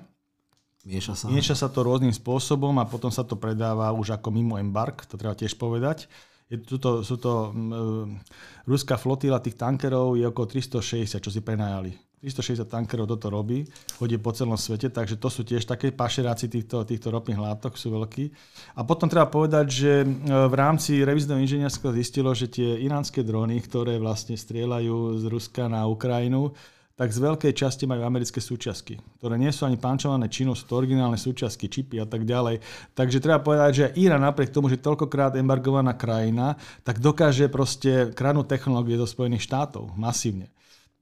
Mieša 0.86 1.18
sa. 1.18 1.24
Mieša 1.34 1.66
sa 1.66 1.66
to 1.66 1.82
rôznym 1.82 2.14
spôsobom 2.14 2.78
a 2.78 2.86
potom 2.86 3.10
sa 3.10 3.26
to 3.26 3.34
predáva 3.34 3.90
už 3.90 4.14
ako 4.14 4.30
mimo 4.30 4.54
embark, 4.54 5.02
to 5.10 5.18
treba 5.18 5.34
tiež 5.34 5.58
povedať. 5.58 6.06
Je, 6.50 6.58
tuto, 6.58 7.06
sú 7.06 7.14
to, 7.16 7.54
um, 7.54 8.18
ruská 8.66 8.98
flotila 8.98 9.38
tých 9.38 9.54
tankerov 9.54 10.18
je 10.18 10.26
okolo 10.26 10.46
360, 10.50 11.22
čo 11.22 11.30
si 11.30 11.40
prenajali 11.40 11.94
360 12.20 12.68
tankerov 12.68 13.08
toto 13.08 13.32
robí, 13.32 13.64
chodí 13.96 14.20
po 14.20 14.28
celom 14.36 14.60
svete, 14.60 14.92
takže 14.92 15.16
to 15.16 15.32
sú 15.32 15.40
tiež 15.40 15.64
také 15.64 15.88
pašeráci 15.88 16.52
týchto, 16.52 16.84
týchto 16.84 17.08
ropných 17.08 17.40
látok, 17.40 17.80
sú 17.80 17.96
veľkí. 17.96 18.28
A 18.76 18.84
potom 18.84 19.08
treba 19.08 19.24
povedať, 19.24 19.66
že 19.72 19.92
e, 20.04 20.06
v 20.28 20.54
rámci 20.54 21.00
revizného 21.00 21.40
inžinierského 21.40 21.96
zistilo, 21.96 22.36
že 22.36 22.52
tie 22.52 22.76
iránske 22.76 23.24
drony, 23.24 23.56
ktoré 23.64 23.96
vlastne 23.96 24.36
strieľajú 24.36 25.16
z 25.16 25.24
Ruska 25.32 25.64
na 25.72 25.88
Ukrajinu, 25.88 26.52
tak 27.00 27.16
z 27.16 27.24
veľkej 27.24 27.56
časti 27.56 27.88
majú 27.88 28.04
americké 28.04 28.44
súčiastky, 28.44 29.00
ktoré 29.16 29.40
nie 29.40 29.48
sú 29.48 29.64
ani 29.64 29.80
pančované 29.80 30.28
činu, 30.28 30.52
sú 30.52 30.68
to 30.68 30.76
originálne 30.76 31.16
súčiastky, 31.16 31.72
čipy 31.72 31.96
a 31.96 32.04
tak 32.04 32.28
ďalej. 32.28 32.60
Takže 32.92 33.24
treba 33.24 33.40
povedať, 33.40 33.70
že 33.72 33.86
Irán 33.96 34.20
napriek 34.20 34.52
tomu, 34.52 34.68
že 34.68 34.76
toľkokrát 34.76 35.32
embargovaná 35.40 35.96
krajina, 35.96 36.60
tak 36.84 37.00
dokáže 37.00 37.48
proste 37.48 38.12
kradnúť 38.12 38.52
technológie 38.52 39.00
zo 39.00 39.08
Spojených 39.08 39.48
štátov 39.48 39.96
masívne. 39.96 40.52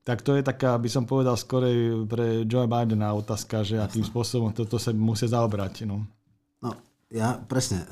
Tak 0.07 0.23
to 0.23 0.39
je 0.39 0.47
taká, 0.47 0.79
by 0.79 0.87
som 0.87 1.03
povedal, 1.03 1.35
skorej 1.35 2.07
pre 2.07 2.47
Joe 2.47 2.71
Bidena 2.71 3.19
otázka, 3.19 3.67
že 3.67 3.83
akým 3.83 4.07
spôsobom 4.07 4.55
toto 4.55 4.79
sa 4.79 4.95
musia 4.95 5.27
zaobrať. 5.27 5.83
No. 5.83 6.07
no, 6.63 6.79
ja 7.11 7.43
presne. 7.43 7.83
E, 7.83 7.87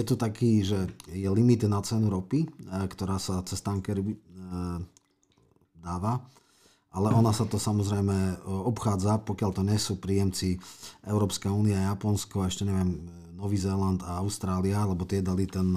je 0.00 0.02
tu 0.08 0.16
taký, 0.16 0.64
že 0.64 0.88
je 1.12 1.28
limit 1.28 1.68
na 1.68 1.84
cenu 1.84 2.08
ropy, 2.08 2.48
e, 2.48 2.48
ktorá 2.88 3.20
sa 3.20 3.44
cez 3.44 3.60
tankery 3.60 4.02
e, 4.02 4.16
dáva, 5.76 6.24
ale 6.92 7.08
ona 7.12 7.32
sa 7.32 7.48
to 7.48 7.56
samozrejme 7.56 8.44
obchádza, 8.44 9.20
pokiaľ 9.24 9.50
to 9.52 9.62
nie 9.64 9.80
sú 9.80 9.96
príjemci 9.96 10.60
Európska 11.08 11.48
únia, 11.48 11.88
Japonsko 11.92 12.44
a 12.44 12.48
ešte 12.52 12.68
neviem, 12.68 13.00
Nový 13.42 13.58
Zéland 13.58 13.98
a 14.06 14.22
Austrália, 14.22 14.86
lebo 14.86 15.02
tie 15.02 15.18
dali 15.18 15.50
ten, 15.50 15.74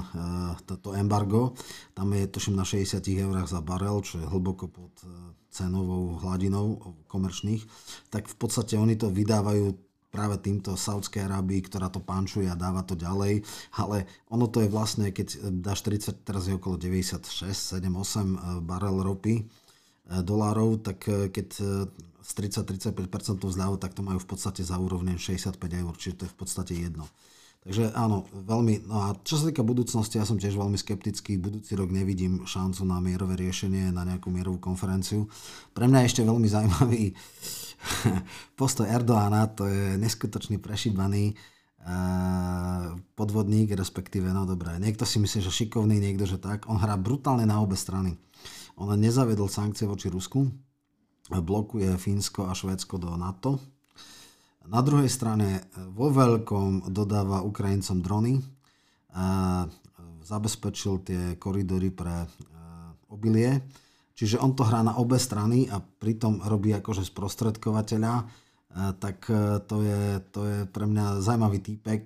to 0.69 0.93
embargo. 0.93 1.57
Tam 1.97 2.13
je 2.13 2.29
tuším 2.29 2.53
na 2.53 2.61
60 2.61 3.01
eurách 3.01 3.49
za 3.49 3.57
barel, 3.65 4.05
čo 4.05 4.21
je 4.21 4.29
hlboko 4.29 4.69
pod 4.69 4.93
cenovou 5.49 6.19
hladinou 6.19 6.93
komerčných, 7.07 7.63
tak 8.11 8.27
v 8.27 8.35
podstate 8.35 8.75
oni 8.75 8.99
to 8.99 9.07
vydávajú 9.07 9.71
práve 10.11 10.35
týmto 10.39 10.75
Saudskej 10.79 11.27
Arábii, 11.27 11.63
ktorá 11.67 11.91
to 11.91 11.99
pančuje 11.99 12.47
a 12.47 12.59
dáva 12.59 12.83
to 12.87 12.95
ďalej, 12.95 13.43
ale 13.79 14.07
ono 14.31 14.47
to 14.47 14.63
je 14.63 14.71
vlastne, 14.71 15.11
keď 15.11 15.51
dáš 15.59 15.83
30, 15.83 16.23
teraz 16.23 16.47
je 16.47 16.55
okolo 16.55 16.79
96, 16.79 17.51
7, 17.51 17.83
8 17.83 18.63
barel 18.63 19.03
ropy, 19.03 19.43
e, 19.43 19.43
dolárov, 20.09 20.81
tak 20.85 21.09
e, 21.09 21.33
keď 21.33 21.47
e, 21.59 21.63
z 22.21 22.31
30-35% 22.41 23.41
zľavu, 23.41 23.77
tak 23.77 23.93
to 23.93 24.01
majú 24.05 24.21
v 24.21 24.29
podstate 24.29 24.61
za 24.61 24.77
úrovne 24.77 25.17
65 25.17 25.57
eur, 25.61 25.93
čiže 25.97 26.15
to 26.17 26.23
je 26.25 26.31
v 26.33 26.37
podstate 26.37 26.73
jedno. 26.73 27.05
Takže 27.65 27.97
áno, 27.97 28.29
veľmi. 28.29 28.85
No 28.85 29.09
a 29.09 29.17
čo 29.25 29.41
sa 29.41 29.49
týka 29.49 29.65
budúcnosti, 29.65 30.21
ja 30.21 30.25
som 30.29 30.37
tiež 30.37 30.53
veľmi 30.53 30.77
skeptický. 30.77 31.41
Budúci 31.41 31.73
rok 31.73 31.89
nevidím 31.89 32.45
šancu 32.45 32.85
na 32.85 33.01
mierové 33.01 33.41
riešenie, 33.41 33.89
na 33.89 34.05
nejakú 34.05 34.29
mierovú 34.29 34.61
konferenciu. 34.61 35.25
Pre 35.73 35.89
mňa 35.89 36.05
je 36.05 36.09
ešte 36.13 36.21
veľmi 36.21 36.45
zaujímavý 36.45 37.17
postoj 38.61 38.85
Erdoána, 38.85 39.49
to 39.49 39.65
je 39.65 39.97
neskutočný 39.97 40.61
prešíbaný 40.61 41.33
eh, 41.33 42.85
podvodník, 43.17 43.73
respektíve, 43.73 44.29
no 44.29 44.45
dobré, 44.45 44.77
niekto 44.77 45.01
si 45.01 45.17
myslí, 45.17 45.41
že 45.41 45.49
šikovný, 45.49 45.97
niekto, 45.97 46.29
že 46.29 46.37
tak. 46.37 46.69
On 46.69 46.77
hrá 46.77 46.93
brutálne 47.01 47.49
na 47.49 47.57
obe 47.57 47.73
strany. 47.73 48.13
On 48.75 48.91
nezavedol 48.91 49.47
sankcie 49.47 49.87
voči 49.87 50.11
Rusku, 50.11 50.43
blokuje 51.31 51.89
Fínsko 51.95 52.47
a 52.47 52.53
Švédsko 52.53 52.99
do 52.99 53.15
NATO, 53.15 53.57
na 54.65 54.81
druhej 54.81 55.09
strane 55.09 55.61
e, 55.61 55.61
vo 55.93 56.09
veľkom 56.09 56.89
dodáva 56.89 57.45
Ukrajincom 57.45 58.01
drony, 58.01 58.41
zabezpečil 60.25 60.93
tie 61.07 61.21
koridory 61.39 61.87
pre 61.93 62.25
e, 62.25 62.27
obilie, 63.13 63.63
čiže 64.11 64.41
on 64.43 64.51
to 64.57 64.67
hrá 64.67 64.83
na 64.83 64.99
obe 64.99 65.15
strany 65.15 65.71
a 65.71 65.79
pritom 65.79 66.43
robí 66.43 66.75
akože 66.75 67.05
sprostredkovateľa, 67.07 68.13
e, 68.19 68.23
tak 68.99 69.29
to 69.69 69.77
je, 69.85 70.01
to 70.33 70.41
je 70.43 70.57
pre 70.67 70.85
mňa 70.89 71.21
zaujímavý 71.21 71.59
týpek. 71.61 72.03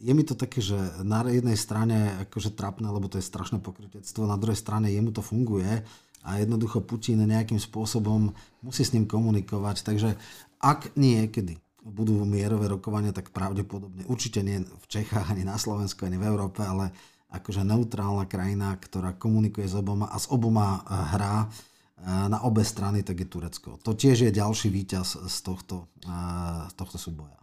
Je 0.00 0.12
mi 0.12 0.22
to 0.22 0.36
také, 0.36 0.60
že 0.60 0.76
na 1.02 1.24
jednej 1.26 1.56
strane 1.56 2.26
akože 2.28 2.52
trapné, 2.52 2.88
lebo 2.88 3.08
to 3.08 3.16
je 3.16 3.24
strašné 3.24 3.58
pokrytectvo, 3.60 4.28
na 4.28 4.36
druhej 4.36 4.58
strane 4.58 4.92
jemu 4.92 5.12
to 5.12 5.24
funguje 5.24 5.84
a 6.26 6.30
jednoducho 6.42 6.82
Putin 6.82 7.22
nejakým 7.22 7.62
spôsobom 7.62 8.34
musí 8.60 8.82
s 8.82 8.92
ním 8.92 9.06
komunikovať, 9.06 9.86
takže 9.86 10.18
ak 10.58 10.98
niekedy 10.98 11.62
budú 11.86 12.26
mierové 12.26 12.66
rokovania, 12.66 13.14
tak 13.14 13.30
pravdepodobne 13.30 14.02
určite 14.10 14.42
nie 14.42 14.66
v 14.66 14.86
Čechách, 14.90 15.30
ani 15.30 15.46
na 15.46 15.54
Slovensku, 15.54 16.02
ani 16.02 16.18
v 16.18 16.26
Európe, 16.26 16.66
ale 16.66 16.90
akože 17.30 17.62
neutrálna 17.62 18.26
krajina, 18.26 18.74
ktorá 18.74 19.14
komunikuje 19.14 19.70
s 19.70 19.78
oboma 19.78 20.10
a 20.10 20.18
s 20.18 20.26
oboma 20.26 20.82
eh, 20.82 20.98
hrá 21.14 21.46
eh, 21.46 22.26
na 22.26 22.42
obe 22.42 22.66
strany, 22.66 23.06
tak 23.06 23.22
je 23.22 23.30
Turecko. 23.30 23.78
To 23.86 23.94
tiež 23.94 24.26
je 24.26 24.30
ďalší 24.34 24.66
víťaz 24.66 25.30
z 25.30 25.36
tohto, 25.46 25.86
eh, 26.02 26.66
z 26.70 26.74
tohto 26.74 26.98
súboja. 26.98 27.38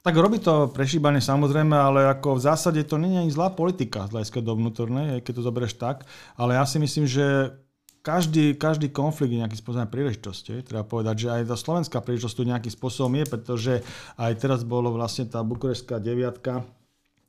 Tak 0.00 0.16
robí 0.16 0.40
to 0.40 0.72
prešíbanie 0.72 1.20
samozrejme, 1.20 1.76
ale 1.76 2.08
ako 2.08 2.40
v 2.40 2.44
zásade 2.48 2.80
to 2.88 2.96
nie 2.96 3.12
je 3.12 3.20
ani 3.20 3.32
zlá 3.36 3.52
politika 3.52 4.08
z 4.08 4.16
hľadiska 4.16 4.40
do 4.40 4.56
vnútornej, 4.56 5.20
keď 5.20 5.32
to 5.36 5.42
zoberieš 5.44 5.76
tak. 5.76 6.08
Ale 6.40 6.56
ja 6.56 6.64
si 6.64 6.80
myslím, 6.80 7.04
že 7.04 7.52
každý, 8.00 8.56
každý 8.56 8.88
konflikt 8.88 9.28
je 9.28 9.44
nejakým 9.44 9.60
spôsobom 9.60 9.92
príležitosť. 9.92 10.64
Treba 10.64 10.88
povedať, 10.88 11.28
že 11.28 11.28
aj 11.28 11.52
tá 11.52 11.56
slovenská 11.60 12.00
príležitosť 12.00 12.36
tu 12.36 12.48
nejakým 12.48 12.72
spôsobom 12.72 13.12
je, 13.20 13.24
pretože 13.28 13.72
aj 14.16 14.32
teraz 14.40 14.64
bolo 14.64 14.88
vlastne 14.88 15.28
tá 15.28 15.44
bukurešská 15.44 16.00
deviatka 16.00 16.64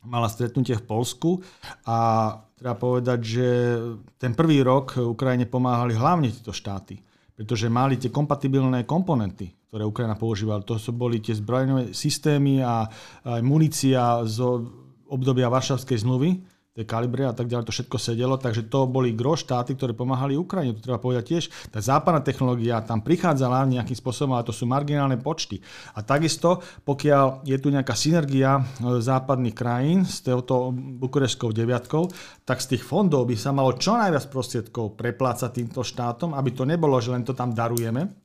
mala 0.02 0.32
stretnutie 0.32 0.80
v 0.80 0.88
Polsku 0.88 1.44
a 1.86 2.34
treba 2.58 2.74
povedať, 2.74 3.20
že 3.22 3.48
ten 4.18 4.34
prvý 4.34 4.66
rok 4.66 4.98
Ukrajine 4.98 5.46
pomáhali 5.46 5.94
hlavne 5.94 6.32
tieto 6.32 6.56
štáty, 6.56 6.98
pretože 7.38 7.70
mali 7.70 8.02
tie 8.02 8.10
kompatibilné 8.10 8.88
komponenty, 8.88 9.54
ktoré 9.72 9.88
Ukrajina 9.88 10.20
používala. 10.20 10.68
To 10.68 10.76
sú 10.76 10.92
boli 10.92 11.24
tie 11.24 11.32
zbrojné 11.32 11.96
systémy 11.96 12.60
a 12.60 12.92
aj 13.24 13.40
munícia 13.40 14.20
z 14.28 14.44
obdobia 15.08 15.48
Varšavskej 15.48 16.04
zmluvy, 16.04 16.44
tie 16.76 16.84
kalibre 16.84 17.24
a 17.24 17.32
tak 17.32 17.48
ďalej, 17.48 17.72
to 17.72 17.76
všetko 17.80 17.96
sedelo, 17.96 18.36
takže 18.36 18.68
to 18.68 18.84
boli 18.84 19.16
gro 19.16 19.40
štáty, 19.40 19.80
ktoré 19.80 19.96
pomáhali 19.96 20.36
Ukrajine, 20.36 20.76
to 20.76 20.84
treba 20.84 21.00
povedať 21.00 21.24
tiež. 21.24 21.44
Tá 21.72 21.80
západná 21.80 22.20
technológia 22.20 22.84
tam 22.84 23.00
prichádzala 23.00 23.64
nejakým 23.72 23.96
spôsobom, 23.96 24.36
ale 24.36 24.44
to 24.44 24.52
sú 24.52 24.68
marginálne 24.68 25.16
počty. 25.16 25.64
A 25.96 26.04
takisto, 26.04 26.60
pokiaľ 26.84 27.48
je 27.48 27.56
tu 27.56 27.72
nejaká 27.72 27.96
synergia 27.96 28.60
e, 28.60 29.00
západných 29.00 29.56
krajín 29.56 30.04
s 30.04 30.20
touto 30.20 30.76
bukureskou 30.76 31.56
deviatkou, 31.56 32.12
tak 32.44 32.60
z 32.60 32.76
tých 32.76 32.84
fondov 32.84 33.24
by 33.24 33.40
sa 33.40 33.56
malo 33.56 33.76
čo 33.80 33.96
najviac 33.96 34.28
prostriedkov 34.28 35.00
preplácať 35.00 35.64
týmto 35.64 35.80
štátom, 35.80 36.36
aby 36.36 36.52
to 36.52 36.68
nebolo, 36.68 37.00
že 37.00 37.16
len 37.16 37.24
to 37.24 37.32
tam 37.32 37.56
darujeme, 37.56 38.21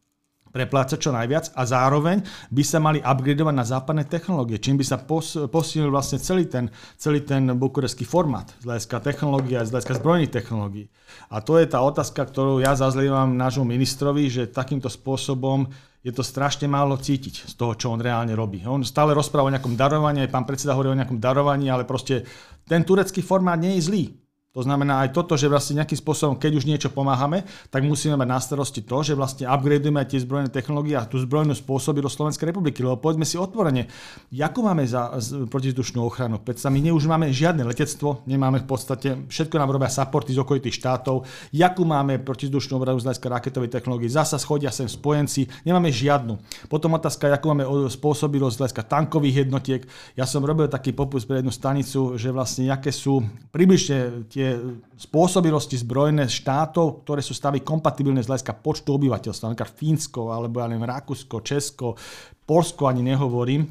preplácať 0.56 0.96
čo 0.96 1.12
najviac 1.12 1.52
a 1.52 1.62
zároveň 1.68 2.24
by 2.48 2.62
sa 2.64 2.80
mali 2.80 3.04
upgradovať 3.04 3.52
na 3.52 3.68
západné 3.68 4.08
technológie, 4.08 4.56
čím 4.56 4.80
by 4.80 4.84
sa 4.88 4.96
pos, 4.96 5.36
posilnil 5.52 5.92
vlastne 5.92 6.16
celý 6.16 6.48
ten, 6.48 6.72
celý 6.96 7.20
ten 7.20 7.52
bukureský 7.52 8.08
formát 8.08 8.48
z 8.64 8.64
hľadiska 8.64 9.04
technológie 9.04 9.60
a 9.60 9.68
z 9.68 9.76
hľadiska 9.76 10.00
zbrojných 10.00 10.32
technológií. 10.32 10.88
A 11.28 11.44
to 11.44 11.60
je 11.60 11.68
tá 11.68 11.84
otázka, 11.84 12.24
ktorú 12.24 12.64
ja 12.64 12.72
zazlievam 12.72 13.36
nášmu 13.36 13.68
ministrovi, 13.68 14.32
že 14.32 14.48
takýmto 14.48 14.88
spôsobom 14.88 15.68
je 16.06 16.14
to 16.14 16.22
strašne 16.22 16.70
málo 16.70 16.94
cítiť 16.96 17.50
z 17.50 17.54
toho, 17.58 17.74
čo 17.74 17.90
on 17.90 17.98
reálne 17.98 18.30
robí. 18.32 18.62
On 18.62 18.78
stále 18.86 19.10
rozpráva 19.10 19.50
o 19.50 19.54
nejakom 19.54 19.74
darovaní, 19.74 20.22
aj 20.22 20.30
pán 20.30 20.46
predseda 20.46 20.72
hovorí 20.72 20.94
o 20.94 20.98
nejakom 20.98 21.18
darovaní, 21.18 21.66
ale 21.66 21.82
proste 21.82 22.22
ten 22.62 22.86
turecký 22.86 23.26
formát 23.26 23.58
nie 23.58 23.74
je 23.76 23.90
zlý. 23.90 24.04
To 24.56 24.64
znamená 24.64 25.04
aj 25.04 25.12
toto, 25.12 25.36
že 25.36 25.52
vlastne 25.52 25.84
nejakým 25.84 26.00
spôsobom, 26.00 26.40
keď 26.40 26.56
už 26.56 26.64
niečo 26.64 26.88
pomáhame, 26.88 27.44
tak 27.68 27.84
musíme 27.84 28.16
mať 28.16 28.24
na 28.24 28.40
starosti 28.40 28.80
to, 28.80 29.04
že 29.04 29.12
vlastne 29.12 29.44
upgradeujeme 29.44 30.00
tie 30.08 30.16
zbrojné 30.24 30.48
technológie 30.48 30.96
a 30.96 31.04
tú 31.04 31.20
zbrojnú 31.20 31.52
do 31.52 32.08
Slovenskej 32.08 32.48
republiky. 32.48 32.80
Lebo 32.80 32.96
povedzme 32.96 33.28
si 33.28 33.36
otvorene, 33.36 33.84
ako 34.32 34.60
máme 34.64 34.88
za 34.88 35.12
protizdušnú 35.52 36.00
ochranu? 36.00 36.40
Predsa 36.40 36.72
my 36.72 36.88
už 36.88 37.04
máme 37.04 37.28
žiadne 37.28 37.68
letectvo, 37.68 38.24
nemáme 38.24 38.64
v 38.64 38.66
podstate, 38.70 39.28
všetko 39.28 39.60
nám 39.60 39.76
robia 39.76 39.92
supporty 39.92 40.32
z 40.32 40.40
okolitých 40.40 40.80
štátov. 40.80 41.28
Jakú 41.52 41.84
máme 41.84 42.16
protizdušnú 42.24 42.80
obranu 42.80 42.96
z 42.96 43.12
hľadiska 43.12 43.28
raketovej 43.28 43.68
technológie? 43.68 44.08
Zasa 44.08 44.40
schodia 44.40 44.72
sem 44.72 44.88
spojenci, 44.88 45.52
nemáme 45.68 45.92
žiadnu. 45.92 46.40
Potom 46.72 46.96
otázka, 46.96 47.28
akú 47.28 47.52
máme 47.52 47.68
spôsobilosť 47.92 48.56
z 48.56 48.60
hľadiska 48.64 48.82
tankových 48.88 49.44
jednotiek. 49.44 49.84
Ja 50.16 50.24
som 50.24 50.40
robil 50.40 50.64
taký 50.72 50.96
popus 50.96 51.28
pre 51.28 51.44
jednu 51.44 51.52
stanicu, 51.52 52.16
že 52.16 52.32
vlastne 52.32 52.72
aké 52.72 52.88
sú 52.88 53.20
približne 53.52 54.24
tie 54.32 54.45
tie 54.46 54.54
spôsobilosti 54.94 55.74
zbrojné 55.82 56.30
štátov, 56.30 57.02
ktoré 57.02 57.18
sú 57.18 57.34
stavy 57.34 57.66
kompatibilné 57.66 58.22
z 58.22 58.30
hľadiska 58.30 58.62
počtu 58.62 58.94
obyvateľstva, 58.94 59.50
napríklad 59.50 59.74
Fínsko, 59.74 60.30
alebo 60.30 60.62
ja 60.62 60.70
neviem, 60.70 60.86
Rakúsko, 60.86 61.42
Česko, 61.42 61.98
Polsko 62.46 62.86
ani 62.86 63.02
nehovorím, 63.02 63.66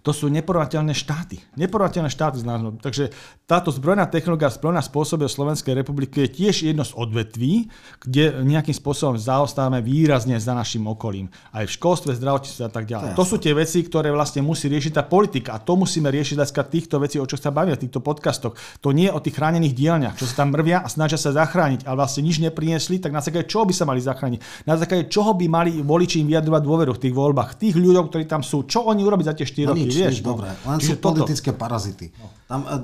to 0.00 0.10
sú 0.14 0.28
neporovnateľné 0.32 0.94
štáty. 0.96 1.40
Neporovnateľné 1.56 2.10
štáty 2.10 2.40
z 2.40 2.46
nášho. 2.46 2.76
Takže 2.78 3.10
táto 3.44 3.74
zbrojná 3.74 4.06
technológia, 4.06 4.52
zbrojná 4.52 4.80
spôsoby 4.80 5.26
Slovenskej 5.26 5.74
republiky 5.74 6.26
je 6.26 6.28
tiež 6.44 6.70
jedno 6.70 6.86
z 6.86 6.94
odvetví, 6.94 7.68
kde 8.02 8.42
nejakým 8.46 8.74
spôsobom 8.74 9.18
zaostávame 9.18 9.82
výrazne 9.82 10.38
za 10.38 10.54
našim 10.54 10.86
okolím. 10.86 11.28
Aj 11.50 11.66
v 11.66 11.70
školstve, 11.70 12.14
zdravotníctve 12.16 12.64
a 12.66 12.72
tak 12.72 12.84
ďalej. 12.86 13.12
To, 13.14 13.22
to 13.22 13.24
sú 13.24 13.36
tie 13.42 13.52
veci, 13.56 13.82
ktoré 13.82 14.14
vlastne 14.14 14.40
musí 14.40 14.70
riešiť 14.70 14.92
tá 14.96 15.02
politika. 15.04 15.56
A 15.56 15.62
to 15.62 15.74
musíme 15.74 16.08
riešiť 16.08 16.36
z 16.40 16.52
týchto 16.70 17.02
vecí, 17.02 17.16
o 17.18 17.26
čo 17.26 17.36
sa 17.36 17.50
bavíme 17.50 17.74
v 17.74 17.82
týchto 17.86 17.98
podcastoch. 18.00 18.54
To 18.80 18.94
nie 18.94 19.10
je 19.10 19.14
o 19.14 19.20
tých 19.22 19.36
chránených 19.36 19.74
dielniach, 19.74 20.14
čo 20.16 20.26
sa 20.26 20.44
tam 20.44 20.54
mrvia 20.54 20.82
a 20.82 20.88
snažia 20.88 21.18
sa 21.18 21.34
zachrániť, 21.34 21.84
ale 21.86 21.96
vlastne 22.00 22.22
nič 22.26 22.38
nepriniesli, 22.42 23.02
tak 23.02 23.14
na 23.14 23.22
základe 23.22 23.50
čoho 23.50 23.66
by 23.66 23.74
sa 23.74 23.84
mali 23.86 24.00
zachrániť? 24.02 24.40
Na 24.66 24.74
základe 24.78 25.10
čoho 25.10 25.34
by 25.34 25.46
mali 25.46 25.72
voliči 25.82 26.22
im 26.22 26.28
vyjadrovať 26.30 26.62
dôveru 26.62 26.92
v 26.96 27.02
tých 27.02 27.14
voľbách? 27.14 27.58
Tých 27.58 27.76
ľuďov, 27.76 28.10
ktorí 28.10 28.24
tam 28.26 28.42
sú. 28.42 28.64
Čo 28.66 28.86
oni 28.90 29.02
urobiť 29.02 29.26
za 29.26 29.34
tie 29.34 29.46
4 29.46 29.69
roky, 29.70 29.86
nič, 29.86 29.94
vieš? 29.94 30.14
Nič, 30.18 30.20
no. 30.22 30.28
dobre, 30.34 30.48
len 30.52 30.78
Čiže 30.78 30.88
sú 30.90 30.96
toto. 30.98 31.06
politické 31.14 31.50
parazity. 31.54 32.06
No. 32.18 32.26
Tam 32.50 32.66
e, 32.66 32.70
e, 32.74 32.78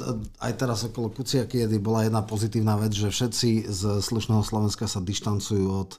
aj 0.47 0.53
teraz 0.55 0.78
okolo 0.87 1.11
Kuciaky 1.11 1.66
bola 1.82 2.07
jedna 2.07 2.22
pozitívna 2.22 2.78
vec, 2.78 2.95
že 2.95 3.11
všetci 3.11 3.66
z 3.66 3.80
slušného 3.99 4.47
Slovenska 4.47 4.87
sa 4.87 5.03
dištancujú 5.03 5.66
od 5.66 5.99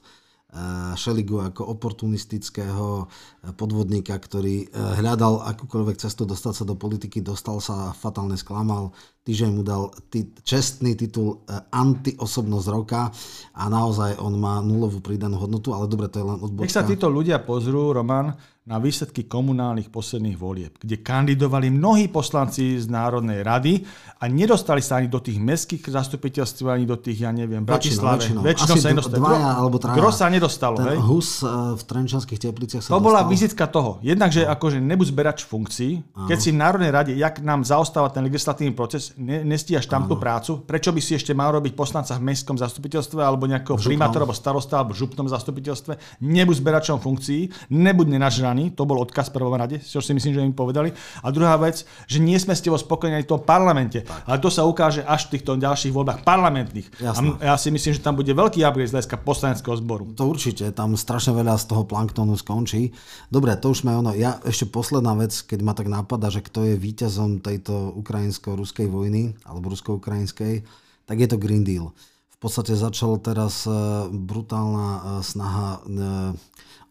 Šeligu 0.96 1.44
ako 1.44 1.68
oportunistického 1.76 3.12
podvodníka, 3.60 4.16
ktorý 4.16 4.72
hľadal 4.72 5.44
akúkoľvek 5.52 6.00
cestu 6.00 6.24
dostať 6.24 6.54
sa 6.56 6.64
do 6.64 6.80
politiky, 6.80 7.20
dostal 7.20 7.60
sa 7.60 7.92
a 7.92 7.94
fatálne 7.94 8.40
sklamal. 8.40 8.96
Týždeň 9.28 9.50
mu 9.52 9.60
dal 9.60 9.92
t- 10.08 10.32
čestný 10.40 10.96
titul 10.96 11.44
antiosobnosť 11.68 12.66
roka 12.72 13.12
a 13.52 13.64
naozaj 13.68 14.16
on 14.16 14.40
má 14.40 14.64
nulovú 14.64 15.04
pridanú 15.04 15.36
hodnotu, 15.36 15.76
ale 15.76 15.84
dobre, 15.84 16.08
to 16.08 16.24
je 16.24 16.26
len 16.26 16.40
odbočka. 16.40 16.64
Nech 16.64 16.78
sa 16.80 16.88
títo 16.88 17.12
ľudia 17.12 17.44
pozrú, 17.44 17.92
Roman, 17.92 18.32
na 18.68 18.76
výsledky 18.76 19.24
komunálnych 19.24 19.88
posledných 19.88 20.36
volieb, 20.36 20.76
kde 20.76 21.00
kandidovali 21.00 21.72
mnohí 21.72 22.12
poslanci 22.12 22.76
z 22.76 22.84
Národnej 22.92 23.40
rady 23.40 23.80
a 24.20 24.28
nedostali 24.28 24.84
sa 24.84 25.00
ani 25.00 25.08
do 25.08 25.24
tých 25.24 25.40
mestských 25.40 25.88
zastupiteľstv, 25.88 26.68
ani 26.68 26.84
do 26.84 27.00
tých, 27.00 27.24
ja 27.24 27.32
neviem, 27.32 27.64
Bratislave. 27.64 28.28
Väčšinou, 28.28 28.44
väčšinou. 28.44 28.74
Asi 28.76 28.84
sa 28.84 28.88
nedostali. 28.92 29.20
Dvaja 29.24 29.50
alebo 29.56 29.76
traja. 29.80 29.96
Gro 29.96 30.10
sa 30.12 30.28
nedostalo. 30.28 30.76
Ten 30.76 30.92
hej? 30.92 31.00
Hus 31.00 31.40
eh, 31.40 31.48
v 31.48 31.82
Trenčanských 31.88 32.36
tepliciach 32.36 32.84
sa 32.84 32.92
To 32.92 33.00
dostal. 33.00 33.08
bola 33.08 33.20
vizitka 33.24 33.64
toho. 33.64 33.96
Jednak, 34.04 34.36
že 34.36 34.44
no. 34.44 34.52
akože 34.52 34.84
nebuď 34.84 35.06
zberač 35.16 35.38
funkcií, 35.48 36.04
keď 36.28 36.36
si 36.36 36.52
v 36.52 36.58
Národnej 36.60 36.92
rade, 36.92 37.12
jak 37.16 37.40
nám 37.40 37.64
zaostáva 37.64 38.12
ten 38.12 38.20
legislatívny 38.28 38.76
proces, 38.76 39.16
ne, 39.16 39.48
nestíhaš 39.48 39.88
tam 39.88 40.04
tú 40.04 40.20
prácu, 40.20 40.60
prečo 40.68 40.92
by 40.92 41.00
si 41.00 41.16
ešte 41.16 41.32
mal 41.32 41.56
robiť 41.56 41.72
poslanca 41.72 42.20
v 42.20 42.28
mestskom 42.28 42.60
zastupiteľstve 42.60 43.24
alebo 43.24 43.48
nejakého 43.48 43.80
primátora 43.80 44.28
alebo 44.28 44.36
starosta 44.36 44.84
alebo 44.84 44.92
župnom 44.92 45.24
zastupiteľstve, 45.24 46.20
nebuď 46.20 46.54
zberačom 46.60 47.00
funkcií, 47.00 47.72
nebuď 47.72 48.20
nenažraný 48.20 48.57
strany, 48.58 48.74
to 48.74 48.82
bol 48.82 48.98
odkaz 48.98 49.30
prvom 49.30 49.54
rade, 49.54 49.78
čo 49.78 50.02
si 50.02 50.10
myslím, 50.10 50.34
že 50.34 50.42
im 50.42 50.56
povedali. 50.56 50.90
A 51.22 51.30
druhá 51.30 51.54
vec, 51.54 51.86
že 52.10 52.18
nie 52.18 52.34
sme 52.42 52.58
s 52.58 52.62
tebou 52.62 52.76
spokojní 52.76 53.22
aj 53.22 53.24
v 53.24 53.30
tom 53.30 53.40
parlamente, 53.46 54.02
tak. 54.02 54.26
ale 54.26 54.42
to 54.42 54.50
sa 54.50 54.66
ukáže 54.66 55.06
až 55.06 55.30
v 55.30 55.38
týchto 55.38 55.54
ďalších 55.54 55.94
voľbách 55.94 56.26
parlamentných. 56.26 56.88
Jasné. 56.98 57.38
A 57.38 57.54
ja 57.54 57.56
si 57.56 57.70
myslím, 57.70 57.94
že 57.94 58.02
tam 58.02 58.18
bude 58.18 58.34
veľký 58.34 58.66
upgrade 58.66 58.90
z 58.90 58.94
hľadiska 58.98 59.16
poslaneckého 59.22 59.78
zboru. 59.78 60.10
To 60.18 60.26
určite, 60.26 60.66
tam 60.74 60.98
strašne 60.98 61.38
veľa 61.38 61.54
z 61.54 61.64
toho 61.70 61.86
planktonu 61.86 62.34
skončí. 62.34 62.90
Dobre, 63.30 63.54
to 63.54 63.70
už 63.70 63.86
sme 63.86 63.94
ono. 63.94 64.10
Ja 64.18 64.42
ešte 64.42 64.66
posledná 64.66 65.14
vec, 65.14 65.30
keď 65.46 65.58
ma 65.62 65.72
tak 65.78 65.86
napadá, 65.86 66.28
že 66.32 66.42
kto 66.42 66.66
je 66.66 66.74
víťazom 66.74 67.38
tejto 67.38 67.94
ukrajinsko-ruskej 67.94 68.90
vojny, 68.90 69.38
alebo 69.46 69.70
rusko-ukrajinskej, 69.70 70.66
tak 71.06 71.16
je 71.16 71.28
to 71.30 71.40
Green 71.40 71.62
Deal. 71.62 71.94
V 72.38 72.46
podstate 72.46 72.78
začal 72.78 73.18
teraz 73.18 73.66
e, 73.66 73.74
brutálna 74.14 74.88
e, 74.94 75.00
snaha 75.26 75.82
e, 75.82 76.38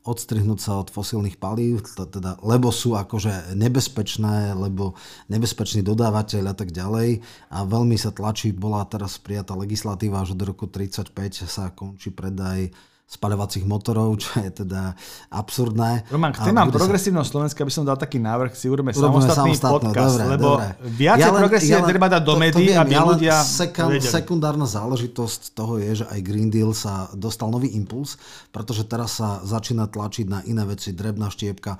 odstrihnúť 0.07 0.59
sa 0.63 0.79
od 0.79 0.87
fosílnych 0.87 1.35
palív, 1.35 1.83
teda, 1.83 2.39
lebo 2.39 2.71
sú 2.71 2.95
akože 2.95 3.51
nebezpečné, 3.59 4.55
lebo 4.55 4.95
nebezpečný 5.27 5.83
dodávateľ 5.83 6.43
a 6.49 6.55
tak 6.55 6.71
ďalej. 6.71 7.19
A 7.51 7.67
veľmi 7.67 7.99
sa 7.99 8.15
tlačí, 8.15 8.55
bola 8.55 8.87
teraz 8.87 9.19
prijatá 9.19 9.51
legislatíva, 9.53 10.23
že 10.23 10.39
do 10.39 10.47
roku 10.47 10.71
35 10.71 11.11
sa 11.43 11.75
končí 11.75 12.15
predaj 12.15 12.71
spaľovacích 13.07 13.63
motorov, 13.63 14.19
čo 14.19 14.43
je 14.43 14.51
teda 14.63 14.91
absurdné. 15.31 16.11
Roman, 16.11 16.35
k 16.35 16.51
témam 16.51 16.67
progresívneho 16.67 17.23
sa... 17.23 17.39
Slovenska 17.39 17.63
by 17.63 17.71
som 17.71 17.87
dal 17.87 17.95
taký 17.95 18.19
návrh, 18.19 18.51
si 18.51 18.67
urobíme 18.67 18.91
samostatný 18.91 19.55
podcast, 19.55 20.19
dobre, 20.19 20.31
lebo 20.35 20.49
dobre. 20.59 20.67
viac 20.91 21.17
ja 21.23 21.31
progresívne 21.31 21.79
ja 21.79 21.87
treba 21.87 22.07
dať 22.11 22.23
do 22.27 22.35
médií, 22.35 22.75
aby 22.75 22.93
ja 22.93 23.03
ľudia 23.07 23.35
sekund, 23.39 23.95
Sekundárna 24.03 24.67
záležitosť 24.67 25.55
toho 25.55 25.79
je, 25.79 26.03
že 26.03 26.05
aj 26.11 26.19
Green 26.19 26.51
Deal 26.51 26.75
sa 26.75 27.07
dostal 27.15 27.47
nový 27.47 27.71
impuls, 27.79 28.19
pretože 28.51 28.83
teraz 28.83 29.23
sa 29.23 29.39
začína 29.39 29.87
tlačiť 29.87 30.27
na 30.27 30.43
iné 30.43 30.67
veci, 30.67 30.91
drebná 30.91 31.31
štiepka. 31.31 31.79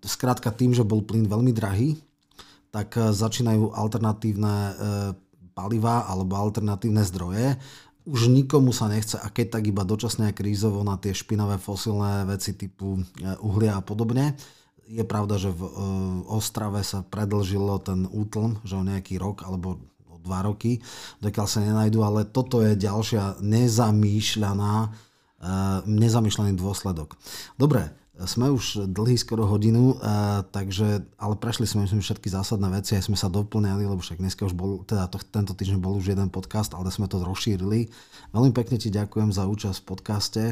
Skrátka 0.00 0.48
e, 0.48 0.56
tým, 0.56 0.72
že 0.72 0.80
bol 0.80 1.04
plyn 1.04 1.28
veľmi 1.28 1.52
drahý, 1.52 2.00
tak 2.72 2.96
e, 2.96 3.12
začínajú 3.12 3.76
alternatívne 3.76 4.54
e, 4.56 4.72
paliva 5.52 6.08
alebo 6.08 6.40
alternatívne 6.40 7.04
zdroje 7.04 7.60
už 8.02 8.26
nikomu 8.26 8.74
sa 8.74 8.90
nechce, 8.90 9.14
a 9.14 9.26
keď 9.30 9.58
tak 9.58 9.70
iba 9.70 9.86
dočasne 9.86 10.30
a 10.30 10.36
krízovo 10.36 10.82
na 10.82 10.98
tie 10.98 11.14
špinavé 11.14 11.58
fosilné 11.62 12.26
veci 12.26 12.58
typu 12.58 12.98
e, 12.98 13.02
uhlia 13.38 13.78
a 13.78 13.82
podobne. 13.82 14.34
Je 14.90 15.06
pravda, 15.06 15.38
že 15.38 15.54
v 15.54 15.62
e, 15.62 15.70
Ostrave 16.26 16.82
sa 16.82 17.06
predlžilo 17.06 17.78
ten 17.78 18.10
útlm, 18.10 18.58
že 18.66 18.74
o 18.74 18.82
nejaký 18.82 19.22
rok 19.22 19.46
alebo 19.46 19.78
o 20.10 20.16
dva 20.18 20.42
roky, 20.42 20.82
dokiaľ 21.22 21.46
sa 21.46 21.62
nenajdu, 21.62 22.02
ale 22.02 22.26
toto 22.26 22.58
je 22.58 22.74
ďalšia 22.74 23.38
nezamýšľaná, 23.38 24.74
e, 24.82 24.88
nezamýšľaný 25.86 26.58
dôsledok. 26.58 27.14
Dobre, 27.54 28.01
sme 28.12 28.52
už 28.52 28.92
dlhý 28.92 29.16
skoro 29.16 29.48
hodinu, 29.48 29.96
takže, 30.52 31.00
ale 31.16 31.34
prešli 31.40 31.64
sme 31.64 31.88
myslím, 31.88 32.04
všetky 32.04 32.28
zásadné 32.28 32.68
veci, 32.68 32.92
aj 32.92 33.08
sme 33.08 33.16
sa 33.16 33.32
doplňali, 33.32 33.88
lebo 33.88 34.04
však 34.04 34.20
dneska 34.20 34.44
už 34.44 34.52
bol, 34.52 34.84
teda 34.84 35.08
to, 35.08 35.16
tento 35.32 35.56
týždeň 35.56 35.80
bol 35.80 35.96
už 35.96 36.12
jeden 36.12 36.28
podcast, 36.28 36.76
ale 36.76 36.92
sme 36.92 37.08
to 37.08 37.24
rozšírili. 37.24 37.88
Veľmi 38.36 38.52
pekne 38.52 38.76
ti 38.76 38.92
ďakujem 38.92 39.32
za 39.32 39.48
účasť 39.48 39.80
v 39.80 39.88
podcaste. 39.88 40.42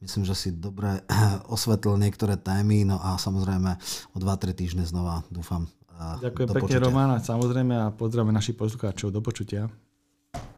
Myslím, 0.00 0.24
že 0.24 0.32
si 0.38 0.48
dobre 0.54 1.04
osvetlil 1.52 1.98
niektoré 2.00 2.38
témy, 2.38 2.88
no 2.88 3.02
a 3.02 3.20
samozrejme 3.20 3.76
o 4.14 4.18
2-3 4.22 4.56
týždne 4.56 4.84
znova 4.86 5.26
dúfam. 5.28 5.68
Ďakujem 6.00 6.48
pekne, 6.56 6.76
Roman, 6.80 7.10
a 7.12 7.20
samozrejme 7.20 7.74
a 7.76 7.92
pozdravujeme 7.92 8.32
našich 8.32 8.56
poslucháčov. 8.56 9.12
Do 9.12 9.20
počutia. 9.20 9.68